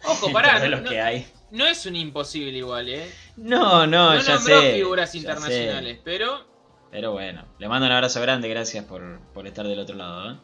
Ojo, 0.04 0.32
pará, 0.32 0.58
de 0.58 0.68
no, 0.68 0.76
los 0.76 0.82
no- 0.84 0.90
que 0.90 1.00
hay. 1.00 1.26
no 1.50 1.66
es 1.66 1.86
un 1.86 1.96
imposible 1.96 2.56
igual, 2.58 2.88
¿eh? 2.88 3.08
No, 3.36 3.86
no, 3.86 4.14
No 4.14 4.20
ya 4.20 4.38
sé. 4.38 4.72
figuras 4.74 5.14
internacionales, 5.14 5.96
sé. 5.96 6.02
pero 6.04 6.44
Pero 6.92 7.12
bueno, 7.12 7.46
le 7.58 7.68
mando 7.68 7.86
un 7.86 7.92
abrazo 7.92 8.20
grande, 8.20 8.50
gracias 8.50 8.84
por, 8.84 9.18
por 9.32 9.46
estar 9.46 9.66
del 9.66 9.78
otro 9.78 9.96
lado. 9.96 10.32
¿eh? 10.32 10.36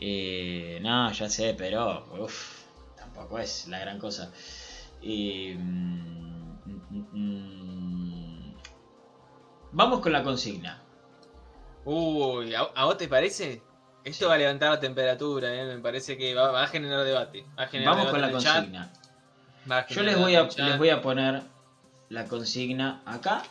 Eh, 0.00 0.78
no, 0.82 1.12
ya 1.12 1.28
sé, 1.28 1.54
pero 1.56 2.06
uf, 2.18 2.64
tampoco 2.96 3.38
es 3.38 3.68
la 3.68 3.78
gran 3.78 4.00
cosa. 4.00 4.32
Eh, 5.00 5.56
mm, 5.56 6.56
mm, 7.12 8.54
vamos 9.70 10.00
con 10.00 10.12
la 10.12 10.24
consigna. 10.24 10.82
Uy, 11.84 12.52
¿a, 12.52 12.62
a 12.62 12.86
vos 12.86 12.96
te 12.98 13.06
parece? 13.06 13.62
Esto 14.02 14.26
va 14.26 14.34
a 14.34 14.38
levantar 14.38 14.70
la 14.70 14.80
temperatura, 14.80 15.54
¿eh? 15.54 15.66
me 15.66 15.78
parece 15.78 16.18
que 16.18 16.34
va, 16.34 16.50
va 16.50 16.64
a 16.64 16.66
generar 16.66 17.04
debate. 17.04 17.44
Va 17.56 17.62
a 17.62 17.66
generar 17.68 17.94
Vamos 17.94 18.10
con 18.10 18.20
la 18.20 18.32
consigna. 18.32 18.92
Yo 19.88 20.02
les 20.02 20.18
voy, 20.18 20.34
a, 20.34 20.48
les 20.48 20.78
voy 20.78 20.88
a 20.90 21.00
poner 21.00 21.42
la 22.08 22.24
consigna 22.24 23.02
acá. 23.06 23.44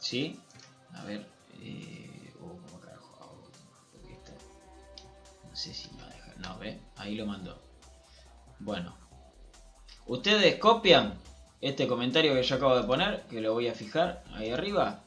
¿Sí? 0.00 0.40
A 0.94 1.04
ver. 1.04 1.26
Eh, 1.60 2.32
oh, 2.42 2.58
No 5.48 5.56
sé 5.56 5.74
si 5.74 5.90
me 5.92 6.02
va 6.02 6.08
a. 6.08 6.38
No, 6.38 6.58
ve. 6.58 6.78
Ahí 6.96 7.14
lo 7.14 7.26
mandó. 7.26 7.58
Bueno. 8.58 8.94
Ustedes 10.06 10.56
copian 10.56 11.14
este 11.60 11.86
comentario 11.86 12.34
que 12.34 12.42
yo 12.42 12.56
acabo 12.56 12.76
de 12.76 12.84
poner, 12.86 13.22
que 13.28 13.40
lo 13.40 13.52
voy 13.52 13.68
a 13.68 13.74
fijar 13.74 14.22
ahí 14.32 14.50
arriba. 14.50 15.02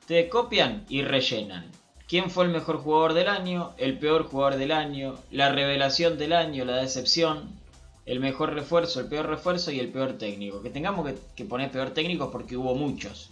Ustedes 0.00 0.30
copian 0.30 0.84
y 0.88 1.02
rellenan. 1.02 1.70
¿Quién 2.08 2.30
fue 2.30 2.44
el 2.44 2.52
mejor 2.52 2.78
jugador 2.78 3.14
del 3.14 3.28
año? 3.28 3.74
El 3.78 3.98
peor 3.98 4.28
jugador 4.28 4.56
del 4.56 4.70
año. 4.70 5.16
La 5.32 5.50
revelación 5.50 6.16
del 6.18 6.32
año, 6.32 6.64
la 6.64 6.76
decepción. 6.76 7.58
El 8.04 8.20
mejor 8.20 8.54
refuerzo, 8.54 9.00
el 9.00 9.08
peor 9.08 9.26
refuerzo 9.26 9.72
y 9.72 9.80
el 9.80 9.88
peor 9.88 10.12
técnico. 10.16 10.62
Que 10.62 10.70
tengamos 10.70 11.04
que, 11.06 11.18
que 11.34 11.44
poner 11.44 11.72
peor 11.72 11.90
técnico 11.90 12.30
porque 12.30 12.56
hubo 12.56 12.76
muchos. 12.76 13.30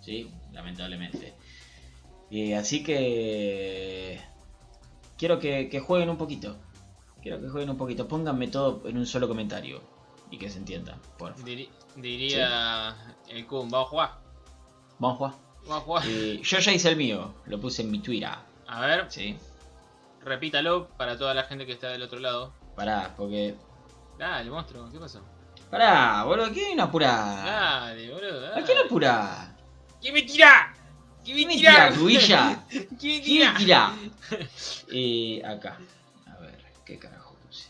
¿Sí? 0.00 0.30
Lamentablemente. 0.52 1.34
Y 2.32 2.54
así 2.54 2.82
que... 2.82 4.18
Quiero 5.18 5.38
que, 5.38 5.68
que 5.68 5.80
jueguen 5.80 6.08
un 6.08 6.16
poquito. 6.16 6.56
Quiero 7.20 7.38
que 7.38 7.50
jueguen 7.50 7.68
un 7.68 7.76
poquito. 7.76 8.08
Pónganme 8.08 8.48
todo 8.48 8.88
en 8.88 8.96
un 8.96 9.04
solo 9.04 9.28
comentario. 9.28 9.82
Y 10.30 10.38
que 10.38 10.48
se 10.48 10.56
entienda. 10.56 10.96
Por 11.18 11.34
diría 11.94 12.96
el 13.28 13.46
Kun, 13.46 13.68
vamos 13.68 13.86
a 13.86 13.90
jugar. 13.90 14.10
Vamos 14.98 15.14
a 15.14 15.18
jugar. 15.18 15.34
Vamos 15.66 15.76
a 15.76 15.80
jugar. 15.84 16.04
Eh, 16.08 16.40
yo 16.42 16.58
ya 16.58 16.72
hice 16.72 16.88
el 16.88 16.96
mío. 16.96 17.34
Lo 17.44 17.60
puse 17.60 17.82
en 17.82 17.90
mi 17.90 17.98
Twitter. 17.98 18.30
A 18.66 18.80
ver, 18.80 19.12
¿Sí? 19.12 19.36
repítalo 20.24 20.88
para 20.96 21.18
toda 21.18 21.34
la 21.34 21.44
gente 21.44 21.66
que 21.66 21.72
está 21.72 21.88
del 21.88 22.02
otro 22.02 22.18
lado. 22.18 22.54
Pará, 22.74 23.12
porque... 23.14 23.56
Dale, 24.18 24.50
monstruo, 24.50 24.88
¿qué 24.90 24.98
pasó? 24.98 25.20
Pará, 25.70 26.24
boludo. 26.24 26.50
¿Quién 26.50 26.68
hay 26.68 26.72
una 26.72 26.84
apurada? 26.84 27.44
Dale, 27.44 28.10
boludo. 28.10 28.46
¿A 28.46 28.50
Dale. 28.52 28.64
quién 28.64 28.78
apura? 28.78 29.54
¿Quién 30.00 30.14
me 30.14 30.24
¿Quién 30.24 30.26
me 30.26 30.32
tira? 30.32 30.81
Tira, 31.24 31.90
Rubilla? 31.90 32.64
¿Quién 32.68 32.88
me 32.90 32.96
¿Quién 32.98 33.22
tira? 33.22 33.54
tira? 33.58 33.96
Eh, 34.92 35.42
acá. 35.44 35.78
A 36.26 36.36
ver, 36.40 36.58
¿qué 36.84 36.98
carajo 36.98 37.34
puse? 37.46 37.68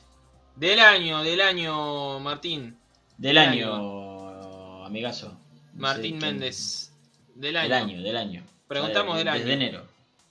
Del 0.56 0.80
año, 0.80 1.22
del 1.22 1.40
año, 1.40 2.18
Martín. 2.20 2.76
Del 3.16 3.36
Del 3.36 3.38
año, 3.38 4.84
amigazo. 4.84 5.28
No 5.74 5.80
Martín 5.80 6.18
Méndez. 6.18 6.92
Del 7.34 7.56
año. 7.56 7.68
Del 7.68 7.72
año, 7.82 8.02
del 8.02 8.16
año. 8.16 8.44
Preguntamos 8.68 9.12
O 9.12 9.14
sea, 9.14 9.18
del 9.18 9.28
año. 9.28 9.38
Desde 9.40 9.52
enero. 9.54 9.86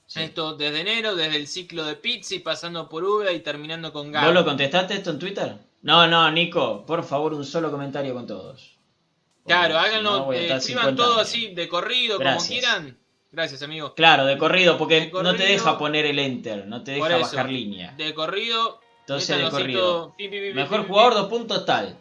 Sí. 0.08 0.22
Esto 0.24 0.56
desde 0.56 0.82
enero, 0.82 1.16
desde 1.16 1.38
el 1.38 1.48
ciclo 1.48 1.86
de 1.86 1.96
Pizzi, 1.96 2.40
pasando 2.40 2.90
por 2.90 3.04
Uva 3.04 3.32
y 3.32 3.40
terminando 3.40 3.94
con 3.94 4.08
¿Vos 4.08 4.14
Gabo. 4.14 4.32
lo 4.34 4.44
contestaste 4.44 4.96
esto 4.96 5.12
en 5.12 5.20
Twitter? 5.20 5.56
No, 5.84 6.06
no, 6.08 6.30
Nico, 6.32 6.86
por 6.86 7.04
favor, 7.04 7.34
un 7.34 7.46
solo 7.46 7.72
comentario 7.72 8.14
con 8.14 8.28
todos. 8.28 8.76
Claro, 9.46 9.78
háganlo, 9.80 10.28
no 10.28 10.34
eh, 10.34 10.54
escriban 10.54 10.96
50 10.96 10.96
todo 10.96 11.20
así 11.20 11.54
de 11.56 11.68
corrido, 11.68 12.20
Gracias. 12.20 12.44
como 12.44 12.50
quieran. 12.50 12.98
Gracias, 13.32 13.62
amigo. 13.64 13.94
Claro, 13.96 14.26
de 14.26 14.38
corrido, 14.38 14.78
porque 14.78 15.02
De 15.12 15.24
no 15.24 15.36
te 15.36 15.44
deja 15.44 15.78
poner 15.78 16.06
el 16.06 16.20
enter, 16.20 16.68
no 16.68 16.84
te 16.84 16.92
deja 16.92 17.18
eso, 17.18 17.36
bajar 17.38 17.50
línea. 17.50 17.94
De 17.98 18.14
corrido. 18.14 18.80
Entonces, 19.02 19.38
de 19.38 19.50
corrido. 19.50 19.80
todo, 19.82 20.16
pim, 20.18 20.30
pim, 20.30 20.42
pim, 20.44 20.56
Mejor 20.56 20.86
jugador, 20.88 21.14
dos 21.14 21.28
puntos 21.30 21.66
tal. 21.66 21.98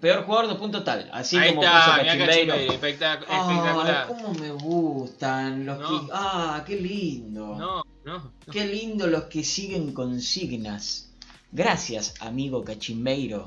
Peor 0.00 0.24
jugador, 0.24 0.48
dos 0.48 0.58
puntos 0.58 0.84
tal. 0.84 1.10
Así 1.12 1.36
Ahí 1.36 1.50
como 1.50 1.64
está, 1.64 1.84
puso 1.86 2.02
mirá 2.02 2.18
Cachimbeiro. 2.26 2.54
Espectac- 2.54 3.24
Ay, 3.28 3.56
espectacular. 3.56 4.06
cómo 4.06 4.34
me 4.34 4.50
gustan 4.50 5.66
los 5.66 5.78
No. 5.78 6.06
que... 6.06 6.12
Ah, 6.12 6.62
qué 6.66 6.76
lindo. 6.76 7.46
No, 7.56 7.82
no. 8.04 8.14
no. 8.18 8.32
Qué 8.52 8.64
lindo 8.66 9.06
los 9.08 9.24
que 9.24 9.42
siguen 9.42 9.92
consignas. 9.92 11.10
Gracias, 11.50 12.14
amigo 12.20 12.62
Cachimbeiro. 12.62 13.44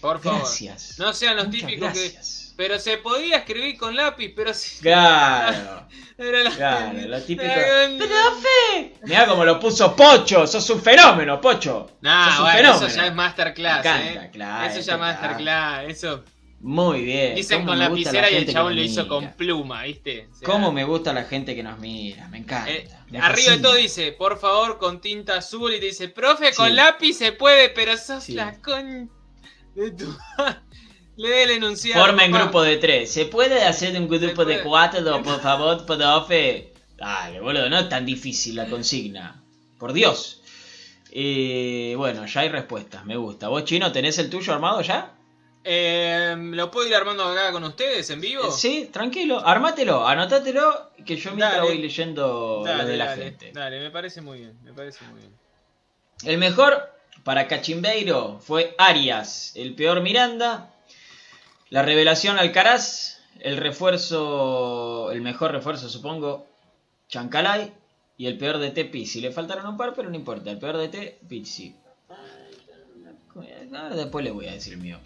Por 0.00 0.20
favor. 0.20 0.40
Gracias. 0.40 0.98
No 0.98 1.12
sean 1.14 1.36
los 1.36 1.46
Muchas 1.46 1.60
típicos 1.60 1.92
que. 1.92 2.18
Pero 2.56 2.78
se 2.78 2.98
podía 2.98 3.38
escribir 3.38 3.76
con 3.78 3.96
lápiz, 3.96 4.32
pero 4.36 4.52
sí. 4.52 4.78
Claro, 4.82 5.86
Era 6.18 6.42
la- 6.44 6.50
claro, 6.50 6.98
lo 7.08 7.22
típico. 7.22 7.50
¡Profe! 7.98 8.94
Mirá 9.04 9.26
cómo 9.26 9.44
lo 9.44 9.58
puso 9.58 9.96
Pocho, 9.96 10.46
sos 10.46 10.68
un 10.70 10.80
fenómeno, 10.82 11.40
Pocho. 11.40 11.96
Nah, 12.02 12.28
sos 12.30 12.38
un 12.38 12.44
bueno, 12.44 12.56
fenómeno. 12.58 12.86
eso 12.86 12.96
ya 12.96 13.06
es 13.06 13.14
masterclass, 13.14 13.78
encanta, 13.86 14.24
eh. 14.26 14.30
claro, 14.32 14.70
Eso 14.70 14.80
ya 14.80 14.94
es 14.94 15.00
masterclass, 15.00 15.84
eso. 15.88 16.24
Muy 16.60 17.02
bien. 17.04 17.34
Dicen 17.34 17.66
con 17.66 17.76
lapicera 17.76 18.30
y 18.30 18.36
el 18.36 18.52
chabón 18.52 18.76
lo 18.76 18.82
hizo 18.82 19.08
con 19.08 19.32
pluma, 19.32 19.82
¿viste? 19.82 20.28
O 20.30 20.34
sea, 20.36 20.46
Cómo 20.46 20.70
me 20.70 20.84
gusta 20.84 21.12
la 21.12 21.24
gente 21.24 21.56
que 21.56 21.62
nos 21.64 21.78
mira, 21.80 22.28
me 22.28 22.38
encanta. 22.38 22.70
eh, 22.70 22.86
me 23.10 23.18
arriba 23.18 23.52
de 23.52 23.58
todo 23.58 23.74
dice, 23.74 24.12
por 24.12 24.38
favor, 24.38 24.78
con 24.78 25.00
tinta 25.00 25.38
azul. 25.38 25.74
Y 25.74 25.80
te 25.80 25.86
dice, 25.86 26.08
profe, 26.08 26.54
con 26.54 26.68
Sí. 26.68 26.74
lápiz 26.74 27.14
se 27.14 27.32
puede, 27.32 27.70
pero 27.70 27.96
sos 27.96 28.22
Sí. 28.24 28.34
la 28.34 28.54
con. 28.60 29.10
de 29.74 29.90
tu. 29.90 30.04
Le 31.16 31.28
dé 31.28 31.42
el 31.44 31.50
enunciado. 31.52 32.04
Formen 32.04 32.30
papá. 32.30 32.42
grupo 32.44 32.62
de 32.62 32.76
tres. 32.78 33.12
¿Se 33.12 33.26
puede 33.26 33.62
hacer 33.64 33.96
un 34.00 34.08
grupo 34.08 34.44
de 34.44 34.62
cuatro, 34.62 35.22
por 35.24 35.40
favor, 35.40 35.84
profe? 35.86 36.72
Dale, 36.96 37.40
boludo, 37.40 37.68
no 37.68 37.78
es 37.80 37.88
tan 37.88 38.06
difícil 38.06 38.56
la 38.56 38.66
consigna. 38.68 39.42
Por 39.78 39.92
Dios. 39.92 40.40
Eh, 41.10 41.94
bueno, 41.96 42.24
ya 42.26 42.40
hay 42.40 42.48
respuestas, 42.48 43.04
me 43.04 43.16
gusta. 43.16 43.48
¿Vos, 43.48 43.64
Chino, 43.64 43.92
tenés 43.92 44.18
el 44.18 44.30
tuyo 44.30 44.52
armado 44.54 44.80
ya? 44.80 45.12
Eh, 45.64 46.34
¿Lo 46.38 46.70
puedo 46.70 46.88
ir 46.88 46.94
armando 46.94 47.24
acá 47.24 47.52
con 47.52 47.62
ustedes 47.64 48.08
en 48.10 48.20
vivo? 48.20 48.44
Eh, 48.44 48.50
Sí, 48.50 48.88
tranquilo, 48.92 49.38
armátelo, 49.46 50.06
anotátelo, 50.06 50.90
que 51.04 51.16
yo 51.16 51.30
mientras 51.32 51.56
Dale. 51.56 51.68
voy 51.68 51.78
leyendo 51.78 52.62
Dale, 52.64 52.82
lo 52.82 52.88
de 52.88 52.96
la 52.96 53.04
dale, 53.06 53.24
gente. 53.24 53.52
dale, 53.54 53.78
me 53.80 53.90
parece 53.90 54.22
muy 54.22 54.38
bien, 54.38 54.58
me 54.64 54.72
parece 54.72 55.04
muy 55.04 55.20
bien. 55.20 55.32
El 56.24 56.38
mejor 56.38 56.90
para 57.24 57.46
Cachimbeiro 57.46 58.40
fue 58.40 58.74
Arias, 58.78 59.52
el 59.54 59.74
peor 59.74 60.00
Miranda, 60.00 60.71
la 61.72 61.80
revelación 61.80 62.38
Alcaraz, 62.38 63.16
el 63.40 63.56
refuerzo, 63.56 65.10
el 65.10 65.22
mejor 65.22 65.52
refuerzo 65.52 65.88
supongo, 65.88 66.46
Chancalay 67.08 67.72
y 68.18 68.26
el 68.26 68.36
peor 68.36 68.58
de 68.58 68.72
T 68.72 68.84
Pizzi. 68.84 69.22
Le 69.22 69.32
faltaron 69.32 69.64
un 69.64 69.78
par, 69.78 69.94
pero 69.96 70.10
no 70.10 70.14
importa, 70.16 70.50
el 70.50 70.58
peor 70.58 70.76
de 70.76 70.88
T 70.88 71.18
Pizzi. 71.26 71.74
Ah, 73.74 73.88
Después 73.94 74.22
le 74.22 74.32
voy 74.32 74.48
a 74.48 74.52
decir 74.52 74.74
el 74.74 74.80
mío. 74.80 74.98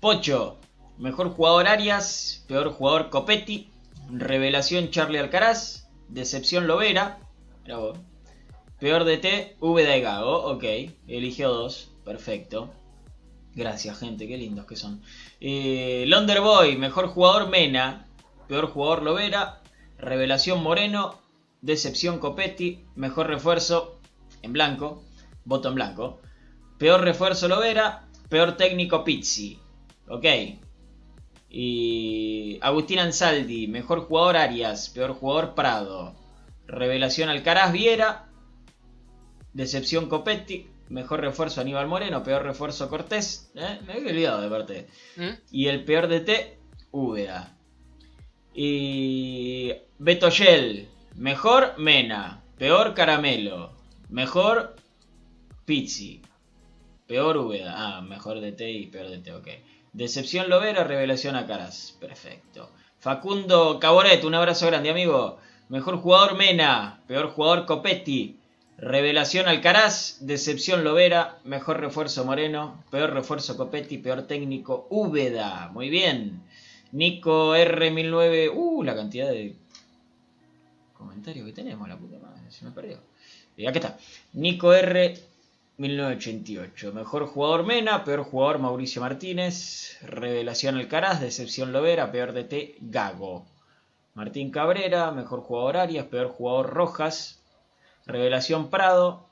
Pocho, 0.00 0.56
mejor 0.96 1.28
jugador 1.28 1.68
Arias, 1.68 2.42
peor 2.48 2.72
jugador 2.72 3.10
Copetti, 3.10 3.68
revelación 4.10 4.90
Charlie 4.90 5.18
Alcaraz, 5.18 5.90
decepción 6.08 6.66
Lovera, 6.66 7.18
vos. 7.68 7.98
peor 8.80 9.04
DT 9.04 9.58
Vda 9.60 9.94
y 9.98 10.00
Gago, 10.00 10.52
ok, 10.52 10.64
eligió 11.06 11.50
dos, 11.50 11.90
perfecto. 12.06 12.72
Gracias 13.58 13.98
gente, 13.98 14.28
qué 14.28 14.38
lindos 14.38 14.66
que 14.66 14.76
son. 14.76 15.02
Eh, 15.40 16.04
Londerboy, 16.06 16.76
mejor 16.76 17.08
jugador 17.08 17.48
Mena, 17.48 18.06
peor 18.46 18.68
jugador 18.68 19.02
Lovera, 19.02 19.62
revelación 19.98 20.62
Moreno, 20.62 21.18
decepción 21.60 22.20
Copetti, 22.20 22.84
mejor 22.94 23.26
refuerzo 23.26 23.98
en 24.42 24.52
blanco, 24.52 25.02
voto 25.44 25.70
en 25.70 25.74
blanco. 25.74 26.20
Peor 26.78 27.00
refuerzo 27.00 27.48
Lovera, 27.48 28.06
peor 28.28 28.56
técnico 28.56 29.02
Pizzi. 29.02 29.58
Ok. 30.06 30.24
Agustín 32.60 33.00
Ansaldi, 33.00 33.66
mejor 33.66 34.02
jugador 34.02 34.36
Arias, 34.36 34.88
peor 34.90 35.14
jugador 35.14 35.56
Prado. 35.56 36.14
Revelación 36.68 37.28
Alcaraz 37.28 37.72
Viera, 37.72 38.28
decepción 39.52 40.08
Copetti, 40.08 40.68
mejor 40.88 41.20
refuerzo 41.20 41.60
Aníbal 41.60 41.86
Moreno, 41.86 42.22
peor 42.22 42.42
refuerzo 42.42 42.88
Cortés. 42.88 43.50
¿eh? 43.54 43.80
Me 43.86 43.94
había 43.94 44.10
olvidado 44.10 44.40
de 44.42 44.48
parte. 44.48 44.88
¿Mm? 45.16 45.28
Y 45.50 45.66
el 45.66 45.84
peor 45.84 46.08
DT, 46.08 46.58
Úbeda. 46.90 47.56
Y 48.54 49.72
Beto 49.98 50.30
Shell, 50.30 50.88
mejor 51.14 51.78
Mena, 51.78 52.42
peor 52.56 52.94
Caramelo, 52.94 53.72
mejor 54.08 54.74
Pizzi, 55.64 56.22
peor 57.06 57.36
Úbeda. 57.36 57.74
Ah, 57.76 58.00
mejor 58.00 58.40
DT 58.40 58.60
y 58.70 58.86
peor 58.86 59.10
DT, 59.10 59.32
ok. 59.34 59.48
Decepción 59.92 60.48
Lovera, 60.48 60.84
revelación 60.84 61.36
a 61.36 61.46
Caras. 61.46 61.96
Perfecto. 62.00 62.70
Facundo 62.98 63.78
Caboret, 63.80 64.24
un 64.24 64.34
abrazo 64.34 64.66
grande, 64.66 64.90
amigo. 64.90 65.38
Mejor 65.68 65.98
jugador 65.98 66.36
Mena, 66.36 67.02
peor 67.06 67.30
jugador 67.30 67.66
Copetti, 67.66 68.37
revelación 68.78 69.48
Alcaraz, 69.48 70.18
decepción 70.20 70.84
Lovera, 70.84 71.38
mejor 71.44 71.80
refuerzo 71.80 72.24
Moreno, 72.24 72.84
peor 72.90 73.12
refuerzo 73.12 73.56
Copetti, 73.56 73.98
peor 73.98 74.22
técnico 74.22 74.86
Úbeda. 74.90 75.68
Muy 75.72 75.90
bien. 75.90 76.42
Nico 76.92 77.54
R1009, 77.54 78.50
uh, 78.54 78.82
la 78.82 78.94
cantidad 78.94 79.28
de 79.28 79.54
comentarios 80.94 81.46
que 81.46 81.52
tenemos, 81.52 81.88
la 81.88 81.98
puta 81.98 82.18
madre, 82.18 82.50
se 82.50 82.64
me 82.64 82.70
perdió. 82.70 82.98
Y 83.56 83.66
aquí 83.66 83.78
está. 83.78 83.98
Nico 84.32 84.72
R 84.72 85.18
1988. 85.76 86.92
Mejor 86.92 87.26
jugador 87.26 87.66
Mena, 87.66 88.04
peor 88.04 88.22
jugador 88.22 88.58
Mauricio 88.58 89.02
Martínez, 89.02 89.98
revelación 90.02 90.76
Alcaraz, 90.76 91.20
decepción 91.20 91.72
Lovera, 91.72 92.10
peor 92.10 92.32
DT 92.32 92.76
Gago. 92.80 93.44
Martín 94.14 94.50
Cabrera, 94.50 95.10
mejor 95.10 95.40
jugador 95.40 95.76
Arias, 95.76 96.06
peor 96.06 96.28
jugador 96.28 96.70
Rojas, 96.70 97.37
revelación 98.08 98.70
Prado, 98.70 99.28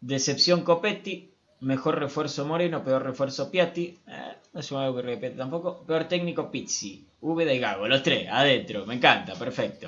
decepción 0.00 0.62
Copetti, 0.62 1.30
mejor 1.60 2.00
refuerzo 2.00 2.44
Moreno, 2.44 2.82
peor 2.82 3.04
refuerzo 3.04 3.50
Piatti, 3.50 4.00
eh, 4.08 4.34
no 4.52 4.62
se 4.62 4.74
me 4.74 4.80
va 4.80 4.86
a 4.86 4.90
ocurrir 4.90 5.20
Piatti 5.20 5.36
tampoco, 5.36 5.84
peor 5.86 6.04
técnico 6.04 6.50
Pizzi, 6.50 7.06
V 7.20 7.44
de 7.44 7.58
Gago, 7.60 7.86
los 7.86 8.02
tres, 8.02 8.28
adentro, 8.28 8.84
me 8.86 8.94
encanta, 8.94 9.34
perfecto. 9.34 9.86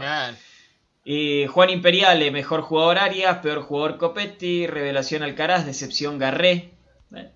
Eh, 1.04 1.46
Juan 1.46 1.70
Imperiale, 1.70 2.30
mejor 2.30 2.62
jugador 2.62 2.98
Arias, 2.98 3.38
peor 3.38 3.62
jugador 3.62 3.96
Copetti, 3.96 4.66
revelación 4.66 5.22
Alcaraz, 5.22 5.64
decepción 5.64 6.18
Garré. 6.18 6.72
Eh, 7.14 7.30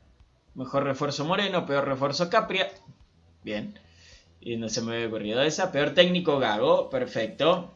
Mejor 0.55 0.85
refuerzo 0.85 1.25
Moreno, 1.25 1.65
peor 1.65 1.87
refuerzo 1.87 2.29
Capria. 2.29 2.69
Bien. 3.45 3.79
Y 4.41 4.57
no 4.57 4.69
se 4.69 4.83
me 4.83 4.95
había 4.95 5.07
ocurrido 5.07 5.43
esa. 5.43 5.71
Peor 5.71 5.91
técnico 5.91 6.39
Gago, 6.39 6.91
perfecto. 6.91 7.73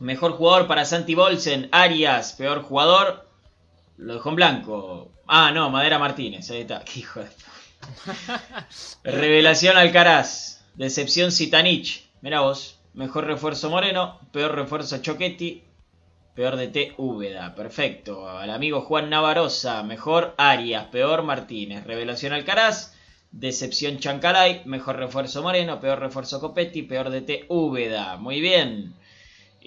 Mejor 0.00 0.32
jugador 0.32 0.66
para 0.66 0.84
Santi 0.84 1.14
Bolsen, 1.14 1.68
Arias, 1.72 2.32
peor 2.34 2.62
jugador. 2.62 3.28
Lo 3.96 4.14
dejó 4.14 4.28
en 4.30 4.36
blanco. 4.36 5.10
Ah, 5.26 5.50
no, 5.52 5.70
Madera 5.70 5.98
Martínez, 5.98 6.50
ahí 6.50 6.60
está. 6.60 6.84
Qué 6.84 7.00
hijo 7.00 7.20
de... 7.20 7.28
Revelación 9.04 9.76
Alcaraz. 9.76 10.64
Decepción 10.74 11.32
Zitanich. 11.32 12.08
Mira 12.20 12.40
vos. 12.40 12.78
Mejor 12.94 13.26
refuerzo 13.26 13.70
Moreno. 13.70 14.20
Peor 14.32 14.54
refuerzo 14.54 14.98
Choquetti. 14.98 15.64
Peor 16.34 16.56
DT 16.56 16.94
Úbeda. 16.96 17.54
Perfecto. 17.54 18.28
Al 18.28 18.50
amigo 18.50 18.82
Juan 18.82 19.10
Navarosa. 19.10 19.82
Mejor 19.82 20.34
Arias. 20.38 20.86
Peor 20.86 21.22
Martínez. 21.22 21.84
Revelación 21.84 22.32
Alcaraz. 22.32 22.94
Decepción 23.30 23.98
Chancalay. 23.98 24.62
Mejor 24.64 24.96
refuerzo 24.96 25.42
Moreno. 25.42 25.80
Peor 25.80 26.00
refuerzo 26.00 26.40
Copetti. 26.40 26.82
Peor 26.82 27.10
DT 27.10 27.46
Úbeda. 27.48 28.16
Muy 28.16 28.40
bien. 28.40 28.94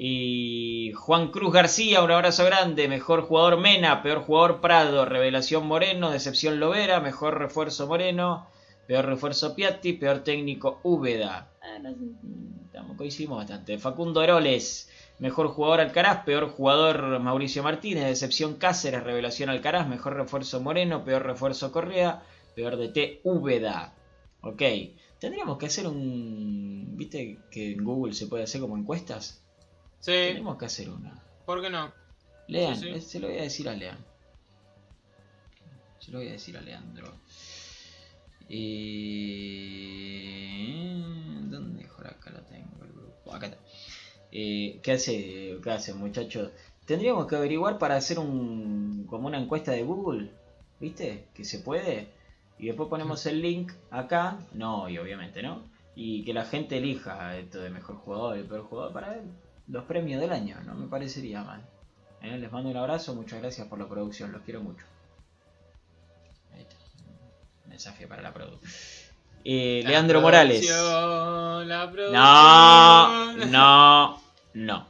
Y 0.04 0.94
Juan 0.94 1.30
Cruz 1.30 1.54
García, 1.54 2.02
un 2.02 2.10
abrazo 2.10 2.44
grande. 2.44 2.88
Mejor 2.88 3.22
jugador 3.22 3.60
Mena, 3.60 4.02
peor 4.02 4.24
jugador 4.24 4.60
Prado, 4.60 5.06
revelación 5.06 5.68
Moreno, 5.68 6.10
decepción 6.10 6.60
Lovera, 6.60 7.00
mejor 7.02 7.38
refuerzo 7.38 7.86
Moreno, 7.86 8.48
peor 8.88 9.06
refuerzo 9.06 9.54
Piatti, 9.54 9.94
peor 9.94 10.24
técnico 10.24 10.80
Úbeda. 10.82 11.52
Ah, 11.62 11.78
no 11.78 13.36
bastante. 13.36 13.78
Facundo 13.78 14.24
Heroles, 14.24 14.90
mejor 15.20 15.50
jugador 15.50 15.82
Alcaraz, 15.82 16.24
peor 16.24 16.50
jugador 16.50 17.20
Mauricio 17.20 17.62
Martínez, 17.62 18.06
decepción 18.06 18.56
Cáceres, 18.56 19.04
revelación 19.04 19.52
Alcaraz, 19.52 19.88
mejor 19.88 20.16
refuerzo 20.16 20.62
Moreno, 20.62 21.06
peor 21.06 21.24
refuerzo 21.28 21.72
Correa, 21.72 22.24
peor 22.56 22.76
DT 22.76 23.22
Úbeda. 23.24 23.94
Ok, 24.42 24.64
tendríamos 25.20 25.60
que 25.60 25.68
hacer 25.68 25.86
un... 25.86 26.98
¿Viste 26.98 27.38
que 27.52 27.74
en 27.74 27.84
Google 27.84 28.14
se 28.14 28.26
puede 28.26 28.46
hacer 28.46 28.62
como 28.62 28.76
encuestas? 28.76 29.42
Sí, 30.02 30.12
Tenemos 30.12 30.58
que 30.58 30.66
hacer 30.66 30.90
una. 30.90 31.14
¿por 31.46 31.62
qué 31.62 31.70
no? 31.70 31.92
Lean, 32.48 32.76
Sí, 32.76 32.82
sí. 32.84 32.90
eh, 32.90 33.02
se 33.02 33.20
lo 33.20 33.28
voy 33.30 33.38
a 33.40 33.44
decir 33.44 33.70
a 33.70 33.74
Lean. 33.74 33.98
Se 36.00 36.12
lo 36.12 36.18
voy 36.18 36.28
a 36.28 36.32
decir 36.32 36.58
a 36.58 36.62
Leandro. 36.62 37.14
Y... 39.72 41.02
¿Dónde 41.50 41.84
mejor 41.84 42.08
acá 42.08 42.32
la 42.32 42.42
tengo? 42.42 42.84
el 42.84 42.92
grupo? 42.92 43.34
Acá 43.34 43.48
está. 43.48 43.58
Eh, 44.32 44.80
¿Qué 44.82 44.92
hace, 44.94 45.58
qué 45.64 45.72
hace 45.72 45.94
muchachos? 45.94 46.52
Tendríamos 46.86 47.28
que 47.28 47.36
averiguar 47.36 47.78
para 47.78 47.96
hacer 47.96 48.18
un 48.20 49.06
como 49.08 49.28
una 49.28 49.40
encuesta 49.40 49.72
de 49.72 49.84
Google, 49.84 50.32
¿viste? 50.80 51.28
Que 51.34 51.44
se 51.46 51.60
puede. 51.60 52.08
Y 52.58 52.68
después 52.68 52.90
ponemos 52.90 53.26
el 53.26 53.42
link 53.42 53.72
acá. 53.92 54.40
No, 54.54 54.90
y 54.90 54.98
obviamente 54.98 55.44
no. 55.44 55.64
Y 55.96 56.24
que 56.24 56.34
la 56.34 56.46
gente 56.46 56.78
elija 56.78 57.38
esto 57.38 57.60
de 57.60 57.70
mejor 57.70 57.98
jugador 57.98 58.40
y 58.40 58.44
peor 58.44 58.64
jugador 58.64 58.94
para 58.94 59.10
ver 59.10 59.24
los 59.72 59.86
premios 59.86 60.22
del 60.22 60.32
año. 60.32 60.58
No 60.66 60.76
me 60.76 60.88
parecería 60.88 61.44
mal. 61.44 61.62
Eh, 62.22 62.38
Les 62.38 62.52
mando 62.52 62.70
un 62.70 62.78
abrazo, 62.78 63.16
muchas 63.16 63.42
gracias 63.42 63.68
por 63.68 63.80
la 63.80 63.88
producción, 63.88 64.32
los 64.32 64.42
quiero 64.44 64.62
mucho. 64.62 64.86
Ahí 66.54 66.62
está. 66.62 66.76
Mensaje 67.68 68.08
para 68.08 68.22
la 68.22 68.34
producción. 68.34 68.72
Eh, 69.44 69.82
La 69.84 69.92
Leandro 69.92 70.22
Morales. 70.22 70.70
la 70.70 71.92
No, 72.12 73.46
no, 73.48 74.22
no. 74.54 74.88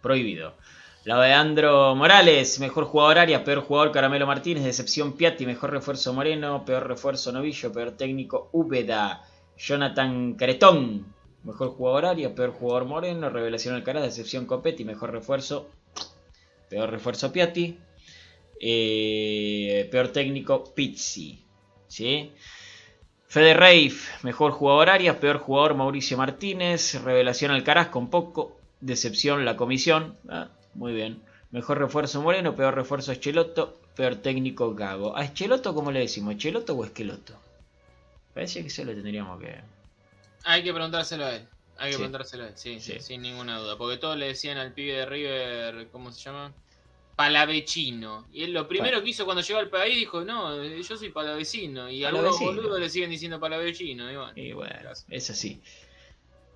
Prohibido. 0.00 0.54
Leandro 1.04 1.94
Morales, 1.94 2.60
mejor 2.60 2.84
jugador 2.84 3.18
Arias, 3.18 3.42
peor 3.42 3.62
jugador 3.62 3.90
Caramelo 3.90 4.26
Martínez, 4.26 4.64
decepción 4.64 5.14
Piatti, 5.14 5.44
mejor 5.46 5.70
refuerzo 5.70 6.12
Moreno, 6.12 6.64
peor 6.64 6.86
refuerzo 6.86 7.32
Novillo, 7.32 7.72
peor 7.72 7.92
técnico 7.92 8.48
Úbeda, 8.52 9.22
Jonathan 9.56 10.34
Cretón, 10.34 11.06
mejor 11.44 11.70
jugador 11.70 12.06
Arias, 12.06 12.32
peor 12.32 12.52
jugador 12.52 12.84
Moreno, 12.84 13.30
revelación 13.30 13.74
Alcaraz, 13.74 14.02
decepción 14.02 14.46
Copetti, 14.46 14.84
mejor 14.84 15.12
refuerzo, 15.12 15.70
peor 16.68 16.90
refuerzo 16.90 17.32
Piatti, 17.32 17.78
eh, 18.60 19.88
peor 19.90 20.08
técnico 20.08 20.72
Pizzi, 20.74 21.44
¿sí? 21.88 22.32
Fede 23.28 23.54
Reif, 23.54 24.24
mejor 24.24 24.52
jugador 24.52 24.90
Arias, 24.90 25.16
peor 25.16 25.38
jugador 25.38 25.74
Mauricio 25.74 26.18
Martínez, 26.18 27.00
revelación 27.02 27.52
Alcaraz 27.52 27.88
con 27.88 28.10
poco, 28.10 28.56
decepción 28.80 29.44
la 29.44 29.56
comisión, 29.56 30.16
ah, 30.28 30.48
muy 30.74 30.92
bien. 30.92 31.22
Mejor 31.50 31.78
refuerzo 31.78 32.22
Moreno, 32.22 32.54
peor 32.54 32.74
refuerzo 32.74 33.12
Escheloto, 33.12 33.80
peor 33.96 34.16
técnico 34.16 34.74
Gago. 34.74 35.16
¿A 35.16 35.24
Escheloto 35.24 35.74
cómo 35.74 35.90
le 35.90 36.00
decimos? 36.00 36.36
¿Cheloto 36.36 36.76
o 36.76 36.84
Esqueloto? 36.84 37.34
Parece 38.34 38.62
que 38.62 38.68
eso 38.68 38.84
lo 38.84 38.94
tendríamos 38.94 39.40
que... 39.40 39.79
Hay 40.44 40.62
que 40.62 40.72
preguntárselo 40.72 41.24
a 41.26 41.36
él. 41.36 41.48
Hay 41.76 41.86
que 41.88 41.92
Sí. 41.92 41.98
preguntárselo 41.98 42.44
a 42.44 42.48
él, 42.48 42.52
sí, 42.56 42.80
sí, 42.80 43.00
sin 43.00 43.22
ninguna 43.22 43.58
duda. 43.58 43.76
Porque 43.76 43.96
todos 43.98 44.16
le 44.16 44.26
decían 44.28 44.58
al 44.58 44.72
pibe 44.72 44.94
de 44.94 45.06
River, 45.06 45.88
¿cómo 45.90 46.12
se 46.12 46.20
llama? 46.22 46.52
palavecino. 47.16 48.26
Y 48.32 48.44
él 48.44 48.52
lo 48.54 48.66
primero 48.66 49.02
que 49.02 49.10
hizo 49.10 49.26
cuando 49.26 49.42
llegó 49.42 49.58
al 49.58 49.68
país 49.68 49.94
dijo, 49.94 50.22
no, 50.24 50.64
yo 50.64 50.96
soy 50.96 51.10
palavecino. 51.10 51.90
Y 51.90 52.02
a 52.02 52.08
algunos 52.08 52.38
Palavecino. 52.38 52.62
boludos 52.62 52.80
le 52.80 52.88
siguen 52.88 53.10
diciendo 53.10 53.38
palavecino. 53.38 54.10
Y 54.10 54.16
bueno, 54.16 54.32
Y 54.36 54.52
bueno, 54.52 54.90
es 55.10 55.28
así. 55.28 55.60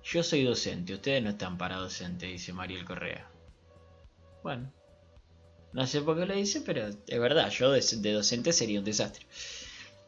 Yo 0.03 0.23
soy 0.23 0.43
docente, 0.43 0.95
ustedes 0.95 1.21
no 1.21 1.29
están 1.29 1.59
para 1.59 1.75
docente, 1.75 2.25
dice 2.25 2.51
Mariel 2.51 2.83
Correa. 2.83 3.27
Bueno, 4.41 4.71
no 5.73 5.85
sé 5.85 6.01
por 6.01 6.17
qué 6.17 6.25
lo 6.25 6.33
dice, 6.33 6.61
pero 6.61 6.87
es 6.87 7.19
verdad, 7.19 7.51
yo 7.51 7.71
de, 7.71 7.81
de 7.97 8.11
docente 8.13 8.51
sería 8.51 8.79
un 8.79 8.85
desastre. 8.85 9.25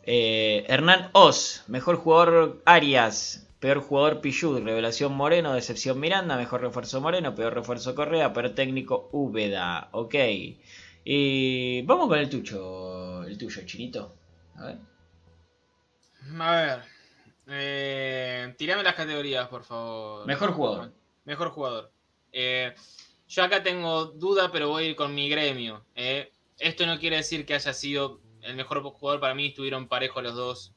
Eh, 0.03 0.65
Hernán 0.67 1.09
Oz, 1.13 1.63
mejor 1.67 1.97
jugador 1.97 2.61
Arias, 2.65 3.46
peor 3.59 3.81
jugador 3.81 4.21
Pichud, 4.21 4.63
revelación 4.63 5.13
Moreno, 5.13 5.53
decepción 5.53 5.99
Miranda, 5.99 6.37
mejor 6.37 6.61
refuerzo 6.61 7.01
Moreno, 7.01 7.35
peor 7.35 7.53
refuerzo 7.53 7.95
Correa, 7.95 8.33
peor 8.33 8.49
técnico 8.55 9.09
Úbeda. 9.11 9.89
Ok. 9.91 10.15
Y 11.03 11.81
vamos 11.83 12.07
con 12.07 12.19
el 12.19 12.29
tuyo, 12.29 13.23
el 13.23 13.37
tuyo, 13.37 13.61
chinito. 13.65 14.15
A 14.55 14.65
ver. 14.65 14.77
a 16.39 16.51
ver. 16.51 16.81
Eh, 17.49 18.53
tirame 18.57 18.83
las 18.83 18.95
categorías, 18.95 19.47
por 19.47 19.63
favor. 19.63 20.25
Mejor 20.27 20.51
jugador. 20.51 20.93
Mejor 21.23 21.49
jugador. 21.49 21.91
Eh, 22.31 22.73
yo 23.27 23.43
acá 23.43 23.63
tengo 23.63 24.05
duda, 24.05 24.51
pero 24.51 24.69
voy 24.69 24.83
a 24.83 24.87
ir 24.89 24.95
con 24.95 25.15
mi 25.15 25.29
gremio. 25.29 25.85
eh. 25.95 26.31
Esto 26.59 26.87
no 26.87 26.97
quiere 26.97 27.17
decir 27.17 27.45
que 27.45 27.53
haya 27.53 27.71
sido 27.71 28.19
el 28.41 28.55
mejor 28.55 28.81
jugador 28.81 29.19
para 29.19 29.35
mí. 29.35 29.47
Estuvieron 29.47 29.87
parejos 29.87 30.23
los 30.23 30.33
dos. 30.33 30.73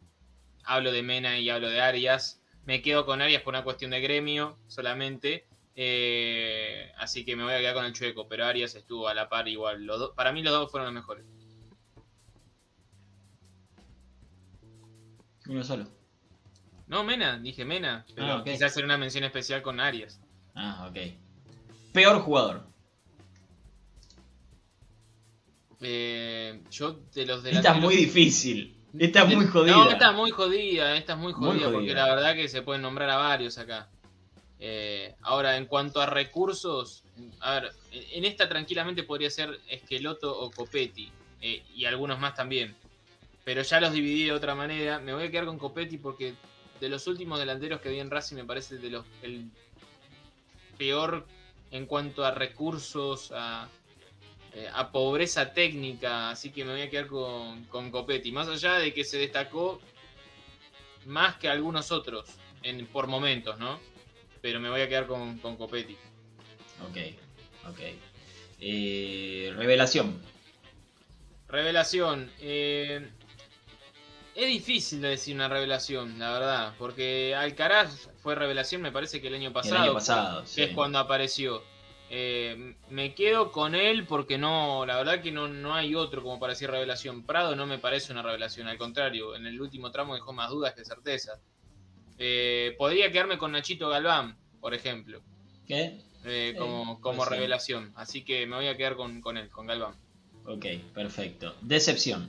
Hablo 0.63 0.93
de 0.93 1.03
Mena 1.03 1.39
y 1.39 1.49
hablo 1.49 1.71
de 1.71 1.81
Arias. 1.81 2.40
Me 2.71 2.83
quedo 2.83 3.05
con 3.05 3.21
Arias 3.21 3.43
por 3.43 3.53
una 3.53 3.65
cuestión 3.65 3.91
de 3.91 4.01
gremio 4.01 4.57
solamente. 4.69 5.45
eh, 5.75 6.93
así 6.99 7.25
que 7.25 7.35
me 7.35 7.43
voy 7.43 7.53
a 7.55 7.59
quedar 7.59 7.75
con 7.75 7.85
el 7.85 7.93
chueco. 7.93 8.29
Pero 8.29 8.45
Arias 8.45 8.77
estuvo 8.77 9.09
a 9.09 9.15
la 9.15 9.29
par 9.29 9.49
igual. 9.49 9.83
Los 9.85 9.99
dos- 9.99 10.11
para 10.15 10.31
mí 10.31 10.41
los 10.41 10.53
dos 10.53 10.71
fueron 10.71 10.87
los 10.87 10.95
mejores. 10.95 11.25
Uno 15.49 15.65
solo. 15.65 15.89
No, 16.87 17.03
Mena, 17.03 17.39
dije 17.39 17.65
Mena. 17.65 18.07
Pero 18.15 18.35
Ah, 18.35 18.45
hacer 18.65 18.85
una 18.85 18.97
mención 18.99 19.25
especial 19.25 19.63
con 19.63 19.81
Arias. 19.81 20.21
Ah, 20.55 20.87
ok. 20.89 20.99
Peor 21.93 22.21
jugador. 22.21 22.69
Eh, 25.81 26.63
yo 26.71 26.93
de 27.15 27.27
los 27.27 27.43
de 27.43 27.51
Esta 27.51 27.75
es 27.75 27.81
muy 27.83 27.97
difícil. 27.97 28.80
Esta 28.99 29.23
es 29.23 29.37
muy 29.37 29.47
jodida. 29.47 29.77
No, 29.77 29.91
esta 29.91 30.11
es 30.11 30.17
muy 30.17 30.31
jodida, 30.31 30.97
esta 30.97 31.13
es 31.13 31.19
muy 31.19 31.33
Muy 31.35 31.59
jodida, 31.59 31.73
porque 31.73 31.95
la 31.95 32.07
verdad 32.07 32.35
que 32.35 32.49
se 32.49 32.63
pueden 32.63 32.83
nombrar 32.83 33.11
a 33.11 33.17
varios 33.17 33.59
acá. 33.59 33.89
Eh, 34.59 35.15
ahora, 35.23 35.57
en 35.57 35.67
cuanto 35.67 36.01
a 36.01 36.07
recursos, 36.07 37.03
a 37.41 37.55
ver, 37.55 37.73
en 37.93 38.25
esta 38.25 38.49
tranquilamente 38.49 39.05
podría 39.05 39.31
ser 39.31 39.59
Esqueloto 39.69 40.39
o 40.39 40.51
Copetti, 40.51 41.11
eh, 41.41 41.63
y 41.75 41.85
algunos 41.85 42.19
más 42.19 42.35
también. 42.35 42.75
Pero 43.45 43.63
ya 43.63 43.81
los 43.81 43.93
dividí 43.93 44.25
de 44.25 44.33
otra 44.33 44.55
manera. 44.55 44.99
Me 44.99 45.15
voy 45.15 45.25
a 45.25 45.31
quedar 45.31 45.47
con 45.47 45.59
Copetti 45.59 45.97
porque 45.97 46.35
de 46.81 46.89
los 46.89 47.07
últimos 47.07 47.39
delanteros 47.39 47.81
que 47.81 47.89
vi 47.89 48.01
en 48.01 48.11
Racing 48.11 48.37
me 48.37 48.45
parece 48.45 48.77
de 48.77 48.91
los, 48.91 49.07
el 49.23 49.51
peor 50.77 51.27
en 51.71 51.87
cuanto 51.87 52.25
a 52.25 52.33
recursos, 52.33 53.33
a, 53.35 53.69
eh, 54.55 54.69
a 54.73 54.91
pobreza 54.91 55.53
técnica, 55.53 56.31
así 56.31 56.51
que 56.51 56.65
me 56.65 56.73
voy 56.73 56.83
a 56.83 56.91
quedar 56.91 57.07
con, 57.07 57.65
con 57.65 57.91
Copetti. 57.91 58.33
Más 58.33 58.49
allá 58.49 58.75
de 58.75 58.93
que 58.93 59.05
se 59.05 59.19
destacó 59.19 59.81
más 61.07 61.37
que 61.37 61.49
algunos 61.49 61.93
otros 61.93 62.29
en, 62.63 62.87
por 62.87 63.07
momentos, 63.07 63.59
¿no? 63.59 63.79
Pero 64.43 64.61
me 64.61 64.71
voy 64.71 64.81
a 64.81 64.89
quedar 64.89 65.07
con, 65.07 65.39
con 65.39 65.57
Copetti. 65.57 65.97
Ok, 66.89 66.97
ok. 67.69 67.79
Eh, 68.61 69.53
revelación. 69.57 70.21
Revelación. 71.49 72.31
eh, 72.41 73.09
es 74.35 74.47
difícil 74.47 75.01
de 75.03 75.09
decir 75.09 75.35
una 75.35 75.49
revelación, 75.49 76.19
la 76.19 76.33
verdad, 76.33 76.75
porque 76.79 77.35
Alcaraz 77.35 78.09
fue 78.23 78.35
revelación, 78.35 78.81
me 78.81 78.93
parece 78.93 79.21
que 79.21 79.29
el 79.29 79.35
año 79.35 79.53
pasado. 79.53 79.77
el 79.77 79.83
año 79.83 79.93
pasado, 79.95 80.43
que 80.43 80.49
sí. 80.49 80.63
es 80.63 80.71
cuando 80.71 80.99
apareció. 80.99 81.63
Eh, 82.13 82.75
me 82.89 83.15
quedo 83.15 83.53
con 83.53 83.77
él 83.77 84.05
porque 84.05 84.37
no, 84.37 84.85
la 84.85 84.97
verdad 84.97 85.23
que 85.23 85.31
no, 85.31 85.47
no 85.47 85.75
hay 85.75 85.95
otro 85.95 86.23
como 86.23 86.41
para 86.41 86.55
decir 86.55 86.69
revelación. 86.69 87.23
Prado 87.23 87.55
no 87.55 87.67
me 87.67 87.79
parece 87.79 88.13
una 88.13 88.23
revelación, 88.23 88.67
al 88.67 88.79
contrario, 88.79 89.37
en 89.37 89.47
el 89.47 89.61
último 89.61 89.93
tramo 89.93 90.17
dejó 90.17 90.33
más 90.33 90.51
dudas 90.51 90.75
que 90.75 90.85
certezas. 90.85 91.39
Eh, 92.19 92.75
podría 92.77 93.13
quedarme 93.13 93.39
con 93.39 93.53
Nachito 93.53 93.89
Galván, 93.89 94.37
por 94.61 94.75
ejemplo, 94.75 95.23
¿Qué? 95.69 96.01
eh, 96.25 96.57
como, 96.59 97.01
como 97.01 97.25
revelación. 97.25 97.93
Así 97.95 98.25
que 98.25 98.45
me 98.45 98.57
voy 98.57 98.67
a 98.67 98.77
quedar 98.77 98.97
con, 98.97 99.21
con 99.21 99.37
él, 99.37 99.49
con 99.49 99.67
Galván. 99.67 99.95
Ok, 100.47 100.67
perfecto. 100.93 101.55
Decepción. 101.61 102.29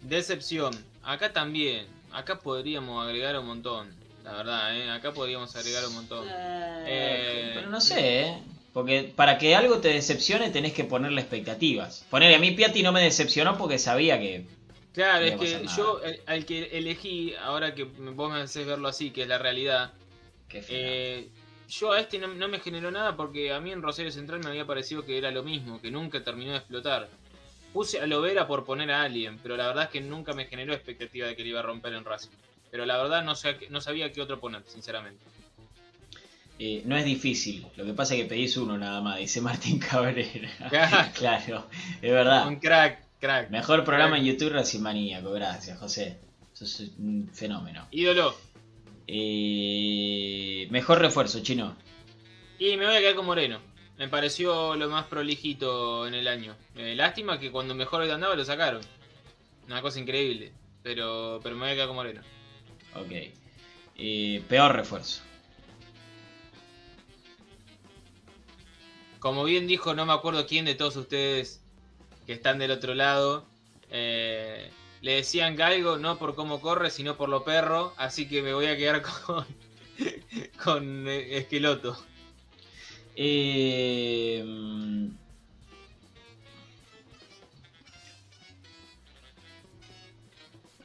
Decepción. 0.00 0.72
Acá 1.02 1.32
también. 1.32 1.86
Acá 2.10 2.38
podríamos 2.38 3.04
agregar 3.04 3.38
un 3.38 3.46
montón. 3.46 3.94
La 4.24 4.32
verdad, 4.32 4.76
¿eh? 4.76 4.90
Acá 4.90 5.12
podríamos 5.12 5.54
agregar 5.56 5.86
un 5.86 5.94
montón. 5.94 6.26
Eh, 6.30 7.52
Pero 7.54 7.68
no 7.70 7.80
sé, 7.80 8.22
¿eh? 8.22 8.42
Porque 8.78 9.12
para 9.16 9.38
que 9.38 9.56
algo 9.56 9.78
te 9.78 9.88
decepcione 9.88 10.50
tenés 10.50 10.72
que 10.72 10.84
ponerle 10.84 11.20
expectativas. 11.20 12.06
Ponerle 12.10 12.36
a 12.36 12.38
mí 12.38 12.52
Piatti 12.52 12.84
no 12.84 12.92
me 12.92 13.02
decepcionó 13.02 13.58
porque 13.58 13.76
sabía 13.76 14.20
que... 14.20 14.46
Claro, 14.94 15.26
No 15.26 15.32
es 15.32 15.34
que 15.34 15.64
nada. 15.64 15.76
yo 15.76 16.00
al 16.26 16.46
que 16.46 16.78
elegí, 16.78 17.34
ahora 17.42 17.74
que 17.74 17.82
vos 17.82 18.32
me 18.32 18.38
haces 18.38 18.64
verlo 18.64 18.86
así, 18.86 19.10
que 19.10 19.22
es 19.22 19.28
la 19.28 19.38
realidad, 19.38 19.94
eh, 20.52 21.28
yo 21.68 21.90
a 21.90 21.98
este 21.98 22.20
no, 22.20 22.28
no 22.28 22.46
me 22.46 22.60
generó 22.60 22.92
nada 22.92 23.16
porque 23.16 23.52
a 23.52 23.58
mí 23.58 23.72
en 23.72 23.82
Rosario 23.82 24.12
Central 24.12 24.44
me 24.44 24.50
había 24.50 24.64
parecido 24.64 25.04
que 25.04 25.18
era 25.18 25.32
lo 25.32 25.42
mismo, 25.42 25.80
que 25.80 25.90
nunca 25.90 26.22
terminó 26.22 26.52
de 26.52 26.58
explotar. 26.58 27.08
Puse 27.72 28.00
a 28.00 28.06
Lovera 28.06 28.46
por 28.46 28.64
poner 28.64 28.92
a 28.92 29.02
alguien, 29.02 29.40
pero 29.42 29.56
la 29.56 29.66
verdad 29.66 29.84
es 29.86 29.90
que 29.90 30.00
nunca 30.00 30.34
me 30.34 30.44
generó 30.44 30.72
expectativa 30.72 31.26
de 31.26 31.34
que 31.34 31.42
le 31.42 31.48
iba 31.48 31.58
a 31.58 31.64
romper 31.64 31.94
en 31.94 32.04
Racing. 32.04 32.30
Pero 32.70 32.86
la 32.86 32.96
verdad 32.96 33.24
no, 33.24 33.34
sé, 33.34 33.58
no 33.70 33.80
sabía 33.80 34.12
qué 34.12 34.22
otro 34.22 34.38
poner, 34.38 34.62
sinceramente. 34.68 35.24
Eh, 36.58 36.82
no 36.84 36.96
es 36.96 37.04
difícil. 37.04 37.66
Lo 37.76 37.84
que 37.84 37.92
pasa 37.92 38.14
es 38.14 38.22
que 38.22 38.26
pedís 38.28 38.56
uno 38.56 38.76
nada 38.76 39.00
más, 39.00 39.18
dice 39.18 39.40
Martín 39.42 39.78
Cabrera. 39.78 40.50
Claro. 41.14 41.66
es 42.02 42.10
verdad. 42.10 42.48
Un 42.48 42.56
crack, 42.56 43.00
crack. 43.20 43.50
Mejor 43.50 43.84
programa 43.84 44.18
en 44.18 44.24
YouTube 44.24 44.50
Racing 44.50 44.80
Maníaco, 44.80 45.30
gracias, 45.30 45.78
José. 45.78 46.18
Sos 46.52 46.80
un 46.98 47.30
fenómeno. 47.32 47.86
Ídolo. 47.92 48.36
Eh, 49.06 50.66
mejor 50.70 50.98
refuerzo, 51.00 51.40
chino. 51.42 51.76
Y 52.58 52.76
me 52.76 52.86
voy 52.86 52.96
a 52.96 53.00
quedar 53.00 53.14
con 53.14 53.26
Moreno. 53.26 53.60
Me 53.96 54.08
pareció 54.08 54.74
lo 54.74 54.88
más 54.88 55.06
prolijito 55.06 56.06
en 56.06 56.14
el 56.14 56.26
año. 56.28 56.56
Eh, 56.76 56.94
lástima 56.96 57.38
que 57.38 57.50
cuando 57.50 57.74
mejor 57.74 58.02
andaba 58.02 58.34
lo 58.34 58.44
sacaron. 58.44 58.80
Una 59.66 59.80
cosa 59.80 60.00
increíble. 60.00 60.52
Pero, 60.82 61.40
pero 61.42 61.54
me 61.54 61.62
voy 61.62 61.70
a 61.70 61.74
quedar 61.74 61.86
con 61.86 61.96
Moreno. 61.96 62.20
Ok. 62.94 63.12
Eh, 63.96 64.42
peor 64.48 64.74
refuerzo. 64.74 65.22
Como 69.28 69.44
bien 69.44 69.66
dijo, 69.66 69.92
no 69.92 70.06
me 70.06 70.14
acuerdo 70.14 70.46
quién 70.46 70.64
de 70.64 70.74
todos 70.74 70.96
ustedes 70.96 71.60
que 72.26 72.32
están 72.32 72.58
del 72.58 72.70
otro 72.70 72.94
lado. 72.94 73.46
eh, 73.90 74.72
le 75.02 75.12
decían 75.16 75.54
galgo 75.54 75.98
no 75.98 76.18
por 76.18 76.34
cómo 76.34 76.62
corre, 76.62 76.90
sino 76.90 77.18
por 77.18 77.28
lo 77.28 77.44
perro. 77.44 77.92
Así 77.98 78.26
que 78.26 78.40
me 78.42 78.54
voy 78.54 78.66
a 78.68 78.76
quedar 78.78 79.02
con, 79.26 79.44
con 80.64 81.08
eh, 81.08 81.36
Esqueloto. 81.36 81.98
Eh, 83.16 84.42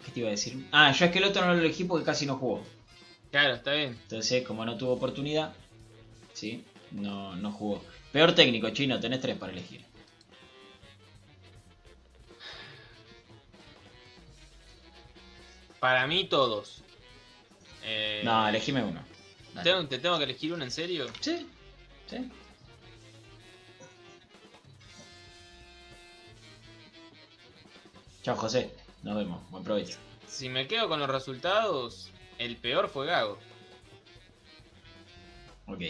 ¿Qué 0.03 0.11
te 0.11 0.19
iba 0.19 0.27
a 0.29 0.31
decir? 0.31 0.67
Ah, 0.71 0.91
yo 0.91 1.05
es 1.05 1.11
que 1.11 1.19
el 1.19 1.25
otro 1.25 1.45
no 1.45 1.53
lo 1.53 1.59
elegí 1.59 1.83
porque 1.85 2.05
casi 2.05 2.25
no 2.25 2.37
jugó. 2.37 2.63
Claro, 3.31 3.55
está 3.55 3.73
bien. 3.73 3.97
Entonces, 4.03 4.43
como 4.45 4.65
no 4.65 4.77
tuvo 4.77 4.93
oportunidad, 4.93 5.55
¿sí? 6.33 6.65
No, 6.91 7.35
no 7.35 7.51
jugó. 7.51 7.83
Peor 8.13 8.29
técnico, 8.39 8.69
chino, 8.77 8.99
tenés 9.03 9.19
tres 9.23 9.37
para 9.37 9.51
elegir. 9.51 9.81
Para 15.79 16.07
mí 16.07 16.25
todos. 16.25 16.81
Eh, 17.83 18.21
No, 18.23 18.47
elegime 18.47 18.83
uno. 18.83 19.03
Dale. 19.53 19.69
¿tengo- 19.69 19.87
¿Te 19.87 19.99
tengo 19.99 20.17
que 20.17 20.23
elegir 20.23 20.53
uno 20.53 20.63
en 20.63 20.71
serio? 20.71 21.07
Sí, 21.19 21.47
sí. 22.07 22.29
Chao, 28.23 28.35
José. 28.35 28.71
Nos 29.03 29.15
vemos. 29.17 29.49
Buen 29.51 29.63
provecho. 29.63 29.97
Si 30.27 30.49
me 30.49 30.67
quedo 30.67 30.87
con 30.87 30.99
los 30.99 31.09
resultados, 31.09 32.09
el 32.37 32.57
peor 32.57 32.89
fue 32.89 33.05
Gago. 33.07 33.37
Ok. 35.67 35.81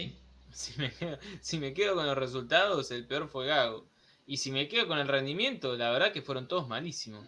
Si 0.54 1.58
me, 1.58 1.74
quedo, 1.74 1.96
con 1.96 2.06
los 2.06 2.16
resultados, 2.16 2.90
el 2.92 3.06
peor 3.06 3.28
fue 3.28 3.46
Gago. 3.46 3.86
Y 4.26 4.36
si 4.38 4.52
me 4.52 4.68
quedo 4.68 4.86
con 4.86 4.98
el 4.98 5.08
rendimiento, 5.08 5.76
la 5.76 5.90
verdad 5.90 6.12
que 6.12 6.22
fueron 6.22 6.48
todos 6.48 6.68
malísimos. 6.68 7.26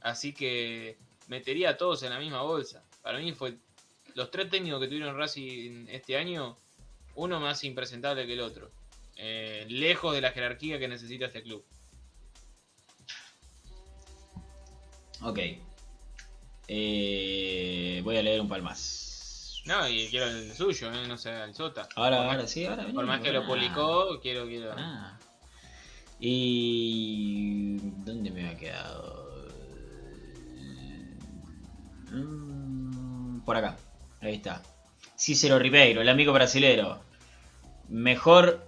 Así 0.00 0.32
que 0.32 0.98
metería 1.26 1.70
a 1.70 1.76
todos 1.76 2.02
en 2.02 2.10
la 2.10 2.20
misma 2.20 2.42
bolsa. 2.42 2.84
Para 3.02 3.18
mí 3.18 3.32
fue 3.32 3.56
los 4.14 4.30
tres 4.30 4.50
técnicos 4.50 4.80
que 4.80 4.86
tuvieron 4.86 5.16
Racing 5.16 5.86
este 5.88 6.16
año, 6.16 6.56
uno 7.14 7.40
más 7.40 7.64
impresentable 7.64 8.26
que 8.26 8.34
el 8.34 8.40
otro. 8.40 8.70
Eh, 9.16 9.64
lejos 9.68 10.14
de 10.14 10.20
la 10.20 10.30
jerarquía 10.30 10.78
que 10.78 10.86
necesita 10.86 11.26
este 11.26 11.42
club. 11.42 11.64
Ok. 15.22 15.38
Eh, 16.68 18.00
voy 18.04 18.16
a 18.16 18.22
leer 18.22 18.40
un 18.40 18.48
par 18.48 18.62
más. 18.62 19.05
No, 19.66 19.88
y 19.88 20.06
quiero 20.08 20.26
el 20.26 20.52
suyo, 20.52 20.92
¿eh? 20.92 21.08
no 21.08 21.18
sé, 21.18 21.30
el 21.42 21.54
Sota. 21.54 21.88
Ahora, 21.96 22.18
por 22.18 22.26
ahora 22.26 22.42
más, 22.42 22.50
sí, 22.50 22.64
ahora 22.64 22.76
Por 22.76 22.86
venimos, 22.86 23.06
más 23.06 23.20
que 23.20 23.32
lo 23.32 23.46
publicó, 23.46 24.20
quiero, 24.20 24.46
quiero. 24.46 24.72
Ah. 24.76 25.18
Y. 26.20 27.76
¿Dónde 28.04 28.30
me 28.30 28.48
ha 28.48 28.56
quedado? 28.56 29.48
Mm, 32.12 33.40
Por 33.40 33.56
acá. 33.56 33.76
Ahí 34.20 34.34
está. 34.34 34.62
Cícero 35.18 35.58
Ribeiro, 35.58 36.00
el 36.00 36.08
amigo 36.08 36.32
brasilero. 36.32 37.00
Mejor 37.88 38.64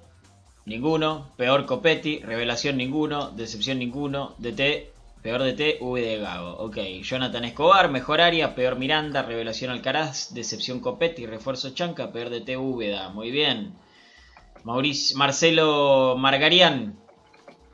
ninguno. 0.67 1.33
Peor 1.37 1.65
Copetti. 1.65 2.21
Revelación 2.21 2.77
ninguno. 2.77 3.31
Decepción 3.31 3.79
ninguno. 3.79 4.35
DT. 4.39 4.93
Peor 5.23 5.43
DT. 5.43 5.79
V 5.81 6.01
de 6.01 6.19
Gago. 6.19 6.57
Ok. 6.59 6.77
Jonathan 7.03 7.45
Escobar. 7.45 7.91
Mejor 7.91 8.21
área. 8.21 8.55
Peor 8.55 8.77
Miranda. 8.77 9.23
Revelación 9.23 9.71
Alcaraz. 9.71 10.35
Decepción 10.35 10.81
Copetti. 10.81 11.27
Refuerzo 11.27 11.71
Chanca. 11.71 12.13
Peor 12.13 12.31
DT. 12.31 12.57
Úbeda. 12.57 13.11
Muy 13.11 13.31
bien. 13.31 13.75
Mauricio, 14.65 15.17
Marcelo 15.17 16.17
Margarián. 16.19 16.97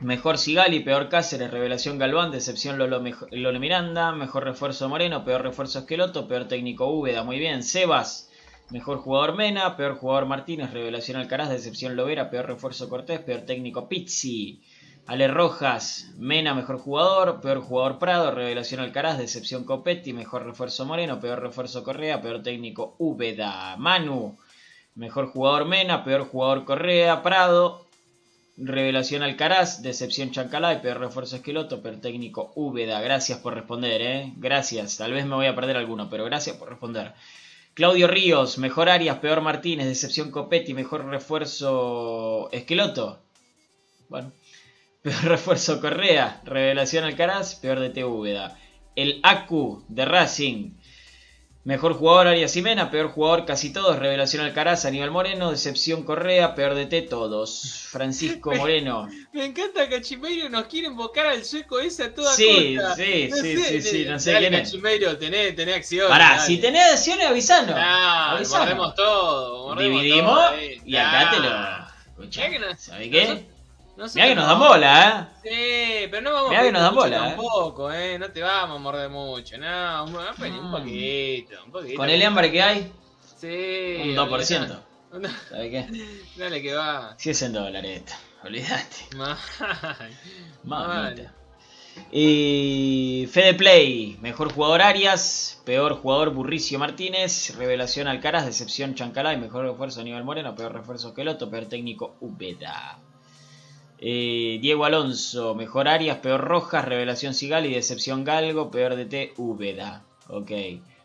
Mejor 0.01 0.39
Sigali, 0.39 0.81
peor 0.81 1.09
Cáceres, 1.09 1.51
revelación 1.51 1.99
Galván, 1.99 2.31
decepción 2.31 2.79
Lolo, 2.79 3.03
Lolo 3.31 3.61
Miranda, 3.61 4.13
mejor 4.13 4.45
refuerzo 4.45 4.89
Moreno, 4.89 5.25
peor 5.25 5.43
refuerzo 5.43 5.79
Esqueloto, 5.79 6.29
peor 6.29 6.47
técnico 6.47 6.87
Úbeda, 6.87 7.25
muy 7.25 7.39
bien. 7.39 7.63
Sebas, 7.63 8.31
mejor 8.71 8.99
jugador 8.99 9.37
Mena, 9.37 9.77
peor 9.77 9.97
jugador 9.97 10.27
Martínez, 10.27 10.73
revelación 10.73 11.17
Alcaraz, 11.17 11.49
decepción 11.49 11.97
Lovera, 11.97 12.29
peor 12.29 12.47
refuerzo 12.47 12.89
Cortés, 12.89 13.21
peor 13.21 13.43
técnico 13.43 13.89
Pizzi. 13.89 14.61
Ale 15.07 15.29
Rojas, 15.29 16.13
Mena, 16.17 16.55
mejor 16.55 16.79
jugador, 16.79 17.41
peor 17.43 17.61
jugador 17.61 17.99
Prado, 17.99 18.31
revelación 18.31 18.81
Alcaraz, 18.81 19.19
decepción 19.19 19.65
Copetti, 19.65 20.15
mejor 20.15 20.47
refuerzo 20.47 20.87
Moreno, 20.87 21.21
peor 21.21 21.43
refuerzo 21.43 21.85
Correa, 21.85 22.23
peor 22.23 22.43
técnico 22.43 22.95
Úbeda. 22.99 23.77
Manu, 23.77 24.39
mejor 24.95 25.27
jugador 25.27 25.67
Mena, 25.67 26.05
peor 26.05 26.27
jugador 26.27 26.65
Correa, 26.65 27.23
Prado, 27.23 27.85
Revelación 28.57 29.25
Alcaraz, 29.25 29.83
decepción 29.83 30.31
Chancalay, 30.31 30.81
peor 30.81 31.01
refuerzo 31.01 31.37
Esqueloto, 31.37 31.83
peor 31.83 32.01
técnico 32.01 32.53
Úbeda. 32.55 33.01
Gracias 33.01 33.41
por 33.41 33.55
responder, 33.55 34.01
eh. 34.01 34.33
Gracias. 34.37 34.97
Tal 34.97 35.13
vez 35.13 35.27
me 35.27 35.35
voy 35.35 35.47
a 35.47 35.57
perder 35.57 35.77
alguno, 35.77 36.09
pero 36.09 36.25
gracias 36.25 36.57
por 36.57 36.69
responder. 36.69 37.15
Claudio 37.75 38.07
Ríos, 38.07 38.59
mejor 38.59 38.89
Arias, 38.89 39.19
peor 39.19 39.41
Martínez, 39.41 39.87
decepción 39.87 40.31
Copetti, 40.31 40.73
mejor 40.73 41.05
refuerzo 41.07 42.49
Esqueloto. 42.53 43.19
Bueno. 44.09 44.31
Peor 45.05 45.23
refuerzo 45.25 45.81
Correa, 45.83 46.41
revelación 46.45 47.05
Alcaraz, 47.05 47.55
peor 47.57 47.79
DT 47.79 48.05
Úbeda. 48.05 48.59
El 48.97 49.21
Acu 49.23 49.85
de 49.89 50.05
Racing. 50.07 50.71
Mejor 51.65 51.95
jugador 51.95 52.27
Arias 52.29 52.53
Jimena, 52.55 52.91
peor 52.91 53.09
jugador 53.09 53.45
casi 53.47 53.73
todos, 53.73 53.99
revelación 53.99 54.45
Alcaraz, 54.45 54.85
Aníbal 54.87 55.11
Moreno, 55.11 55.51
decepción 55.51 56.03
Correa, 56.05 56.55
peor 56.55 56.75
DT 56.75 57.03
todos. 57.09 57.87
Francisco 57.91 58.53
Moreno. 58.57 59.09
Me 59.35 59.45
encanta 59.47 59.89
que 59.89 59.97
Cachimeiro 59.97 60.49
nos 60.49 60.65
quiere 60.69 60.87
invocar 60.89 61.27
al 61.27 61.45
sueco 61.45 61.81
ese 61.81 62.05
a 62.05 62.15
toda 62.15 62.33
Sí, 62.35 62.77
costa. 62.77 62.95
sí, 62.97 63.29
No 63.31 63.37
sí, 63.37 63.57
sé, 63.57 63.83
sí, 63.83 63.83
sí, 63.83 64.05
no 64.07 64.19
sé 64.19 64.33
dale, 64.33 64.49
quién 64.49 64.61
es. 64.61 64.69
Cachimeiro, 64.71 65.19
tenés, 65.19 65.55
tenés 65.57 65.77
acción. 65.77 66.09
Pará, 66.09 66.31
dale. 66.37 66.43
si 66.47 66.59
tenés 66.59 66.93
acciones 66.93 67.27
avisanos. 67.27 67.75
Ah, 67.79 68.33
Avisanos. 68.37 68.95
todo. 68.95 69.75
Dividimos 69.77 70.35
todo, 70.35 70.55
eh. 70.59 70.81
y 70.85 70.97
acá 70.97 71.31
te 71.31 71.41
lo. 71.41 71.85
Escuchá, 72.25 72.49
Mirá 72.49 72.51
que 72.53 72.59
no- 72.73 72.79
¿sabés 72.79 73.09
qué? 73.11 73.47
Nosotros- 73.97 74.15
Mirá 74.17 74.27
que 74.29 74.35
nos 74.35 74.45
no- 74.45 74.51
dan 74.51 74.59
bola, 74.59 75.29
¿eh? 75.45 75.49
Sí, 76.05 76.09
pero 76.11 76.23
no 76.23 76.33
vamos 76.33 76.51
Mirá 76.51 76.61
a 76.61 76.65
que 76.65 76.73
nos 76.73 76.83
dan 76.83 76.95
bola, 76.95 77.17
eh. 77.17 77.21
Tampoco, 77.31 77.93
eh. 77.93 78.19
No 78.19 78.31
te 78.31 78.43
vamos 78.43 78.77
a 78.77 78.81
morder 78.81 79.11
mucho. 79.11 79.59
No, 79.59 80.05
un, 80.05 80.15
un 80.17 80.71
poquito, 80.71 81.55
un 81.65 81.71
poquito. 81.73 81.97
Con 81.97 82.09
el 82.11 82.23
hambre 82.23 82.51
que 82.53 82.63
hay, 82.63 82.93
Sí. 83.41 84.01
un 84.11 84.15
2%. 84.17 84.81
olvidate. 85.13 85.35
¿Sabés 85.49 85.71
qué? 85.71 86.17
Dale 86.37 86.61
que 86.63 86.75
va. 86.75 87.15
Si 87.19 87.31
es 87.31 87.43
en 87.43 87.53
dólares 87.53 87.99
esto, 88.01 88.13
olvídate. 88.43 88.97
Mal. 90.65 91.33
Y 92.11 93.29
Fede 93.31 93.55
Play, 93.55 94.19
mejor 94.21 94.53
jugador 94.53 94.83
Arias, 94.83 95.63
peor 95.65 95.95
jugador 96.01 96.31
Burricio 96.31 96.79
Martínez, 96.81 97.55
revelación 97.57 98.09
Alcaraz, 98.09 98.47
decepción 98.47 98.97
Chancalay, 98.97 99.37
mejor 99.37 99.65
refuerzo 99.67 100.01
Aníbal 100.01 100.25
Moreno, 100.25 100.57
peor 100.57 100.73
refuerzo 100.73 101.15
Queloto, 101.15 101.49
peor 101.49 101.67
técnico 101.67 102.17
Ubeda. 102.21 102.99
Eh, 103.99 104.59
Diego 104.61 104.85
Alonso, 104.85 105.55
mejor 105.55 105.89
Arias, 105.89 106.19
peor 106.19 106.41
Rojas, 106.41 106.85
revelación 106.85 107.35
Sigali, 107.35 107.73
decepción 107.73 108.25
Galgo, 108.25 108.71
peor 108.71 108.97
DT 108.97 109.35
Ubeda. 109.37 110.05
Ok. 110.29 110.51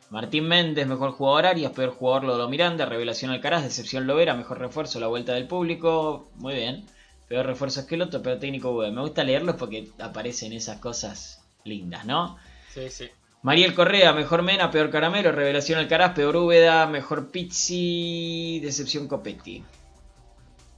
Martín 0.09 0.47
Méndez, 0.47 0.87
mejor 0.87 1.11
jugador 1.11 1.45
Arias, 1.45 1.71
peor 1.71 1.91
jugador 1.91 2.23
Lodo 2.23 2.49
Miranda, 2.49 2.85
revelación 2.85 3.31
Alcaraz, 3.31 3.63
decepción 3.63 4.07
Lovera, 4.07 4.33
mejor 4.33 4.57
refuerzo 4.57 4.99
La 4.99 5.07
Vuelta 5.07 5.33
del 5.33 5.47
Público. 5.47 6.29
Muy 6.35 6.55
bien. 6.55 6.85
Peor 7.27 7.45
refuerzo 7.45 7.81
Esqueloto, 7.81 8.23
peor 8.23 8.39
técnico 8.39 8.71
Ubeda. 8.71 8.91
Me 8.91 9.01
gusta 9.01 9.23
leerlos 9.23 9.55
porque 9.55 9.89
aparecen 9.99 10.51
esas 10.53 10.79
cosas 10.79 11.43
lindas, 11.63 12.05
¿no? 12.05 12.37
Sí, 12.73 12.89
sí. 12.89 13.09
Mariel 13.43 13.75
Correa, 13.75 14.11
mejor 14.13 14.41
Mena, 14.41 14.71
peor 14.71 14.89
Caramelo, 14.89 15.31
revelación 15.31 15.79
Alcaraz, 15.79 16.13
peor 16.13 16.35
Úbeda, 16.35 16.87
mejor 16.87 17.29
Pizzi, 17.29 18.59
decepción 18.61 19.07
Copetti. 19.07 19.63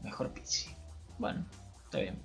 Mejor 0.03 0.31
Pizzi. 0.31 0.69
Bueno, 1.17 1.45
está 1.91 1.99
bien. 1.99 2.17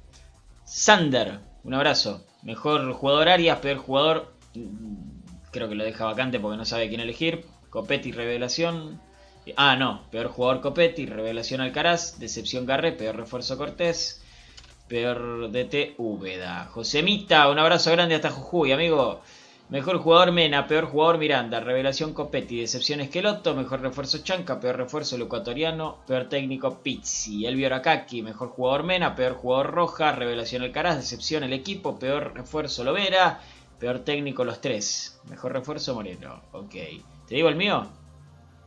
Sander, 0.64 1.40
un 1.64 1.74
abrazo. 1.74 2.24
Mejor 2.42 2.92
jugador 2.92 3.28
Arias, 3.28 3.58
peor 3.58 3.78
jugador. 3.78 4.32
mm, 4.54 5.16
Creo 5.50 5.68
que 5.68 5.74
lo 5.74 5.84
deja 5.84 6.04
vacante 6.04 6.38
porque 6.38 6.56
no 6.56 6.64
sabe 6.64 6.88
quién 6.88 7.00
elegir. 7.00 7.44
Copetti, 7.70 8.12
revelación. 8.12 9.00
Ah, 9.56 9.74
no. 9.76 10.02
Peor 10.10 10.28
jugador 10.28 10.60
Copetti, 10.60 11.06
revelación 11.06 11.60
Alcaraz, 11.60 12.18
decepción 12.18 12.66
Garré, 12.66 12.92
peor 12.92 13.16
refuerzo 13.16 13.56
Cortés. 13.56 14.22
Peor 14.88 15.50
DT 15.50 15.94
Úbeda. 15.98 16.66
Josemita, 16.66 17.48
un 17.48 17.58
abrazo 17.58 17.90
grande 17.90 18.14
hasta 18.14 18.30
Jujuy, 18.30 18.70
amigo. 18.72 19.22
Mejor 19.68 19.98
jugador 19.98 20.30
Mena, 20.30 20.68
peor 20.68 20.86
jugador 20.86 21.18
Miranda, 21.18 21.58
revelación 21.58 22.12
Copetti, 22.14 22.60
decepción 22.60 23.00
Esqueloto, 23.00 23.54
mejor 23.56 23.80
refuerzo 23.80 24.18
Chanca, 24.18 24.60
peor 24.60 24.76
refuerzo 24.76 25.16
el 25.16 25.22
ecuatoriano, 25.22 25.98
peor 26.06 26.28
técnico 26.28 26.78
Pizzi, 26.84 27.46
Elvio 27.46 27.66
Aracaki, 27.66 28.22
mejor 28.22 28.50
jugador 28.50 28.84
Mena, 28.84 29.16
peor 29.16 29.34
jugador 29.34 29.72
Roja, 29.72 30.12
revelación 30.12 30.62
Alcaraz, 30.62 30.96
decepción 30.98 31.42
el 31.42 31.52
equipo, 31.52 31.98
peor 31.98 32.32
refuerzo 32.34 32.84
Lovera, 32.84 33.40
peor 33.80 33.98
técnico 34.00 34.44
los 34.44 34.60
tres, 34.60 35.20
mejor 35.28 35.52
refuerzo 35.52 35.94
Moreno, 35.96 36.42
ok. 36.52 36.70
¿Te 37.26 37.34
digo 37.34 37.48
el 37.48 37.56
mío? 37.56 37.88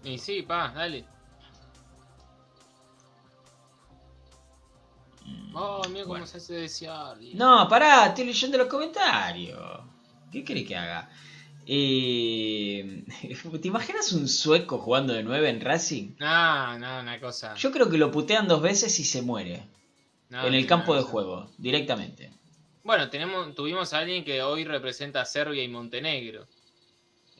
Y 0.04 0.18
sí, 0.18 0.42
pa, 0.42 0.70
dale. 0.76 1.06
Oh, 5.54 5.82
mira 5.90 6.04
cómo 6.04 6.14
Bueno. 6.14 6.28
se 6.28 6.38
hace 6.38 6.54
desear. 6.56 7.18
No, 7.36 7.68
pará, 7.70 8.08
estoy 8.08 8.26
leyendo 8.26 8.58
los 8.58 8.68
comentarios. 8.68 9.80
¿Qué 10.32 10.44
querés 10.44 10.68
que 10.68 10.76
haga? 10.76 11.10
Eh, 11.72 13.04
¿Te 13.62 13.68
imaginas 13.68 14.12
un 14.14 14.28
sueco 14.28 14.78
jugando 14.80 15.14
de 15.14 15.24
9 15.24 15.50
en 15.50 15.62
Racing? 15.62 16.12
No, 16.20 16.78
no, 16.80 17.00
una 17.02 17.20
cosa. 17.20 17.56
Yo 17.56 17.72
creo 17.72 17.90
que 17.90 17.98
lo 17.98 18.12
putean 18.12 18.48
dos 18.48 18.62
veces 18.62 19.00
y 19.00 19.04
se 19.04 19.22
muere. 19.22 19.64
no, 20.30 20.46
en 20.48 20.54
el 20.54 20.66
campo 20.68 20.96
de 20.96 21.02
juego, 21.04 21.50
directamente. 21.58 22.32
Bueno, 22.84 23.10
tenemos, 23.10 23.54
tuvimos 23.56 23.94
a 23.94 24.00
alguien 24.00 24.24
que 24.24 24.42
hoy 24.42 24.64
representa 24.64 25.22
a 25.22 25.26
Serbia 25.26 25.64
y 25.64 25.68
Montenegro. 25.68 26.48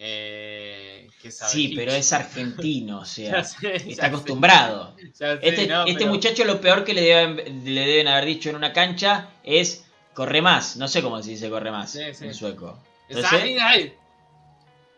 Eh, 0.02 1.10
que 1.22 1.30
sabe 1.30 1.52
Sí, 1.52 1.74
pero 1.76 1.92
es 1.92 2.14
argentino, 2.14 3.00
o 3.00 3.06
sea, 3.06 3.44
sé, 3.44 3.76
está 3.92 4.08
acostumbrado. 4.08 4.96
sé, 5.14 5.40
Este, 5.42 5.68
no, 5.68 5.86
este 5.86 6.00
pero- 6.00 6.12
muchacho 6.12 6.46
lo 6.46 6.62
peor 6.62 6.86
que 6.86 6.94
le 6.94 7.02
deben, 7.02 7.66
le 7.76 7.82
deben 7.86 8.08
haber 8.08 8.26
dicho 8.26 8.50
en 8.50 8.56
una 8.56 8.72
cancha 8.72 9.30
es 9.44 9.86
corre 10.20 10.42
más. 10.42 10.76
No 10.76 10.90
sé 10.90 11.02
cómo 11.02 11.24
se 11.24 11.30
dice 11.30 11.50
corre 11.50 11.72
más 11.72 11.94
Sí, 11.94 12.14
sí. 12.14 12.26
en 12.26 12.34
sueco. 12.34 12.78
Entonces. 13.08 13.94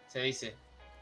Se 0.08 0.20
dice. 0.20 0.56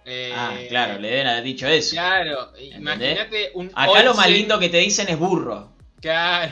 Eh, 0.03 0.33
ah, 0.35 0.57
claro, 0.67 0.99
le 0.99 1.09
deben 1.09 1.27
haber 1.27 1.43
dicho 1.43 1.65
eso. 1.67 1.91
Claro, 1.91 2.51
imagínate 2.59 3.51
un. 3.53 3.71
Acá 3.73 4.03
lo 4.03 4.13
más 4.13 4.29
lindo 4.29 4.59
que 4.59 4.67
te 4.67 4.79
dicen 4.79 5.07
es 5.07 5.17
burro. 5.17 5.71
Claro. 6.01 6.51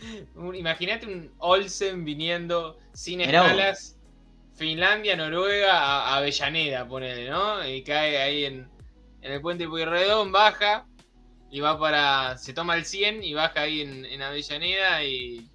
Imagínate 0.54 1.06
un 1.06 1.32
Olsen 1.38 2.04
viniendo 2.04 2.78
sin 2.92 3.22
escalas. 3.22 3.96
Finlandia, 4.54 5.16
Noruega, 5.16 5.80
a 5.80 6.16
Avellaneda, 6.16 6.86
ponele, 6.86 7.30
¿no? 7.30 7.66
Y 7.66 7.82
cae 7.84 8.18
ahí 8.18 8.44
en, 8.44 8.68
en 9.22 9.32
el 9.32 9.40
puente 9.40 9.66
Pueyrredón, 9.66 10.30
baja 10.30 10.86
y 11.50 11.60
va 11.60 11.78
para. 11.78 12.36
Se 12.36 12.52
toma 12.52 12.76
el 12.76 12.84
100 12.84 13.24
y 13.24 13.32
baja 13.32 13.62
ahí 13.62 13.80
en, 13.80 14.04
en 14.04 14.20
Avellaneda 14.20 15.02
y. 15.04 15.48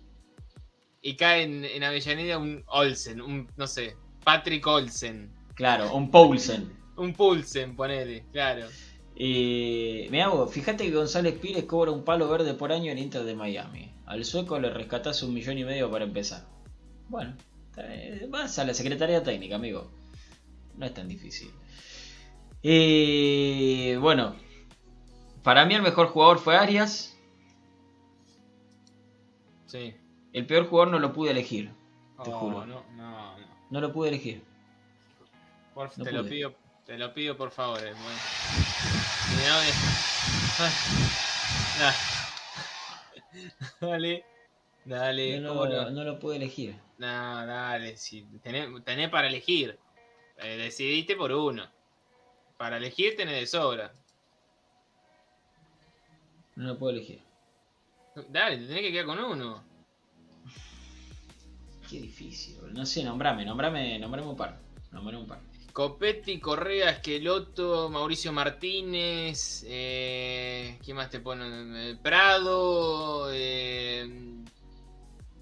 Y 1.02 1.16
cae 1.16 1.44
en, 1.44 1.66
en 1.66 1.84
Avellaneda 1.84 2.38
un 2.38 2.64
Olsen, 2.68 3.22
un, 3.22 3.48
no 3.58 3.68
sé, 3.68 3.96
Patrick 4.24 4.66
Olsen. 4.68 5.32
Claro, 5.56 5.94
un 5.96 6.12
Poulsen. 6.12 6.72
Un 6.98 7.14
Pulsen, 7.14 7.76
ponele, 7.76 8.26
claro. 8.32 8.68
Eh, 9.16 10.08
me 10.12 10.22
hago, 10.22 10.48
fíjate 10.48 10.86
que 10.86 10.96
González 10.96 11.38
Pires 11.40 11.66
cobra 11.66 11.92
un 11.92 12.04
palo 12.04 12.30
verde 12.30 12.54
por 12.54 12.72
año 12.72 12.92
en 12.92 12.98
Inter 12.98 13.24
de 13.24 13.36
Miami. 13.36 13.92
Al 14.06 14.26
sueco 14.26 14.60
le 14.60 14.70
rescatás 14.70 15.24
un 15.24 15.34
millón 15.34 15.58
y 15.58 15.64
medio 15.64 15.90
para 15.90 16.06
empezar. 16.06 16.46
Bueno, 17.10 17.36
Vas 18.30 18.60
a 18.60 18.66
la 18.66 18.74
Secretaría 18.74 19.24
Técnica, 19.24 19.56
amigo. 19.56 19.90
No 20.78 20.86
es 20.86 20.94
tan 20.94 21.08
difícil. 21.08 21.52
Eh, 22.64 23.98
bueno, 24.00 24.36
para 25.44 25.66
mí 25.66 25.74
el 25.74 25.82
mejor 25.82 26.08
jugador 26.08 26.40
fue 26.40 26.58
Arias. 26.58 27.18
Sí. 29.68 29.94
El 30.34 30.46
peor 30.46 30.68
jugador 30.68 30.92
no 30.92 31.00
lo 31.00 31.12
pude 31.14 31.32
elegir. 31.32 31.70
Te 32.24 32.30
Oh, 32.32 32.40
juro. 32.40 32.66
No, 32.66 32.84
no, 32.96 33.38
no. 33.38 33.46
No 33.70 33.82
lo 33.82 33.92
pude 33.94 34.10
elegir. 34.10 34.44
Por- 35.74 35.98
No 35.98 36.04
te 36.04 36.12
lo 36.12 36.24
pido, 36.26 36.54
te 36.86 36.98
lo 36.98 37.14
pido 37.14 37.36
por 37.38 37.52
favor. 37.52 37.80
eh, 37.80 37.94
bueno. 37.94 38.18
Dale. 43.82 44.26
Dale, 44.84 45.40
No 45.40 45.50
¿cómo 45.50 45.66
lo, 45.68 45.84
no? 45.84 45.92
no 45.92 46.04
lo 46.04 46.20
pude 46.20 46.38
elegir. 46.38 46.76
No, 46.98 47.46
dale, 47.46 47.98
si 47.98 48.24
tenés, 48.44 48.68
tenés 48.84 49.10
para 49.10 49.28
elegir. 49.28 49.78
Eh, 50.38 50.58
decidiste 50.58 51.16
por 51.16 51.32
uno. 51.32 51.68
Para 52.58 52.78
elegir 52.78 53.16
tenés 53.16 53.40
de 53.40 53.46
sobra. 53.48 53.94
No 56.56 56.68
lo 56.70 56.78
puedo 56.80 56.96
elegir. 56.98 57.22
Dale, 58.30 58.58
te 58.58 58.66
tenés 58.68 58.82
que 58.82 58.92
quedar 58.92 59.06
con 59.06 59.20
uno. 59.20 59.64
Qué 61.92 62.00
difícil. 62.00 62.56
No 62.72 62.86
sé, 62.86 63.04
nombrame, 63.04 63.44
nombrame, 63.44 64.00
nombrame 64.00 64.26
un 64.30 64.38
par. 64.38 64.58
Nombrame 64.94 65.20
un 65.20 65.28
par. 65.28 65.42
Copetti, 65.74 66.40
Correa, 66.40 66.90
Esqueloto, 66.90 67.90
Mauricio 67.90 68.32
Martínez, 68.32 69.66
eh, 69.68 70.80
¿quién 70.84 70.96
más 70.96 71.10
te 71.10 71.20
pone? 71.20 71.92
Eh, 71.92 71.98
Prado, 72.02 73.30
eh, 73.32 74.10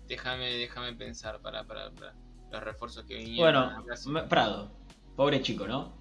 déjame, 0.08 0.54
déjame 0.54 0.93
pensar 0.93 1.39
para, 1.39 1.64
para, 1.66 1.91
para 1.91 2.16
los 2.52 2.64
refuerzos 2.64 3.06
que 3.06 3.16
vinieron. 3.16 3.84
Bueno, 3.84 4.28
Prado. 4.28 4.72
Pobre 5.16 5.43
chico, 5.43 5.68
¿no? 5.68 5.95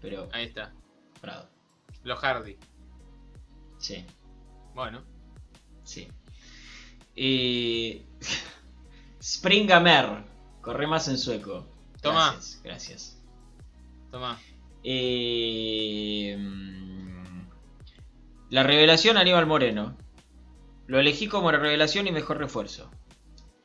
Pero 0.00 0.28
Ahí 0.32 0.44
está, 0.46 0.72
Prado. 1.20 1.48
los 2.04 2.18
Hardy. 2.20 2.56
Sí, 3.78 4.04
Bueno, 4.74 5.02
sí. 5.82 6.06
Y... 7.16 8.02
Springamer. 9.22 10.24
Corre 10.60 10.86
más 10.86 11.08
en 11.08 11.18
sueco. 11.18 11.66
Toma. 12.00 12.32
Gracias, 12.32 12.60
gracias. 12.64 13.18
toma. 14.10 14.38
Eh, 14.84 16.36
mm, 16.38 17.42
la 18.50 18.62
revelación 18.64 19.16
Aníbal 19.16 19.46
Moreno. 19.46 19.96
Lo 20.86 20.98
elegí 20.98 21.28
como 21.28 21.50
revelación 21.52 22.08
y 22.08 22.12
mejor 22.12 22.38
refuerzo. 22.38 22.90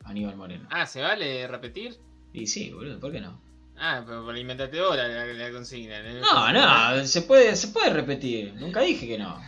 Aníbal 0.06 0.36
Moreno. 0.36 0.68
Ah, 0.72 0.86
¿se 0.86 1.02
vale 1.02 1.48
repetir? 1.48 1.98
Y 2.34 2.48
sí, 2.48 2.72
boludo, 2.72 3.00
¿por 3.00 3.12
qué 3.12 3.20
no? 3.20 3.42
Ah, 3.80 4.04
pero 4.06 4.24
por 4.24 4.38
inventate 4.38 4.80
ahora 4.80 5.08
la, 5.08 5.26
la 5.26 5.52
consigna. 5.52 5.98
¿eh? 5.98 6.22
No, 6.22 6.54
no, 6.54 7.06
se 7.06 7.22
puede, 7.24 7.56
se 7.56 7.70
puede 7.70 7.90
repetir. 7.92 8.54
Nunca 8.56 8.82
dije 8.82 9.08
que 9.08 9.18
no. 9.18 9.42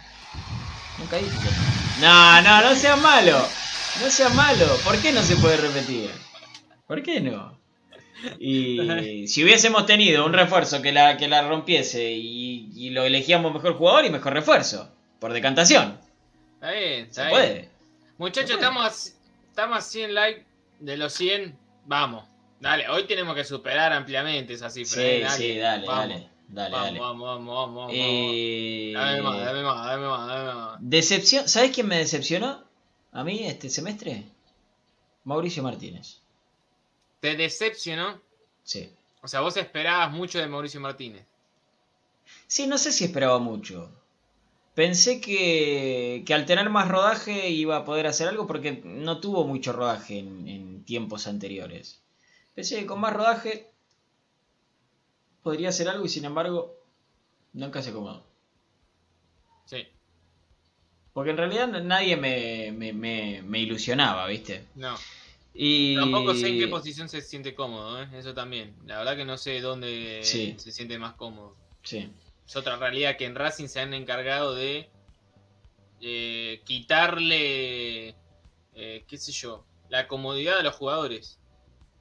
Nunca 0.97 1.17
dije 1.17 1.29
que 1.29 2.01
no. 2.01 2.07
No, 2.07 2.41
no, 2.41 2.69
no 2.69 2.75
seas 2.75 2.99
malo. 3.01 3.37
No 4.01 4.09
seas 4.09 4.33
malo. 4.33 4.65
¿Por 4.83 4.97
qué 5.01 5.11
no 5.11 5.21
se 5.21 5.35
puede 5.37 5.57
repetir? 5.57 6.09
¿Por 6.87 7.03
qué 7.03 7.19
no? 7.21 7.57
Y 8.39 9.27
si 9.27 9.43
hubiésemos 9.43 9.85
tenido 9.85 10.25
un 10.25 10.33
refuerzo 10.33 10.81
que 10.81 10.91
la, 10.91 11.17
que 11.17 11.27
la 11.27 11.47
rompiese 11.47 12.11
y, 12.11 12.71
y 12.75 12.89
lo 12.91 13.03
elegíamos 13.03 13.53
mejor 13.53 13.75
jugador 13.75 14.05
y 14.05 14.09
mejor 14.09 14.33
refuerzo. 14.33 14.89
Por 15.19 15.33
decantación. 15.33 15.99
Está 16.55 16.71
bien, 16.71 17.03
Se 17.05 17.09
está 17.09 17.21
bien. 17.27 17.31
puede. 17.33 17.69
Muchachos, 18.17 18.51
estamos, 18.51 18.85
a- 18.85 19.49
estamos 19.49 19.77
a 19.77 19.81
100 19.81 20.13
likes 20.13 20.45
de 20.79 20.97
los 20.97 21.13
100. 21.13 21.57
Vamos. 21.85 22.25
Dale, 22.59 22.89
hoy 22.89 23.05
tenemos 23.05 23.35
que 23.35 23.43
superar 23.45 23.93
ampliamente 23.93 24.53
esa 24.53 24.69
cifra. 24.69 25.01
Sí, 25.01 25.07
eh, 25.07 25.25
sí, 25.29 25.57
dale, 25.57 25.87
vamos, 25.87 26.09
dale. 26.09 26.29
Dale, 26.49 26.71
Vamos, 26.71 26.85
dale. 26.87 26.99
vamos, 26.99 27.27
vamos, 27.27 27.55
vamos, 27.55 27.75
vamos. 27.75 27.91
Eh, 27.95 28.91
Dame 28.95 29.21
más, 29.21 29.45
dame 29.45 29.61
más, 29.63 29.85
dame 29.85 30.07
más, 30.07 30.27
dame 30.27 30.53
más. 30.53 30.77
Decepción. 30.81 31.47
¿Sabes 31.47 31.71
quién 31.71 31.87
me 31.87 31.97
decepcionó? 31.97 32.63
A 33.11 33.23
mí 33.23 33.45
este 33.45 33.69
semestre. 33.69 34.25
Mauricio 35.23 35.63
Martínez. 35.63 36.21
¿Te 37.19 37.35
decepcionó? 37.35 38.21
Sí. 38.63 38.91
O 39.21 39.27
sea, 39.27 39.41
vos 39.41 39.57
esperabas 39.57 40.11
mucho 40.11 40.39
de 40.39 40.47
Mauricio 40.47 40.79
Martínez. 40.79 41.25
Sí, 42.47 42.67
no 42.67 42.77
sé 42.77 42.91
si 42.91 43.05
esperaba 43.05 43.39
mucho. 43.39 43.91
Pensé 44.75 45.19
que, 45.19 46.23
que 46.25 46.33
al 46.33 46.45
tener 46.45 46.69
más 46.69 46.87
rodaje 46.87 47.49
iba 47.49 47.77
a 47.77 47.85
poder 47.85 48.07
hacer 48.07 48.27
algo 48.27 48.47
porque 48.47 48.81
no 48.85 49.19
tuvo 49.19 49.45
mucho 49.45 49.73
rodaje 49.73 50.19
en, 50.19 50.47
en 50.47 50.85
tiempos 50.85 51.27
anteriores. 51.27 52.01
Pensé 52.55 52.79
que 52.79 52.85
con 52.85 52.99
más 52.99 53.13
rodaje 53.13 53.71
podría 55.43 55.69
hacer 55.69 55.89
algo 55.89 56.05
y 56.05 56.09
sin 56.09 56.25
embargo 56.25 56.75
nunca 57.53 57.81
se 57.81 57.89
acomodó. 57.89 58.23
Sí. 59.65 59.87
Porque 61.19 61.31
en 61.31 61.37
realidad 61.37 61.67
nadie 61.81 62.15
me, 62.15 62.71
me, 62.71 62.93
me- 62.93 63.41
me 63.45 63.59
ilusionaba, 63.59 64.25
¿viste? 64.25 64.63
No. 64.75 64.95
Y... 65.53 65.97
Tampoco 65.97 66.33
sé 66.33 66.47
en 66.47 66.59
qué 66.59 66.69
posición 66.69 67.09
se 67.09 67.19
siente 67.21 67.53
cómodo, 67.53 68.01
¿eh? 68.01 68.07
Eso 68.13 68.33
también. 68.33 68.73
La 68.85 68.99
verdad 68.99 69.17
que 69.17 69.25
no 69.25 69.37
sé 69.37 69.59
dónde 69.59 70.21
Sí. 70.23 70.55
se 70.57 70.71
siente 70.71 70.97
más 70.97 71.15
cómodo. 71.15 71.57
Sí, 71.83 72.09
Es 72.47 72.55
otra 72.55 72.77
realidad 72.77 73.17
que 73.17 73.25
en 73.25 73.35
Racing 73.35 73.67
se 73.67 73.81
han 73.81 73.93
encargado 73.93 74.55
de 74.55 74.87
eh, 75.99 76.61
quitarle, 76.63 78.15
eh, 78.75 79.03
qué 79.05 79.17
sé 79.17 79.33
yo, 79.33 79.65
la 79.89 80.07
comodidad 80.07 80.59
a 80.59 80.63
los 80.63 80.75
jugadores. 80.75 81.37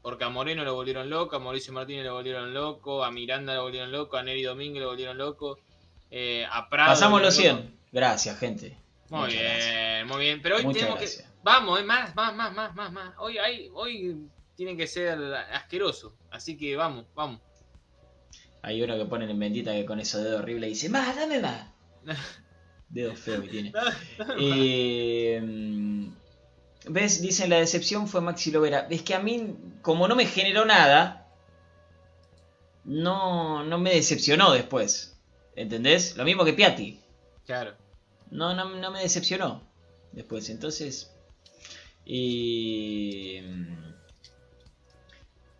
Porque 0.00 0.22
a 0.22 0.28
Moreno 0.28 0.62
lo 0.62 0.74
volvieron 0.76 1.10
loco, 1.10 1.34
a 1.34 1.40
Mauricio 1.40 1.72
Martínez 1.72 2.04
lo 2.04 2.14
volvieron 2.14 2.54
loco, 2.54 3.02
a 3.02 3.10
Miranda 3.10 3.56
lo 3.56 3.64
volvieron 3.64 3.90
loco, 3.90 4.16
a 4.16 4.22
Neri 4.22 4.44
Domínguez 4.44 4.80
lo 4.80 4.90
volvieron 4.90 5.18
loco, 5.18 5.58
eh, 6.12 6.46
a 6.48 6.68
Prado. 6.68 6.90
Pasamos 6.90 7.18
lo 7.20 7.26
los 7.26 7.34
volvieron 7.34 7.62
100. 7.62 7.78
Gracias, 7.90 8.38
gente. 8.38 8.76
Muy 9.10 9.20
Muchas 9.20 9.32
bien, 9.34 9.44
gracias. 9.52 10.06
muy 10.06 10.24
bien. 10.24 10.42
Pero 10.42 10.56
hoy 10.56 10.64
Muchas 10.64 10.80
tenemos 10.80 11.00
gracias. 11.00 11.22
que. 11.22 11.28
Vamos, 11.42 11.84
más, 11.84 12.14
más, 12.14 12.34
más, 12.34 12.52
más, 12.54 12.74
más, 12.74 12.92
más. 12.92 13.14
Hoy, 13.18 13.38
hay, 13.38 13.70
hoy 13.72 14.28
tiene 14.54 14.76
que 14.76 14.86
ser 14.86 15.18
asqueroso. 15.52 16.14
Así 16.30 16.56
que 16.56 16.76
vamos, 16.76 17.06
vamos. 17.14 17.40
Hay 18.62 18.82
uno 18.82 18.98
que 18.98 19.04
pone 19.04 19.30
en 19.30 19.38
bendita 19.38 19.72
que 19.72 19.86
con 19.86 20.00
esos 20.00 20.22
dedos 20.22 20.40
horribles 20.40 20.70
dice, 20.70 20.88
más, 20.88 21.16
dame 21.16 21.40
más. 21.40 21.68
Dedo 22.88 23.14
feo 23.14 23.42
que 23.42 23.48
tiene. 23.48 23.72
Eh, 24.40 25.40
¿Ves? 26.88 27.20
Dicen 27.20 27.50
la 27.50 27.56
decepción 27.56 28.08
fue 28.08 28.20
Maxi 28.20 28.50
Lovera. 28.50 28.86
Es 28.90 29.02
que 29.02 29.14
a 29.14 29.20
mí, 29.20 29.54
como 29.82 30.08
no 30.08 30.16
me 30.16 30.26
generó 30.26 30.64
nada, 30.64 31.28
no, 32.84 33.62
no 33.64 33.78
me 33.78 33.94
decepcionó 33.94 34.52
después. 34.52 35.18
¿Entendés? 35.54 36.16
Lo 36.16 36.24
mismo 36.24 36.44
que 36.44 36.52
Piatti. 36.52 37.00
Claro. 37.44 37.74
No, 38.30 38.54
no, 38.54 38.68
no 38.76 38.90
me 38.90 39.00
decepcionó 39.00 39.62
después. 40.12 40.48
Entonces. 40.50 41.10
Y. 42.04 43.40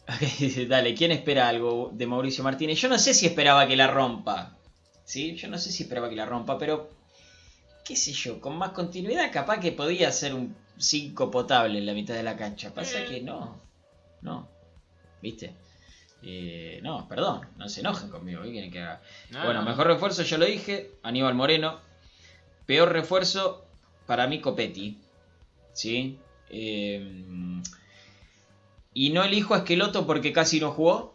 Dale, 0.69 0.95
¿quién 0.95 1.13
espera 1.13 1.49
algo 1.49 1.91
de 1.93 2.07
Mauricio 2.07 2.43
Martínez? 2.43 2.81
Yo 2.81 2.89
no 2.89 2.99
sé 2.99 3.13
si 3.15 3.27
esperaba 3.27 3.67
que 3.67 3.77
la 3.77 3.87
rompa. 3.89 4.57
¿Sí? 5.05 5.35
Yo 5.37 5.49
no 5.49 5.59
sé 5.59 5.71
si 5.71 5.83
esperaba 5.83 6.09
que 6.09 6.17
la 6.17 6.27
rompa, 6.27 6.59
pero. 6.59 6.91
¿Qué 7.85 7.97
sé 7.97 8.13
yo? 8.13 8.41
Con 8.41 8.57
más 8.59 8.71
continuidad, 8.71 9.33
capaz 9.33 9.61
que 9.61 9.73
podía 9.73 10.13
ser 10.13 10.35
un 10.35 10.55
5 10.77 11.31
potable 11.31 11.79
en 11.79 11.87
la 11.87 11.95
mitad 11.95 12.15
de 12.15 12.23
la 12.23 12.37
cancha. 12.37 12.73
Pasa 12.75 13.05
que 13.07 13.21
no. 13.23 13.61
No. 14.21 14.47
¿Viste? 15.23 15.55
Eh, 16.23 16.81
no, 16.83 17.09
perdón, 17.09 17.49
no 17.57 17.69
se 17.69 17.81
enojen 17.81 18.11
conmigo. 18.11 18.43
¿Qué 18.43 18.51
quieren 18.51 18.71
que 18.71 18.81
haga? 18.81 19.01
No, 19.31 19.45
Bueno, 19.45 19.63
no. 19.63 19.71
mejor 19.71 19.87
refuerzo, 19.87 20.23
ya 20.23 20.37
lo 20.37 20.45
dije, 20.45 20.91
Aníbal 21.03 21.35
Moreno. 21.35 21.81
Peor 22.69 22.93
refuerzo, 22.93 23.65
para 24.07 24.27
mí 24.27 24.43
Copetti. 24.43 24.99
¿Sí? 25.73 26.19
Eh, 26.51 27.63
y 28.93 29.09
no 29.09 29.25
elijo 29.25 29.55
a 29.55 29.59
Esqueloto 29.59 30.07
porque 30.07 30.35
casi 30.35 30.61
no 30.61 30.71
jugó. 30.73 31.15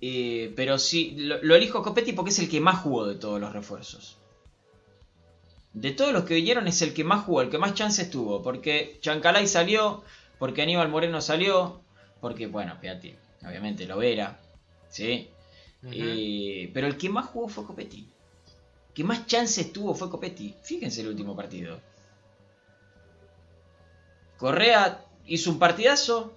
Eh, 0.00 0.52
pero 0.56 0.80
sí, 0.80 1.14
lo, 1.16 1.40
lo 1.44 1.54
elijo 1.54 1.78
a 1.78 1.84
Copetti 1.84 2.12
porque 2.12 2.32
es 2.32 2.40
el 2.40 2.50
que 2.50 2.60
más 2.60 2.80
jugó 2.80 3.06
de 3.06 3.14
todos 3.14 3.40
los 3.40 3.52
refuerzos. 3.52 4.16
De 5.74 5.92
todos 5.92 6.12
los 6.12 6.24
que 6.24 6.34
vinieron 6.34 6.66
es 6.66 6.82
el 6.82 6.92
que 6.92 7.04
más 7.04 7.24
jugó, 7.24 7.42
el 7.42 7.50
que 7.50 7.58
más 7.58 7.74
chances 7.74 8.10
tuvo. 8.10 8.42
Porque 8.42 8.98
Chancalay 9.00 9.46
salió, 9.46 10.02
porque 10.40 10.62
Aníbal 10.62 10.88
Moreno 10.88 11.20
salió, 11.20 11.82
porque, 12.20 12.48
bueno, 12.48 12.80
Piatti, 12.80 13.14
obviamente, 13.46 13.86
Lovera, 13.86 14.40
¿sí? 14.88 15.28
Eh, 15.84 16.68
pero 16.74 16.88
el 16.88 16.96
que 16.96 17.10
más 17.10 17.26
jugó 17.26 17.46
fue 17.46 17.64
Copetti. 17.64 18.08
Que 18.94 19.04
más 19.04 19.26
chances 19.26 19.72
tuvo 19.72 19.94
fue 19.94 20.10
Copetti. 20.10 20.54
Fíjense 20.62 21.00
el 21.00 21.08
último 21.08 21.34
partido. 21.34 21.80
Correa 24.38 25.04
hizo 25.26 25.50
un 25.50 25.58
partidazo 25.58 26.32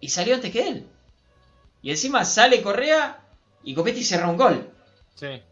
y 0.00 0.08
salió 0.08 0.34
antes 0.34 0.50
que 0.52 0.68
él. 0.68 0.86
Y 1.82 1.90
encima 1.90 2.24
sale 2.24 2.62
Correa 2.62 3.22
y 3.64 3.74
Copetti 3.74 4.04
cerra 4.04 4.28
un 4.28 4.36
gol. 4.36 4.70
Sí. 5.16 5.42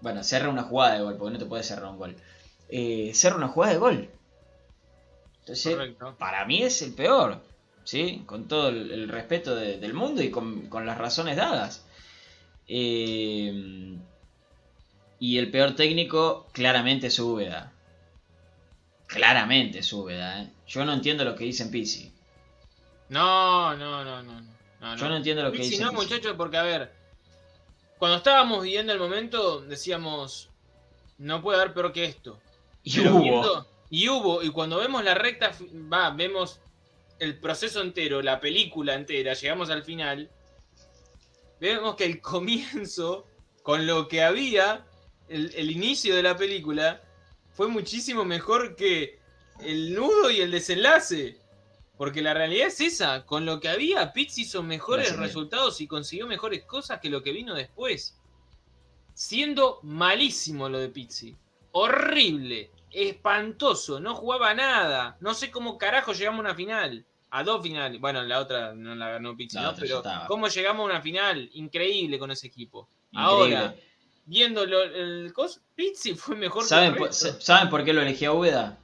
Bueno, 0.00 0.22
cerra 0.22 0.48
una 0.48 0.62
jugada 0.62 0.94
de 0.94 1.02
gol, 1.02 1.16
porque 1.16 1.32
no 1.32 1.38
te 1.38 1.46
puedes 1.46 1.66
cerrar 1.66 1.90
un 1.90 1.98
gol. 1.98 2.16
Eh, 2.68 3.12
cerra 3.14 3.36
una 3.36 3.48
jugada 3.48 3.72
de 3.72 3.78
gol. 3.78 4.10
Entonces, 5.40 5.74
Correcto. 5.74 6.14
para 6.18 6.44
mí 6.44 6.62
es 6.62 6.80
el 6.82 6.92
peor. 6.92 7.40
¿sí? 7.84 8.22
Con 8.26 8.46
todo 8.46 8.68
el, 8.68 8.90
el 8.92 9.08
respeto 9.08 9.56
de- 9.56 9.78
del 9.78 9.94
mundo 9.94 10.22
y 10.22 10.30
con, 10.30 10.68
con 10.68 10.84
las 10.86 10.98
razones 10.98 11.36
dadas. 11.36 11.84
Eh, 12.68 13.96
y 15.20 15.38
el 15.38 15.50
peor 15.50 15.74
técnico, 15.74 16.48
claramente 16.52 17.08
es 17.08 17.18
Úbeda. 17.18 17.72
Claramente 19.06 19.78
es 19.80 19.92
Úbeda, 19.92 20.42
¿eh? 20.42 20.50
Yo 20.66 20.84
no 20.84 20.92
entiendo 20.92 21.24
lo 21.24 21.34
que 21.34 21.44
dicen 21.44 21.70
Pizzi. 21.70 22.12
No, 23.08 23.74
no, 23.76 24.04
no, 24.04 24.22
no. 24.22 24.40
no. 24.80 24.96
Yo 24.96 25.08
no 25.08 25.16
entiendo 25.16 25.42
lo 25.42 25.50
que 25.50 25.58
Pizzi 25.58 25.70
dicen 25.70 25.86
no, 25.86 25.92
muchachos, 25.94 26.34
porque 26.36 26.58
a 26.58 26.62
ver, 26.62 26.92
cuando 27.98 28.18
estábamos 28.18 28.62
viviendo 28.62 28.92
el 28.92 28.98
momento, 28.98 29.60
decíamos, 29.62 30.50
no 31.16 31.40
puede 31.42 31.58
haber 31.60 31.72
peor 31.74 31.92
que 31.92 32.04
esto. 32.04 32.38
Y 32.84 32.96
Pero 32.98 33.14
hubo. 33.16 33.22
viendo- 33.22 33.66
y 33.90 34.08
hubo, 34.10 34.42
y 34.42 34.50
cuando 34.50 34.76
vemos 34.76 35.02
la 35.02 35.14
recta, 35.14 35.52
va, 35.90 36.10
vemos 36.10 36.60
el 37.18 37.38
proceso 37.40 37.80
entero, 37.80 38.20
la 38.20 38.38
película 38.38 38.94
entera, 38.94 39.32
llegamos 39.32 39.70
al 39.70 39.82
final, 39.82 40.30
vemos 41.58 41.96
que 41.96 42.04
el 42.04 42.20
comienzo, 42.20 43.26
con 43.62 43.86
lo 43.86 44.06
que 44.06 44.22
había, 44.22 44.84
el, 45.28 45.52
el 45.54 45.70
inicio 45.70 46.14
de 46.16 46.22
la 46.22 46.36
película, 46.36 47.02
fue 47.52 47.68
muchísimo 47.68 48.24
mejor 48.24 48.76
que 48.76 49.18
el 49.60 49.94
nudo 49.94 50.30
y 50.30 50.40
el 50.40 50.50
desenlace. 50.50 51.38
Porque 51.96 52.22
la 52.22 52.32
realidad 52.32 52.68
es 52.68 52.80
esa, 52.80 53.26
con 53.26 53.44
lo 53.44 53.58
que 53.58 53.68
había, 53.68 54.12
Pitts 54.12 54.38
hizo 54.38 54.62
mejores 54.62 55.08
Gracias, 55.08 55.26
resultados 55.26 55.80
y 55.80 55.88
consiguió 55.88 56.28
mejores 56.28 56.62
cosas 56.62 57.00
que 57.00 57.10
lo 57.10 57.24
que 57.24 57.32
vino 57.32 57.54
después. 57.54 58.16
Siendo 59.14 59.80
malísimo 59.82 60.68
lo 60.68 60.78
de 60.78 60.90
Pizzi. 60.90 61.36
Horrible, 61.72 62.70
espantoso, 62.92 63.98
no 63.98 64.14
jugaba 64.14 64.54
nada. 64.54 65.16
No 65.20 65.34
sé 65.34 65.50
cómo 65.50 65.76
carajo 65.76 66.12
llegamos 66.12 66.38
a 66.38 66.42
una 66.42 66.54
final. 66.54 67.04
A 67.30 67.42
dos 67.42 67.60
finales. 67.64 68.00
Bueno, 68.00 68.22
la 68.22 68.38
otra 68.38 68.74
no 68.74 68.94
la 68.94 69.10
ganó 69.10 69.36
Pizzi, 69.36 69.56
¿no? 69.56 69.74
Pero 69.74 70.00
cómo 70.28 70.46
llegamos 70.46 70.82
a 70.82 70.92
una 70.92 71.02
final. 71.02 71.50
Increíble 71.54 72.20
con 72.20 72.30
ese 72.30 72.46
equipo. 72.46 72.88
Increíble. 73.10 73.56
Ahora, 73.56 73.74
viendo 74.28 74.66
lo- 74.66 74.82
el 74.82 75.32
cos, 75.32 75.60
Pizzi 75.74 76.14
fue 76.14 76.36
mejor 76.36 76.64
¿Saben 76.64 76.92
que 76.92 76.98
por, 76.98 77.12
¿Saben 77.12 77.68
por 77.70 77.84
qué 77.84 77.92
lo 77.92 78.02
elegí 78.02 78.24
a 78.26 78.32
Úbeda? 78.32 78.78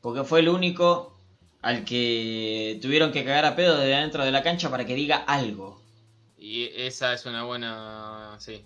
Porque 0.00 0.24
fue 0.24 0.40
el 0.40 0.48
único 0.48 1.16
al 1.62 1.84
que 1.84 2.78
tuvieron 2.80 3.12
que 3.12 3.24
cagar 3.24 3.44
a 3.44 3.56
pedo 3.56 3.76
de 3.78 3.94
adentro 3.94 4.24
de 4.24 4.32
la 4.32 4.42
cancha 4.42 4.70
para 4.70 4.86
que 4.86 4.94
diga 4.94 5.16
algo. 5.16 5.80
Y 6.38 6.64
esa 6.74 7.12
es 7.12 7.26
una 7.26 7.44
buena. 7.44 8.36
Sí. 8.38 8.64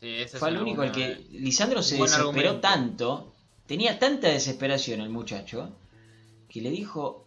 Sí, 0.00 0.08
esa 0.14 0.38
Fue 0.38 0.48
el 0.50 0.58
único 0.58 0.82
al 0.82 0.92
que 0.92 1.26
Lisandro 1.32 1.82
se 1.82 1.96
desesperó 1.96 2.28
argumento. 2.30 2.60
tanto, 2.60 3.34
tenía 3.66 3.98
tanta 3.98 4.28
desesperación 4.28 5.00
el 5.00 5.10
muchacho, 5.10 5.76
que 6.48 6.60
le 6.60 6.70
dijo, 6.70 7.26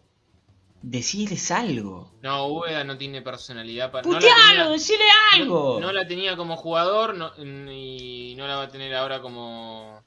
decirles 0.83 1.49
algo. 1.49 2.11
No, 2.21 2.45
Úbeda 2.47 2.83
no 2.83 2.97
tiene 2.97 3.21
personalidad 3.21 3.89
para. 3.91 4.07
no 4.07 4.13
¡Putealo! 4.15 4.35
tenía- 4.51 4.69
¡Decile 4.69 5.03
algo! 5.33 5.79
No, 5.79 5.87
no 5.87 5.93
la 5.93 6.05
tenía 6.07 6.35
como 6.35 6.55
jugador 6.57 7.15
no- 7.15 7.31
y 7.71 8.35
no 8.37 8.45
la 8.47 8.57
va 8.57 8.63
a 8.63 8.69
tener 8.69 8.93
ahora 8.93 9.19
como. 9.21 10.03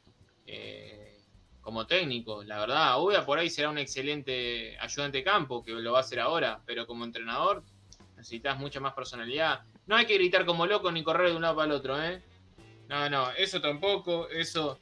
eh, 0.46 0.92
como 1.62 1.84
técnico. 1.86 2.44
La 2.44 2.60
verdad, 2.60 3.02
Úbeda 3.02 3.26
por 3.26 3.38
ahí 3.40 3.50
será 3.50 3.70
un 3.70 3.78
excelente 3.78 4.78
ayudante 4.78 5.18
de 5.18 5.24
campo, 5.24 5.64
que 5.64 5.72
lo 5.72 5.90
va 5.92 5.98
a 5.98 6.02
hacer 6.02 6.20
ahora, 6.20 6.60
pero 6.64 6.86
como 6.86 7.04
entrenador 7.04 7.64
necesitas 8.16 8.56
mucha 8.56 8.78
más 8.78 8.92
personalidad. 8.94 9.62
No 9.86 9.96
hay 9.96 10.06
que 10.06 10.14
gritar 10.14 10.46
como 10.46 10.64
loco 10.66 10.92
ni 10.92 11.02
correr 11.02 11.30
de 11.30 11.36
un 11.36 11.42
lado 11.42 11.56
para 11.56 11.66
el 11.66 11.72
otro, 11.72 12.00
¿eh? 12.00 12.22
No, 12.88 13.10
no, 13.10 13.30
eso 13.32 13.60
tampoco, 13.60 14.28
eso, 14.28 14.78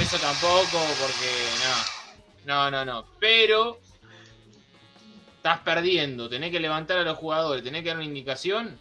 eso 0.00 0.16
tampoco, 0.20 0.78
porque 1.00 1.50
no, 2.46 2.70
no, 2.70 2.70
no, 2.70 2.84
no. 2.84 3.06
Pero 3.18 3.80
estás 5.42 5.58
perdiendo, 5.58 6.28
tenés 6.28 6.52
que 6.52 6.60
levantar 6.60 6.98
a 6.98 7.02
los 7.02 7.18
jugadores, 7.18 7.64
tenés 7.64 7.82
que 7.82 7.88
dar 7.88 7.96
una 7.96 8.06
indicación. 8.06 8.78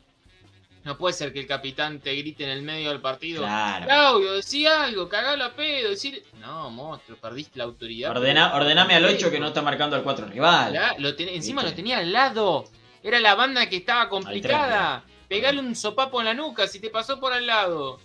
No 0.83 0.95
puede 0.97 1.13
ser 1.13 1.33
que 1.33 1.39
el 1.39 1.47
capitán 1.47 1.99
te 1.99 2.13
grite 2.15 2.43
en 2.43 2.51
el 2.51 2.61
medio 2.61 2.89
del 2.89 3.01
partido. 3.01 3.41
Claro. 3.41 3.85
Claudio, 3.85 4.33
decí 4.33 4.65
algo, 4.67 5.09
cagalo 5.09 5.43
a 5.43 5.53
pedo, 5.53 5.89
decir. 5.89 6.23
No, 6.39 6.69
monstruo, 6.69 7.17
perdiste 7.17 7.57
la 7.57 7.63
autoridad. 7.65 8.11
Ordena, 8.11 8.53
ordename 8.55 8.93
al 8.95 9.05
8 9.05 9.31
que 9.31 9.39
no 9.39 9.47
está 9.47 9.61
marcando 9.63 9.95
al 9.95 10.03
4 10.03 10.27
rival. 10.27 10.79
Lo 10.99 11.15
ten- 11.15 11.29
encima 11.29 11.61
¿Viste? 11.63 11.71
lo 11.71 11.75
tenía 11.75 11.97
al 11.99 12.11
lado. 12.11 12.65
Era 13.03 13.19
la 13.19 13.33
banda 13.35 13.67
que 13.67 13.77
estaba 13.77 14.07
complicada. 14.09 15.03
Pegale 15.27 15.59
un 15.59 15.75
sopapo 15.75 16.19
en 16.19 16.25
la 16.25 16.33
nuca 16.35 16.67
si 16.67 16.79
te 16.79 16.89
pasó 16.91 17.19
por 17.19 17.33
al 17.33 17.47
lado. 17.47 17.99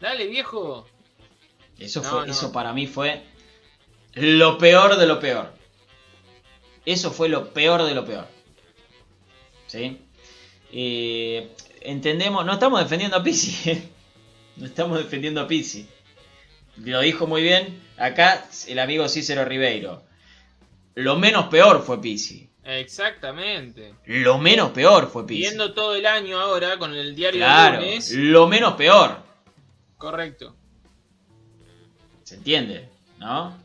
Dale, 0.00 0.26
viejo. 0.26 0.88
Eso, 1.78 2.02
No, 2.02 2.08
fue, 2.08 2.26
no. 2.26 2.32
eso 2.32 2.50
para 2.52 2.72
mí 2.72 2.86
fue 2.86 3.22
lo 4.14 4.58
peor 4.58 4.96
de 4.96 5.06
lo 5.06 5.20
peor. 5.20 5.52
Eso 6.86 7.10
fue 7.10 7.28
lo 7.28 7.52
peor 7.52 7.82
de 7.82 7.94
lo 7.94 8.04
peor. 8.06 8.26
¿Sí? 9.66 10.00
Eh, 10.72 11.50
entendemos, 11.80 12.46
no 12.46 12.54
estamos 12.54 12.80
defendiendo 12.80 13.16
a 13.16 13.22
Pizzi. 13.22 13.70
¿eh? 13.70 13.88
No 14.56 14.66
estamos 14.66 14.98
defendiendo 14.98 15.40
a 15.40 15.48
Pizzi. 15.48 15.86
Lo 16.78 17.00
dijo 17.00 17.26
muy 17.26 17.42
bien 17.42 17.82
acá 17.96 18.46
el 18.68 18.78
amigo 18.78 19.08
Cícero 19.08 19.44
Ribeiro. 19.44 20.02
Lo 20.94 21.16
menos 21.16 21.46
peor 21.48 21.82
fue 21.82 22.00
Pizzi. 22.00 22.48
Exactamente. 22.64 23.94
Lo 24.06 24.38
menos 24.38 24.70
peor 24.70 25.10
fue 25.10 25.26
Pizzi. 25.26 25.40
Viendo 25.42 25.72
todo 25.74 25.94
el 25.96 26.06
año 26.06 26.38
ahora 26.40 26.78
con 26.78 26.94
el 26.94 27.14
diario 27.14 27.40
Claro, 27.40 27.80
de 27.80 27.86
lunes. 27.86 28.12
lo 28.12 28.46
menos 28.46 28.74
peor. 28.74 29.22
Correcto. 29.98 30.54
¿Se 32.24 32.34
entiende? 32.36 32.88
¿No? 33.18 33.56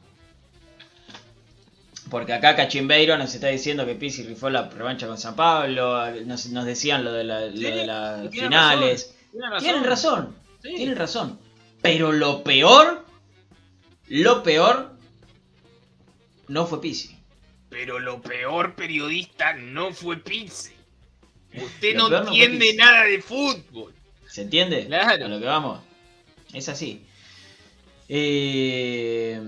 Porque 2.09 2.33
acá 2.33 2.55
Cachimbeiro 2.55 3.17
nos 3.17 3.33
está 3.35 3.47
diciendo 3.47 3.85
que 3.85 3.95
Pizzi 3.95 4.23
rifó 4.23 4.49
la 4.49 4.67
revancha 4.69 5.07
con 5.07 5.17
San 5.17 5.35
Pablo, 5.35 6.09
nos, 6.25 6.47
nos 6.47 6.65
decían 6.65 7.03
lo 7.03 7.11
de, 7.13 7.23
la- 7.23 7.45
lo 7.45 7.51
Sí, 7.57 7.63
de 7.63 7.85
las 7.85 8.29
finales. 8.31 9.15
Razón. 9.33 9.59
Tienen 9.61 9.83
razón, 9.83 10.35
Sí. 10.61 10.75
tienen 10.75 10.95
razón. 10.97 11.39
Pero 11.81 12.11
lo 12.11 12.43
peor, 12.43 13.05
lo 14.07 14.43
peor, 14.43 14.91
no 16.47 16.65
fue 16.65 16.81
Pizzi. 16.81 17.15
Pero 17.69 17.99
lo 17.99 18.21
peor 18.21 18.75
periodista 18.75 19.53
no 19.53 19.93
fue 19.93 20.17
Pizzi. 20.17 20.73
Usted 21.55 21.95
no 21.95 22.13
entiende 22.15 22.73
nada 22.75 23.03
de 23.05 23.21
fútbol. 23.21 23.93
¿Se 24.27 24.41
entiende? 24.41 24.85
Claro. 24.87 25.25
A 25.25 25.27
lo 25.29 25.39
que 25.39 25.45
vamos. 25.45 25.79
Es 26.53 26.67
así. 26.67 27.03
Eh, 28.09 29.39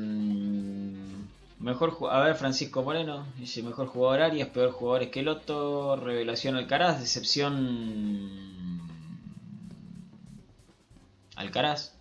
mejor 1.64 1.98
A 2.12 2.20
ver, 2.20 2.36
Francisco 2.36 2.84
Moreno 2.84 3.26
dice: 3.38 3.64
Mejor 3.64 3.88
jugador 3.88 4.22
Arias, 4.22 4.50
peor 4.50 4.72
jugador 4.72 5.04
Esqueloto, 5.04 5.96
revelación 5.96 6.56
Alcaraz, 6.56 7.00
decepción. 7.00 8.82
Alcaraz. 11.36 11.96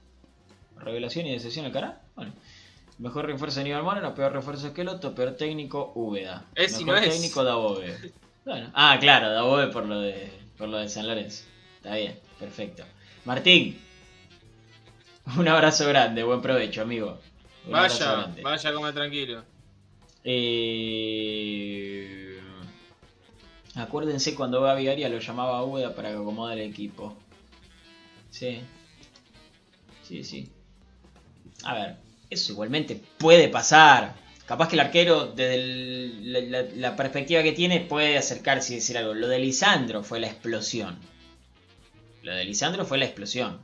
Revelación 0.76 1.26
y 1.26 1.32
decepción 1.32 1.64
Alcaraz. 1.66 1.94
Bueno. 2.14 2.32
Mejor 2.98 3.26
refuerzo 3.26 3.60
Aníbal 3.60 3.82
Moreno, 3.82 4.14
peor 4.14 4.32
refuerzo 4.32 4.68
Esqueloto, 4.68 5.14
peor 5.14 5.34
técnico 5.34 5.92
Úbeda. 5.94 6.44
Es 6.54 6.78
Mejor 6.78 6.94
no 6.94 7.00
es. 7.00 7.10
técnico 7.10 7.42
Dabove. 7.42 8.12
Bueno. 8.44 8.70
Ah, 8.74 8.96
claro, 9.00 9.30
Dabove 9.30 9.68
por 9.68 9.86
lo 9.86 10.00
de 10.00 10.30
por 10.58 10.68
lo 10.68 10.78
de 10.78 10.88
San 10.88 11.06
Lorenzo. 11.06 11.44
Está 11.76 11.94
bien, 11.96 12.18
perfecto. 12.38 12.84
Martín, 13.24 13.80
un 15.36 15.48
abrazo 15.48 15.86
grande, 15.88 16.22
buen 16.22 16.42
provecho, 16.42 16.82
amigo. 16.82 17.18
Un 17.66 17.72
Vaya, 17.72 18.34
vaya 18.42 18.70
a 18.70 18.74
comer 18.74 18.92
tranquilo. 18.92 19.42
Eh, 20.24 21.28
Acuérdense 23.74 24.34
cuando 24.34 24.60
Gaby 24.62 24.88
Arias 24.88 25.10
lo 25.10 25.18
llamaba 25.18 25.58
a 25.58 25.64
Úbeda 25.64 25.94
para 25.94 26.10
que 26.10 26.16
acomode 26.16 26.54
el 26.54 26.60
equipo. 26.70 27.16
Sí. 28.30 28.60
Sí, 30.02 30.24
sí. 30.24 30.52
A 31.64 31.74
ver, 31.74 31.96
eso 32.30 32.52
igualmente 32.52 33.00
puede 33.18 33.48
pasar. 33.48 34.14
Capaz 34.46 34.68
que 34.68 34.76
el 34.76 34.80
arquero, 34.80 35.26
desde 35.28 35.54
el- 35.54 36.32
la, 36.32 36.40
la- 36.62 36.70
la 36.74 36.96
perspectiva 36.96 37.42
que 37.42 37.52
tiene, 37.52 37.80
puede 37.80 38.18
acercarse 38.18 38.72
y 38.72 38.76
decir 38.76 38.98
algo. 38.98 39.14
Lo 39.14 39.28
de 39.28 39.38
Lisandro 39.38 40.02
fue 40.02 40.20
la 40.20 40.26
explosión. 40.28 40.98
Lo 42.22 42.34
de 42.34 42.44
Lisandro 42.44 42.84
fue 42.86 42.98
la 42.98 43.04
explosión. 43.06 43.60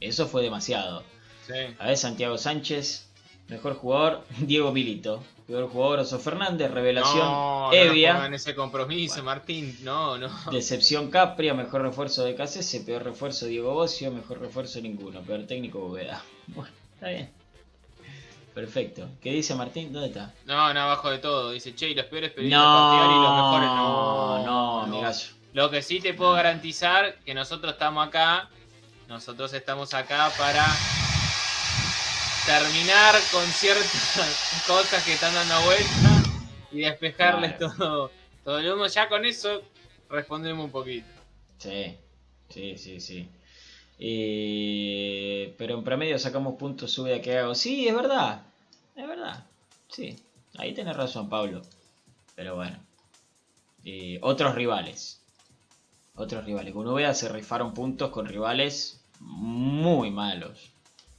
Eso 0.00 0.26
fue 0.28 0.42
demasiado. 0.42 1.04
Sí. 1.46 1.54
A 1.78 1.86
ver, 1.86 1.96
Santiago 1.96 2.38
Sánchez, 2.38 3.11
mejor 3.48 3.74
jugador, 3.76 4.24
Diego 4.38 4.72
Milito. 4.72 5.22
Peor 5.46 5.68
jugador, 5.68 5.98
Oso 5.98 6.18
Fernández, 6.18 6.70
revelación, 6.70 7.18
No, 7.26 7.66
no 7.66 7.72
Evia. 7.72 8.14
pongan 8.14 8.34
ese 8.34 8.54
compromiso, 8.54 9.16
Bueno. 9.16 9.24
Martín. 9.26 9.76
No, 9.82 10.16
no. 10.16 10.30
Decepción 10.50 11.10
Capria, 11.10 11.52
mejor 11.52 11.82
refuerzo 11.82 12.24
de 12.24 12.34
Cacese, 12.34 12.80
peor 12.80 13.02
refuerzo 13.02 13.46
Diego 13.46 13.74
Bocio, 13.74 14.10
mejor 14.12 14.40
refuerzo 14.40 14.80
ninguno, 14.80 15.20
peor 15.20 15.42
técnico 15.46 15.80
Boveda. 15.80 16.22
Bueno, 16.46 16.70
está 16.94 17.08
bien. 17.08 17.30
Perfecto. 18.54 19.08
¿Qué 19.22 19.30
dice 19.32 19.54
Martín? 19.54 19.92
¿Dónde 19.92 20.08
está? 20.08 20.32
No, 20.46 20.72
no, 20.74 20.80
abajo 20.80 21.10
de 21.10 21.18
todo. 21.18 21.50
Dice, 21.52 21.74
che, 21.74 21.88
y 21.90 21.94
los 21.94 22.04
peores 22.06 22.30
periodistas 22.32 22.62
partidarios 22.64 23.16
y 23.16 23.22
los 23.22 23.36
mejores. 23.36 23.68
No, 23.68 24.38
No, 24.38 24.44
no, 24.46 24.80
amigazo. 24.82 25.32
Lo 25.54 25.70
que 25.70 25.82
sí 25.82 26.00
te 26.00 26.12
puedo 26.14 26.32
garantizar 26.32 27.16
que 27.24 27.34
nosotros 27.34 27.72
estamos 27.72 28.06
acá. 28.06 28.48
Nosotros 29.08 29.52
estamos 29.54 29.92
acá 29.94 30.30
para 30.38 30.66
terminar 32.46 33.14
con 33.30 33.44
ciertas 33.46 34.62
cosas 34.66 35.02
que 35.04 35.14
están 35.14 35.34
dando 35.34 35.60
vuelta. 35.62 36.22
y 36.70 36.80
despejarles 36.80 37.52
Claro. 37.54 37.74
todo, 37.76 38.10
todo 38.44 38.58
el 38.58 38.72
humo. 38.72 38.86
Ya 38.86 39.08
con 39.08 39.24
eso 39.24 39.62
respondemos 40.08 40.64
un 40.64 40.70
poquito. 40.72 41.06
Sí, 41.58 41.96
sí, 42.48 42.76
sí, 42.78 43.00
sí. 43.00 43.28
Eh, 43.98 45.54
pero 45.58 45.74
en 45.78 45.84
promedio 45.84 46.18
sacamos 46.18 46.54
puntos 46.58 46.90
sube 46.90 47.14
a 47.14 47.22
que 47.22 47.38
hago. 47.38 47.54
Sí, 47.54 47.86
es 47.86 47.94
verdad. 47.94 48.42
Es 48.96 49.06
verdad. 49.06 49.46
Sí. 49.88 50.16
Ahí 50.58 50.74
tenés 50.74 50.96
razón, 50.96 51.28
Pablo. 51.28 51.62
Pero 52.34 52.56
bueno. 52.56 52.78
Eh, 53.84 54.18
otros 54.22 54.54
rivales. 54.54 55.20
Otros 56.14 56.44
rivales. 56.44 56.72
Con 56.74 56.86
UVA 56.86 57.14
se 57.14 57.28
rifaron 57.28 57.74
puntos 57.74 58.10
con 58.10 58.26
rivales 58.26 59.00
muy 59.20 60.10
malos. 60.10 60.70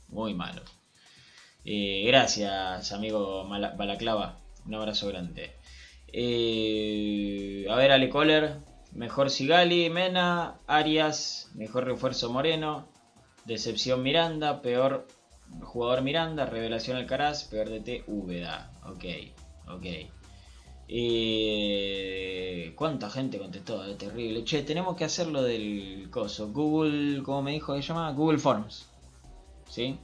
Muy 0.09 0.33
malos. 0.33 0.69
Eh, 1.65 2.03
gracias, 2.07 2.91
amigo 2.91 3.47
Balaclava. 3.47 4.39
Un 4.65 4.75
abrazo 4.75 5.07
grande. 5.07 5.51
Eh, 6.07 7.65
a 7.69 7.75
ver, 7.75 7.91
Ale 7.91 8.09
Kohler. 8.09 8.57
Mejor 8.93 9.31
Sigali, 9.31 9.89
Mena, 9.89 10.59
Arias, 10.67 11.49
mejor 11.55 11.85
refuerzo 11.85 12.31
Moreno, 12.31 12.87
decepción 13.45 14.03
Miranda, 14.03 14.61
peor 14.61 15.07
jugador 15.61 16.03
Miranda, 16.03 16.45
revelación 16.45 16.97
Alcaraz, 16.97 17.45
peor 17.45 17.69
DT 17.69 18.03
Úbeda. 18.05 18.71
Ok, 18.85 19.05
ok. 19.67 19.85
Eh, 20.89 22.73
¿Cuánta 22.75 23.09
gente 23.09 23.39
contestó? 23.39 23.83
Es 23.83 23.97
terrible. 23.97 24.43
Che, 24.43 24.61
tenemos 24.61 24.95
que 24.95 25.05
hacer 25.05 25.25
lo 25.27 25.41
del 25.41 26.09
coso. 26.11 26.51
Google, 26.51 27.23
¿cómo 27.23 27.41
me 27.41 27.53
dijo 27.53 27.73
que 27.73 27.81
se 27.81 27.87
llama? 27.87 28.11
Google 28.11 28.37
Forms. 28.37 28.89
¿Sí? 29.69 29.97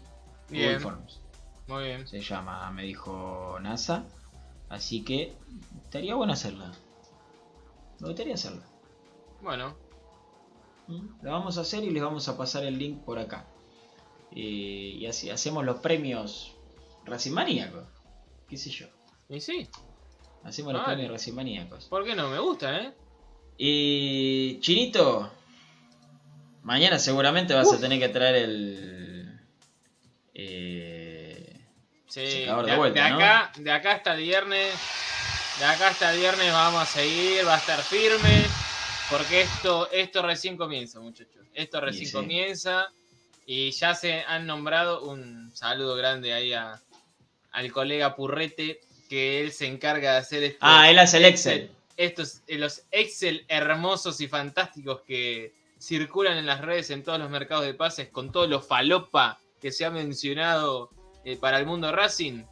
Google 0.49 0.67
Bien. 0.67 0.79
Forms. 0.79 1.18
Muy 1.69 1.83
bien. 1.85 2.07
Se 2.07 2.19
llama, 2.19 2.69
me 2.71 2.83
dijo 2.83 3.57
NASA. 3.61 4.03
Así 4.69 5.03
que 5.03 5.33
estaría 5.85 6.15
bueno 6.15 6.33
hacerla. 6.33 6.71
Me 7.99 8.07
gustaría 8.07 8.33
hacerla. 8.33 8.63
Bueno, 9.41 9.75
¿Mm? 10.87 11.07
La 11.23 11.31
vamos 11.31 11.57
a 11.57 11.61
hacer 11.61 11.83
y 11.83 11.91
les 11.91 12.01
vamos 12.03 12.27
a 12.27 12.35
pasar 12.37 12.65
el 12.65 12.77
link 12.77 13.03
por 13.03 13.19
acá. 13.19 13.45
Eh, 14.31 14.97
y 14.99 15.05
así 15.05 15.29
hacemos 15.29 15.63
los 15.63 15.77
premios 15.77 16.55
Racing 17.05 17.31
Maníacos. 17.31 17.85
¿Qué 18.49 18.57
sé 18.57 18.69
yo? 18.71 18.87
y 19.29 19.39
sí, 19.39 19.67
Hacemos 20.43 20.73
los 20.73 20.81
Vale. 20.81 20.95
premios 20.95 21.11
Racing 21.13 21.33
Maníacos. 21.33 21.85
¿por 21.85 22.03
qué 22.03 22.15
no? 22.15 22.29
Me 22.29 22.39
gusta, 22.39 22.77
¿eh? 22.79 22.93
Y 23.57 24.59
Chinito, 24.61 25.29
mañana 26.63 26.97
seguramente 26.97 27.53
vas 27.53 27.71
a 27.71 27.79
tener 27.79 27.99
que 27.99 28.09
traer 28.09 28.35
el... 28.35 29.39
eh, 30.33 30.98
Sí, 32.09 32.21
de 32.21 32.63
de, 32.65 32.75
vuelta, 32.75 33.03
de 33.03 33.09
¿no? 33.11 33.15
acá, 33.17 33.51
de 33.55 33.71
acá 33.71 33.91
hasta 33.91 34.15
el 34.15 34.21
viernes, 34.23 34.73
de 35.59 35.65
acá 35.65 35.89
hasta 35.89 36.11
el 36.11 36.19
viernes 36.19 36.51
vamos 36.51 36.81
a 36.81 36.85
seguir, 36.87 37.47
va 37.47 37.53
a 37.53 37.59
estar 37.59 37.79
firme, 37.81 38.45
porque 39.11 39.41
esto, 39.41 39.91
esto 39.91 40.23
recién 40.23 40.57
comienza, 40.57 40.99
muchachos. 40.99 41.45
Esto 41.53 41.79
recién 41.79 42.07
sí. 42.07 42.11
comienza 42.11 42.87
y 43.45 43.69
ya 43.71 43.93
se 43.93 44.23
han 44.23 44.47
nombrado 44.47 45.03
un 45.03 45.51
saludo 45.55 45.95
grande 45.95 46.33
ahí 46.33 46.51
a, 46.53 46.81
al 47.51 47.71
colega 47.71 48.15
Purrete, 48.15 48.79
que 49.07 49.41
él 49.41 49.51
se 49.51 49.67
encarga 49.67 50.13
de 50.13 50.17
hacer 50.17 50.43
esto. 50.43 50.59
Ah, 50.61 50.89
él 50.89 50.97
hace 50.97 51.17
el 51.17 51.25
Excel. 51.25 51.71
estos 51.95 52.41
eh, 52.47 52.57
los 52.57 52.83
Excel 52.91 53.45
hermosos 53.47 54.19
y 54.21 54.27
fantásticos 54.27 55.01
que 55.01 55.53
circulan 55.79 56.37
en 56.37 56.47
las 56.47 56.61
redes 56.61 56.89
en 56.89 57.03
todos 57.03 57.19
los 57.19 57.29
mercados 57.29 57.65
de 57.65 57.73
pases 57.73 58.09
con 58.09 58.31
todo 58.31 58.47
lo 58.47 58.61
falopa 58.61 59.39
que 59.61 59.71
se 59.71 59.85
ha 59.85 59.91
mencionado 59.91 60.91
eh, 61.23 61.37
para 61.37 61.59
el 61.59 61.65
mundo 61.65 61.91
Racing. 61.91 62.43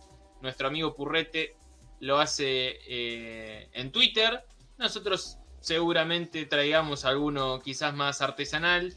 Nuestro 0.42 0.68
amigo 0.68 0.96
Purrete 0.96 1.56
lo 2.00 2.20
hace 2.20 2.80
eh, 2.88 3.70
en 3.74 3.92
Twitter. 3.92 4.44
Nosotros 4.78 5.38
seguramente 5.60 6.46
traigamos 6.46 7.06
alguno 7.06 7.60
quizás 7.60 7.94
más 7.94 8.22
artesanal, 8.22 8.96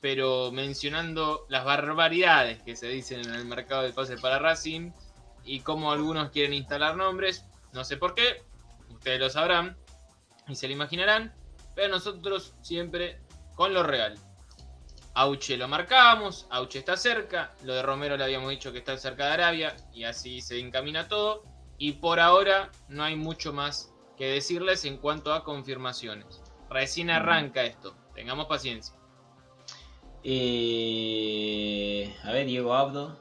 pero 0.00 0.52
mencionando 0.52 1.46
las 1.48 1.64
barbaridades 1.64 2.62
que 2.62 2.76
se 2.76 2.88
dicen 2.88 3.20
en 3.20 3.34
el 3.34 3.46
mercado 3.46 3.82
de 3.82 3.92
pases 3.92 4.20
para 4.20 4.38
Racing 4.38 4.92
y 5.44 5.60
cómo 5.60 5.92
algunos 5.92 6.30
quieren 6.30 6.52
instalar 6.52 6.96
nombres. 6.96 7.44
No 7.72 7.84
sé 7.84 7.96
por 7.96 8.14
qué, 8.14 8.42
ustedes 8.90 9.20
lo 9.20 9.30
sabrán 9.30 9.76
y 10.48 10.54
se 10.54 10.68
lo 10.68 10.74
imaginarán, 10.74 11.34
pero 11.74 11.88
nosotros 11.88 12.54
siempre 12.62 13.20
con 13.54 13.74
lo 13.74 13.82
real. 13.82 14.18
Auche 15.18 15.56
lo 15.56 15.66
marcamos, 15.66 16.46
Auche 16.50 16.78
está 16.78 16.94
cerca, 16.94 17.54
lo 17.62 17.72
de 17.72 17.80
Romero 17.82 18.18
le 18.18 18.24
habíamos 18.24 18.50
dicho 18.50 18.70
que 18.70 18.80
está 18.80 18.98
cerca 18.98 19.24
de 19.24 19.32
Arabia 19.32 19.74
y 19.94 20.04
así 20.04 20.42
se 20.42 20.60
encamina 20.60 21.08
todo. 21.08 21.42
Y 21.78 21.92
por 21.92 22.20
ahora 22.20 22.70
no 22.88 23.02
hay 23.02 23.16
mucho 23.16 23.54
más 23.54 23.94
que 24.18 24.26
decirles 24.26 24.84
en 24.84 24.98
cuanto 24.98 25.32
a 25.32 25.42
confirmaciones. 25.42 26.42
Recién 26.68 27.08
arranca 27.08 27.64
esto, 27.64 27.96
tengamos 28.14 28.44
paciencia. 28.44 28.94
Eh, 30.22 32.14
a 32.22 32.32
ver, 32.32 32.46
Diego 32.46 32.74
Abdo. 32.74 33.18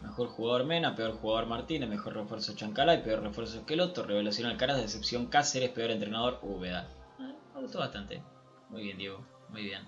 Mejor 0.00 0.28
jugador 0.28 0.64
Mena, 0.64 0.96
peor 0.96 1.12
jugador 1.12 1.44
Martínez, 1.44 1.90
mejor 1.90 2.14
refuerzo 2.14 2.54
Chancalay, 2.56 3.02
peor 3.02 3.20
refuerzo 3.20 3.58
Esqueloto, 3.58 4.02
revelación 4.02 4.48
Alcaraz, 4.48 4.78
decepción 4.78 5.26
Cáceres, 5.26 5.70
peor 5.70 5.90
entrenador 5.90 6.38
Úbeda. 6.40 6.88
Eh, 7.20 7.34
me 7.54 7.60
gustó 7.60 7.80
bastante. 7.80 8.22
Muy 8.70 8.82
bien, 8.82 8.96
Diego. 8.96 9.26
Muy 9.50 9.62
bien. 9.62 9.82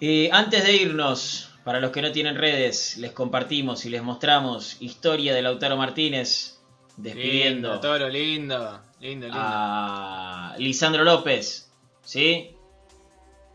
Eh, 0.00 0.30
antes 0.32 0.64
de 0.64 0.76
irnos, 0.76 1.50
para 1.64 1.80
los 1.80 1.90
que 1.90 2.02
no 2.02 2.12
tienen 2.12 2.36
redes, 2.36 2.96
les 2.98 3.12
compartimos 3.12 3.84
y 3.84 3.90
les 3.90 4.02
mostramos 4.02 4.80
historia 4.80 5.34
de 5.34 5.42
Lautaro 5.42 5.76
Martínez 5.76 6.60
despidiendo 6.96 7.74
Lindo, 7.74 8.08
lindo, 8.08 8.80
lindo, 9.00 9.26
lindo. 9.26 9.38
a 9.40 10.54
Lisandro 10.58 11.04
López. 11.04 11.70
¿Sí? 12.02 12.50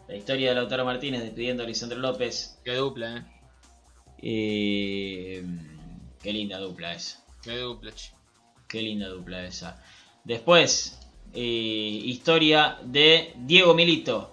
La 0.07 0.15
historia 0.15 0.49
de 0.49 0.56
Lautaro 0.56 0.84
Martínez 0.86 1.22
despidiendo 1.22 1.64
a 1.64 1.65
Lisandro 1.65 1.99
López. 1.99 2.60
Qué 2.64 2.76
dupla, 2.76 3.18
eh. 3.18 3.26
Eh, 4.26 5.44
qué 6.22 6.34
linda 6.34 6.60
dupla 6.60 6.94
esa. 6.94 7.24
Qué 7.41 7.57
dupla, 7.57 7.91
che. 7.94 8.11
Qué 8.68 8.82
linda 8.82 9.07
dupla 9.07 9.45
esa. 9.45 9.82
Después, 10.24 10.99
eh, 11.34 11.40
historia 11.41 12.78
de 12.84 13.34
Diego 13.38 13.74
Milito 13.74 14.32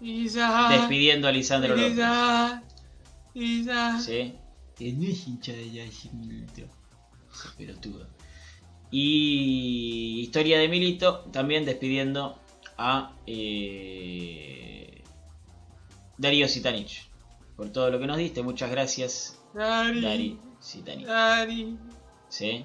Despidiendo 0.00 1.28
a 1.28 1.32
Lisandro 1.32 1.76
López. 1.76 1.98
¿Sí? 4.04 4.34
Que 4.76 4.92
no 4.92 5.08
es 5.08 5.26
hincha 5.26 5.52
de 5.52 5.64
Diego 5.64 5.90
Milito. 6.12 6.62
Pelotudo. 7.56 8.06
Y 8.90 10.20
historia 10.20 10.58
de 10.58 10.68
Milito 10.68 11.20
también 11.32 11.64
despidiendo 11.64 12.38
a 12.78 13.12
eh, 13.26 15.02
Darío 16.16 16.48
Sitanich. 16.48 17.08
Por 17.56 17.70
todo 17.70 17.90
lo 17.90 17.98
que 17.98 18.06
nos 18.06 18.16
diste, 18.16 18.42
muchas 18.42 18.70
gracias, 18.70 19.40
Dari, 19.52 20.00
Dari 20.00 20.38
Sitanich. 20.60 21.06
Dari. 21.06 21.76
¿Sí? 22.28 22.64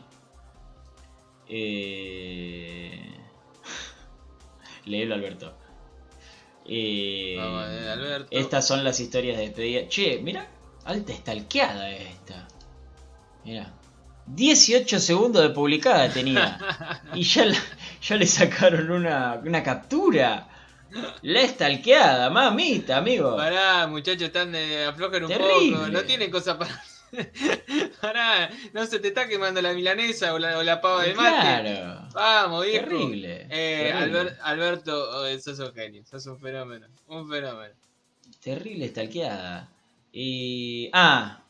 Eh... 1.49 3.17
Léelo, 4.85 5.15
Alberto. 5.15 5.62
Eh, 6.65 7.35
Vamos, 7.37 7.65
eh, 7.69 7.89
Alberto. 7.91 8.27
Estas 8.31 8.65
son 8.67 8.83
las 8.83 8.99
historias 8.99 9.37
de 9.37 9.43
despedida. 9.47 9.87
Che, 9.89 10.19
mira, 10.23 10.47
alta 10.85 11.11
estalqueada 11.13 11.89
esta. 11.91 12.47
Mira. 13.43 13.71
18 14.25 14.99
segundos 15.01 15.41
de 15.43 15.49
publicada 15.49 16.07
tenía. 16.09 16.57
y 17.13 17.23
ya, 17.23 17.45
la- 17.45 17.57
ya 18.01 18.15
le 18.15 18.25
sacaron 18.25 18.89
una, 18.91 19.41
una 19.43 19.61
captura. 19.63 20.47
La 21.23 21.41
estalqueada, 21.41 22.29
mamita, 22.29 22.97
amigo. 22.97 23.35
Pará, 23.35 23.87
muchachos, 23.87 24.21
están 24.23 24.51
de 24.51 24.85
aflojen 24.85 25.23
un 25.23 25.29
Terrible. 25.29 25.75
poco. 25.77 25.87
No 25.89 26.01
tienen 26.03 26.29
cosas 26.31 26.55
para. 26.55 26.83
Pará, 28.01 28.49
no 28.73 28.85
se 28.85 28.99
te 28.99 29.09
está 29.09 29.27
quemando 29.27 29.61
la 29.61 29.73
milanesa 29.73 30.33
o 30.33 30.39
la, 30.39 30.57
o 30.57 30.63
la 30.63 30.81
pava 30.81 31.03
de 31.03 31.13
mate. 31.13 31.61
Claro. 31.61 32.07
Vamos, 32.13 32.65
viejo. 32.65 32.85
Terrible. 32.85 33.47
Eh, 33.49 33.91
terrible. 33.93 34.19
Albert- 34.19 34.39
Alberto, 34.41 35.09
oh, 35.11 35.39
sos 35.39 35.59
un 35.59 35.73
genio, 35.73 36.03
sos 36.05 36.25
un 36.25 36.39
fenómeno. 36.39 36.87
Un 37.07 37.29
fenómeno. 37.29 37.73
Terrible 38.41 38.87
stalkeada. 38.87 39.69
Y. 40.11 40.89
Ah. 40.93 41.41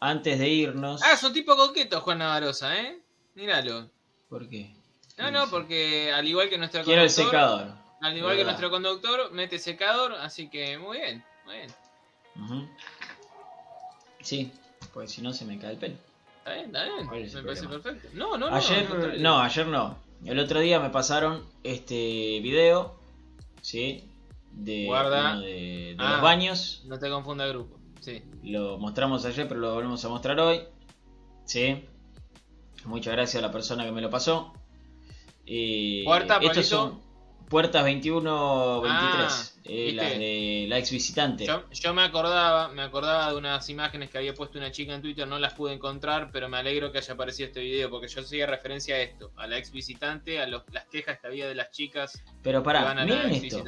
Antes 0.00 0.38
de 0.38 0.48
irnos. 0.48 1.02
Ah, 1.02 1.12
es 1.12 1.22
un 1.22 1.32
tipo 1.32 1.56
coqueto, 1.56 2.00
Juan 2.00 2.18
Navarroza, 2.18 2.76
¿eh? 2.76 2.98
Míralo. 3.34 3.88
¿Por 4.28 4.48
qué? 4.48 4.74
No, 5.18 5.30
no, 5.30 5.48
porque 5.48 6.12
al 6.12 6.26
igual 6.26 6.48
que 6.48 6.58
nuestro 6.58 6.82
Quiero 6.82 7.02
el 7.02 7.10
secador. 7.10 7.74
Al 8.00 8.16
igual 8.16 8.36
que 8.36 8.44
nuestro 8.44 8.70
conductor, 8.70 9.30
mete 9.30 9.58
secador, 9.58 10.14
así 10.14 10.48
que 10.50 10.76
muy 10.78 10.98
bien, 10.98 11.24
muy 11.44 11.54
bien. 11.56 12.68
Sí, 14.22 14.50
pues 14.94 15.10
si 15.10 15.22
no 15.22 15.32
se 15.32 15.44
me 15.44 15.58
cae 15.58 15.72
el 15.72 15.78
pelo. 15.78 15.94
Está 16.38 16.54
bien, 16.54 16.66
está 16.66 16.84
bien. 16.84 17.06
¿Cuál 17.06 17.20
Me 17.20 17.26
el 17.26 17.44
parece 17.44 17.68
perfecto. 17.68 18.08
No, 18.14 18.36
no, 18.36 18.50
no. 18.50 18.56
ayer, 18.56 18.78
al 18.78 18.86
contrario. 18.88 19.20
no, 19.22 19.40
ayer 19.40 19.66
no. 19.66 19.96
El 20.24 20.38
otro 20.38 20.60
día 20.60 20.80
me 20.80 20.90
pasaron 20.90 21.44
este 21.64 22.40
video, 22.40 22.94
¿sí? 23.60 24.04
De, 24.52 24.86
Guarda. 24.86 25.32
uno 25.32 25.40
de, 25.40 25.50
de 25.50 25.96
Ah. 25.98 26.12
los 26.12 26.22
baños. 26.22 26.82
No 26.86 26.98
te 26.98 27.08
confunda 27.10 27.46
grupo. 27.46 27.78
Sí. 28.00 28.22
Lo 28.42 28.78
mostramos 28.78 29.24
ayer, 29.24 29.46
pero 29.48 29.60
lo 29.60 29.74
volvemos 29.74 30.04
a 30.04 30.08
mostrar 30.08 30.38
hoy. 30.40 30.60
¿Sí? 31.44 31.84
Muchas 32.84 33.12
gracias 33.14 33.42
a 33.42 33.46
la 33.46 33.52
persona 33.52 33.84
que 33.84 33.92
me 33.92 34.00
lo 34.00 34.10
pasó. 34.10 34.52
Eh, 35.46 36.02
¿Puerta, 36.04 36.38
estos 36.40 36.66
son 36.66 37.00
puertas 37.48 37.82
21, 37.84 38.80
23. 38.80 39.51
Ah, 39.51 39.51
eh, 39.64 39.92
las 39.94 40.10
de 40.10 40.66
la 40.68 40.78
ex 40.78 40.90
visitante. 40.90 41.46
Yo, 41.46 41.64
yo 41.70 41.94
me 41.94 42.02
acordaba, 42.02 42.68
me 42.68 42.82
acordaba 42.82 43.30
de 43.30 43.36
unas 43.36 43.68
imágenes 43.68 44.10
que 44.10 44.18
había 44.18 44.34
puesto 44.34 44.58
una 44.58 44.70
chica 44.72 44.94
en 44.94 45.02
Twitter, 45.02 45.26
no 45.28 45.38
las 45.38 45.54
pude 45.54 45.72
encontrar, 45.72 46.30
pero 46.32 46.48
me 46.48 46.56
alegro 46.56 46.90
que 46.92 46.98
haya 46.98 47.14
aparecido 47.14 47.48
este 47.48 47.60
video, 47.60 47.90
porque 47.90 48.08
yo 48.08 48.20
hacía 48.20 48.46
referencia 48.46 48.94
a 48.96 48.98
esto, 49.00 49.30
a 49.36 49.46
la 49.46 49.58
ex 49.58 49.70
visitante, 49.72 50.40
a 50.40 50.46
los- 50.46 50.62
las 50.72 50.86
quejas 50.86 51.18
que 51.20 51.26
había 51.26 51.46
de 51.48 51.54
las 51.54 51.70
chicas 51.70 52.22
Pero 52.42 52.62
pará, 52.62 52.94
la 52.94 53.04
miren 53.04 53.32
ex 53.32 53.44
esto. 53.54 53.64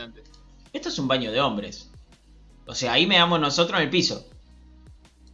Esto 0.73 0.89
es 0.89 0.99
un 0.99 1.07
baño 1.09 1.31
de 1.31 1.41
hombres. 1.41 1.91
O 2.67 2.75
sea, 2.75 2.95
ahí 2.95 3.07
me 3.07 3.17
damos 3.17 3.39
nosotros 3.41 3.79
en 3.79 3.85
el 3.85 3.91
piso. 3.91 4.29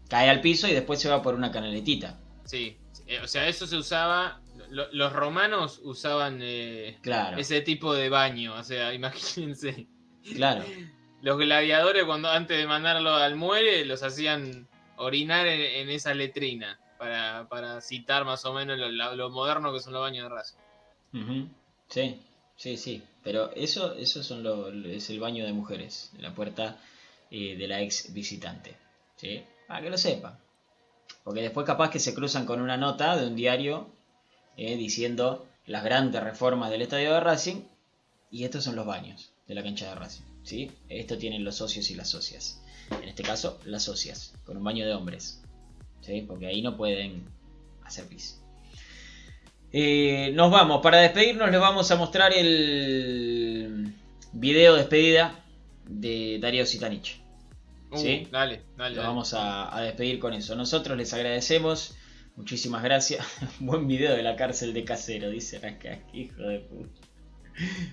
Cae 0.08 0.28
al 0.28 0.40
piso 0.40 0.66
y 0.66 0.72
después 0.72 1.00
se 1.00 1.08
va 1.08 1.22
por 1.22 1.34
una 1.34 1.50
canaletita. 1.52 2.18
Sí, 2.44 2.76
eh, 3.06 3.20
o 3.22 3.28
sea, 3.28 3.46
eso 3.48 3.66
se 3.66 3.76
usaba, 3.76 4.40
lo- 4.70 4.92
los 4.92 5.12
romanos 5.12 5.80
usaban 5.84 6.40
eh, 6.42 6.98
Claro, 7.00 7.38
ese 7.38 7.60
tipo 7.60 7.94
de 7.94 8.08
baño, 8.08 8.54
o 8.54 8.64
sea, 8.64 8.92
imagínense. 8.94 9.86
Claro. 10.34 10.64
Los 11.22 11.36
gladiadores 11.36 12.04
cuando 12.04 12.30
antes 12.30 12.56
de 12.56 12.66
mandarlo 12.66 13.14
al 13.14 13.36
muere 13.36 13.84
los 13.84 14.02
hacían 14.02 14.66
orinar 14.96 15.46
en, 15.46 15.60
en 15.60 15.90
esa 15.90 16.14
letrina 16.14 16.80
para, 16.98 17.46
para 17.50 17.82
citar 17.82 18.24
más 18.24 18.44
o 18.46 18.54
menos 18.54 18.78
lo, 18.78 18.88
lo- 18.90 19.14
lo 19.16 19.28
moderno 19.30 19.70
que 19.72 19.80
son 19.80 19.92
los 19.92 20.00
baños 20.00 20.24
de 20.24 20.34
raza. 20.34 20.56
Sí, 21.88 22.20
sí, 22.56 22.76
sí. 22.78 23.02
Pero 23.22 23.50
eso, 23.54 23.94
eso 23.96 24.22
son 24.22 24.42
lo, 24.42 24.68
es 24.70 25.10
el 25.10 25.20
baño 25.20 25.44
de 25.44 25.52
mujeres, 25.52 26.10
la 26.18 26.34
puerta 26.34 26.78
eh, 27.30 27.54
de 27.56 27.68
la 27.68 27.82
ex 27.82 28.14
visitante. 28.14 28.76
¿Sí? 29.16 29.44
Para 29.68 29.82
que 29.82 29.90
lo 29.90 29.98
sepan. 29.98 30.38
Porque 31.22 31.42
después 31.42 31.66
capaz 31.66 31.90
que 31.90 31.98
se 31.98 32.14
cruzan 32.14 32.46
con 32.46 32.62
una 32.62 32.78
nota 32.78 33.14
de 33.18 33.26
un 33.26 33.36
diario 33.36 33.88
eh, 34.56 34.76
diciendo 34.76 35.46
las 35.66 35.84
grandes 35.84 36.22
reformas 36.22 36.70
del 36.70 36.80
estadio 36.80 37.12
de 37.12 37.20
Racing 37.20 37.62
y 38.30 38.44
estos 38.44 38.64
son 38.64 38.74
los 38.76 38.86
baños 38.86 39.32
de 39.50 39.56
la 39.56 39.64
cancha 39.64 39.88
de 39.88 39.96
Racing. 39.96 40.22
¿sí? 40.44 40.70
Esto 40.88 41.18
tienen 41.18 41.42
los 41.44 41.56
socios 41.56 41.90
y 41.90 41.96
las 41.96 42.08
socias. 42.08 42.62
En 43.02 43.08
este 43.08 43.24
caso, 43.24 43.58
las 43.64 43.82
socias, 43.82 44.32
con 44.44 44.56
un 44.56 44.62
baño 44.62 44.86
de 44.86 44.94
hombres. 44.94 45.42
¿sí? 46.02 46.22
Porque 46.22 46.46
ahí 46.46 46.62
no 46.62 46.76
pueden 46.76 47.24
hacer 47.84 48.06
pis. 48.06 48.40
Eh, 49.72 50.30
nos 50.34 50.52
vamos. 50.52 50.80
Para 50.82 50.98
despedirnos 51.00 51.50
les 51.50 51.60
vamos 51.60 51.90
a 51.90 51.96
mostrar 51.96 52.32
el 52.32 53.92
video 54.32 54.74
de 54.74 54.78
despedida 54.78 55.44
de 55.84 56.38
Darío 56.40 56.64
Sitanich. 56.64 57.20
Uh, 57.90 57.96
Sí. 57.98 58.28
Dale, 58.30 58.62
dale. 58.76 58.94
Lo 58.94 59.02
vamos 59.02 59.34
a, 59.34 59.76
a 59.76 59.82
despedir 59.82 60.20
con 60.20 60.32
eso. 60.32 60.54
Nosotros 60.54 60.96
les 60.96 61.12
agradecemos. 61.12 61.96
Muchísimas 62.36 62.84
gracias. 62.84 63.26
Buen 63.58 63.88
video 63.88 64.14
de 64.14 64.22
la 64.22 64.36
cárcel 64.36 64.72
de 64.74 64.84
casero, 64.84 65.28
dice 65.28 65.56
acá. 65.56 65.98
Hijo 66.12 66.40
de 66.42 66.60
puta. 66.60 66.99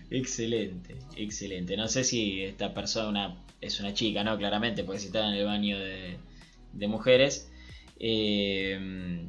Excelente, 0.10 0.96
excelente. 1.16 1.78
No 1.78 1.88
sé 1.88 2.04
si 2.04 2.44
esta 2.44 2.74
persona 2.74 3.36
es 3.62 3.80
una 3.80 3.94
chica, 3.94 4.24
¿no? 4.24 4.38
Claramente, 4.38 4.84
porque 4.84 5.00
si 5.00 5.08
está 5.08 5.28
en 5.28 5.36
el 5.36 5.46
baño 5.46 5.78
de, 5.80 6.88
mujeres. 6.88 7.50
Eh, 8.00 9.28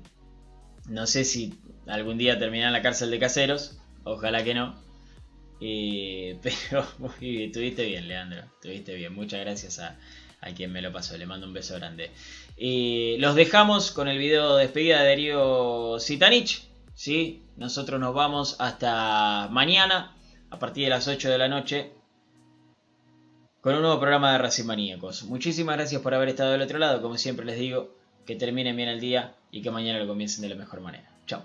no 0.89 1.07
sé 1.07 1.25
si 1.25 1.55
algún 1.87 2.19
día 2.19 2.39
terminará 2.39 2.69
en 2.69 2.73
la 2.75 2.83
cárcel 2.83 3.11
de 3.11 3.19
caseros. 3.19 3.79
Ojalá 4.05 4.45
que 4.45 4.55
no. 4.55 4.83
Eh, 5.61 6.39
pero 6.43 6.87
muy 6.99 7.11
bien, 7.21 7.43
estuviste 7.51 7.85
bien, 7.87 8.09
Leandro. 8.09 8.41
Estuviste 8.41 8.95
bien. 8.95 9.15
Muchas 9.15 9.41
gracias 9.41 9.79
a, 9.79 9.99
a 10.41 10.51
quien 10.53 10.73
me 10.73 10.83
lo 10.83 10.93
pasó. 10.93 11.17
Le 11.17 11.27
mando 11.27 11.47
un 11.47 11.53
beso 11.53 11.75
grande. 11.77 12.11
Eh, 12.57 13.17
los 13.19 13.35
dejamos 13.35 13.91
con 13.91 14.09
el 14.09 14.19
video 14.19 14.57
de 14.57 14.65
despedida 14.65 15.03
de 15.03 15.09
Darío 15.09 15.99
Sitanich. 15.99 16.69
¿sí? 16.99 17.43
Nosotros 17.57 18.01
nos 18.01 18.13
vamos 18.13 18.57
hasta 18.59 19.49
mañana 19.53 20.17
a 20.51 20.59
partir 20.59 20.85
de 20.85 20.91
las 20.91 21.09
8 21.09 21.31
de 21.31 21.39
la 21.39 21.49
noche 21.49 21.93
con 23.61 23.75
un 23.75 23.83
nuevo 23.83 24.01
programa 24.01 24.33
de 24.33 24.39
Racing 24.39 24.65
Maníacos. 24.65 25.25
Muchísimas 25.25 25.77
gracias 25.77 26.01
por 26.01 26.15
haber 26.15 26.29
estado 26.29 26.53
del 26.53 26.63
otro 26.63 26.79
lado. 26.79 27.03
Como 27.03 27.19
siempre 27.19 27.45
les 27.45 27.59
digo, 27.59 27.91
que 28.25 28.37
terminen 28.37 28.77
bien 28.77 28.89
el 28.89 29.01
día 29.01 29.35
y 29.51 29.63
que 29.63 29.71
mañana 29.71 29.99
lo 29.99 30.07
comiencen 30.07 30.43
de 30.43 30.49
la 30.51 30.55
mejor 30.55 30.81
manera. 30.81 31.09
Chao. 31.27 31.43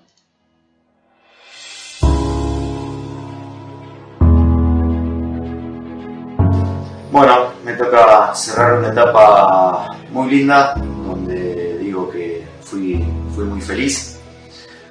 Bueno, 7.11 7.53
me 7.63 7.73
toca 7.73 8.33
cerrar 8.33 8.79
una 8.79 8.89
etapa 8.89 9.97
muy 10.09 10.29
linda, 10.31 10.75
donde 10.75 11.77
digo 11.77 12.09
que 12.09 12.43
fui, 12.61 12.95
muy 12.95 13.61
feliz. 13.61 14.19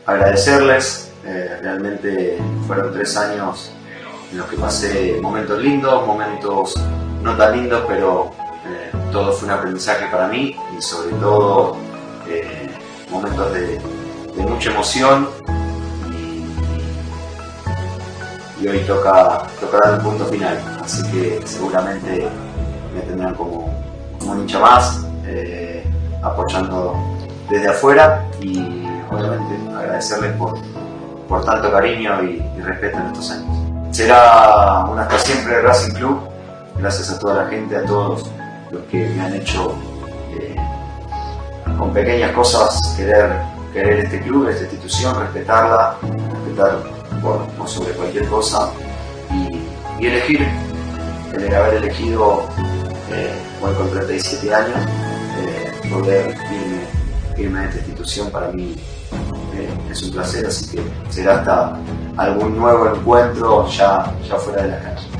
Agradecerles, 0.06 1.12
eh, 1.24 1.58
realmente 1.60 2.38
fueron 2.66 2.92
tres 2.92 3.16
años 3.16 3.72
en 4.32 4.38
los 4.38 4.48
que 4.48 4.56
pasé 4.56 5.18
momentos 5.20 5.60
lindos, 5.60 6.06
momentos 6.06 6.74
no 7.22 7.36
tan 7.36 7.52
lindos, 7.52 7.84
pero 7.86 8.30
eh, 8.66 8.90
todo 9.12 9.30
fue 9.32 9.48
un 9.48 9.54
aprendizaje 9.54 10.06
para 10.10 10.26
mí 10.28 10.56
y 10.76 10.82
sobre 10.82 11.14
todo 11.16 11.76
eh, 12.26 12.70
momentos 13.10 13.52
de, 13.52 13.78
mucha 14.48 14.70
emoción 14.70 15.28
y, 18.58 18.66
hoy 18.66 18.78
toca, 18.86 19.42
toca 19.60 19.78
dar 19.84 19.98
un 19.98 20.04
punto 20.04 20.24
final, 20.26 20.58
así 20.82 21.02
que 21.10 21.40
seguramente 21.44 22.26
me 22.94 23.00
tendrán 23.02 23.34
como, 23.34 23.70
como 24.18 24.32
un 24.32 24.40
hincha 24.40 24.58
más, 24.58 25.06
eh, 25.26 25.84
apoyando 26.22 26.96
desde 27.50 27.68
afuera 27.68 28.26
y 28.40 28.86
obviamente 29.10 29.76
agradecerles 29.76 30.32
por, 30.36 30.58
por 31.28 31.44
tanto 31.44 31.70
cariño 31.70 32.22
y 32.22 32.40
respeto 32.62 32.96
en 32.96 33.06
estos 33.08 33.30
años. 33.30 33.61
Será 33.92 34.86
un 34.90 34.98
hasta 34.98 35.18
siempre 35.18 35.60
Racing 35.60 35.92
Club, 35.92 36.18
gracias 36.78 37.10
a 37.10 37.18
toda 37.18 37.44
la 37.44 37.50
gente, 37.50 37.76
a 37.76 37.84
todos 37.84 38.26
los 38.70 38.82
que 38.84 39.06
me 39.10 39.20
han 39.20 39.34
hecho 39.34 39.74
eh, 40.30 40.56
con 41.78 41.92
pequeñas 41.92 42.32
cosas 42.32 42.94
querer, 42.96 43.36
querer 43.70 43.98
este 43.98 44.22
club, 44.22 44.48
esta 44.48 44.62
institución, 44.62 45.20
respetarla, 45.20 45.98
respetar 46.00 46.78
por, 47.20 47.68
sobre 47.68 47.92
cualquier 47.92 48.26
cosa 48.28 48.70
y, 49.30 50.02
y 50.02 50.06
elegir, 50.06 50.48
el 51.34 51.54
haber 51.54 51.74
elegido 51.74 52.44
eh, 53.12 53.30
hoy 53.60 53.74
con 53.74 53.90
37 53.90 54.54
años, 54.54 54.78
eh, 55.38 55.70
poder 55.90 56.34
irme 57.36 57.58
a 57.60 57.64
esta 57.64 57.76
institución 57.76 58.30
para 58.30 58.48
mí 58.52 58.74
es 59.90 60.02
un 60.02 60.12
placer, 60.12 60.46
así 60.46 60.76
que 60.76 60.82
será 61.10 61.38
hasta 61.38 61.78
algún 62.16 62.56
nuevo 62.56 62.94
encuentro 62.94 63.68
ya, 63.68 64.12
ya 64.26 64.36
fuera 64.36 64.62
de 64.62 64.68
la 64.68 64.80
cancha. 64.80 65.11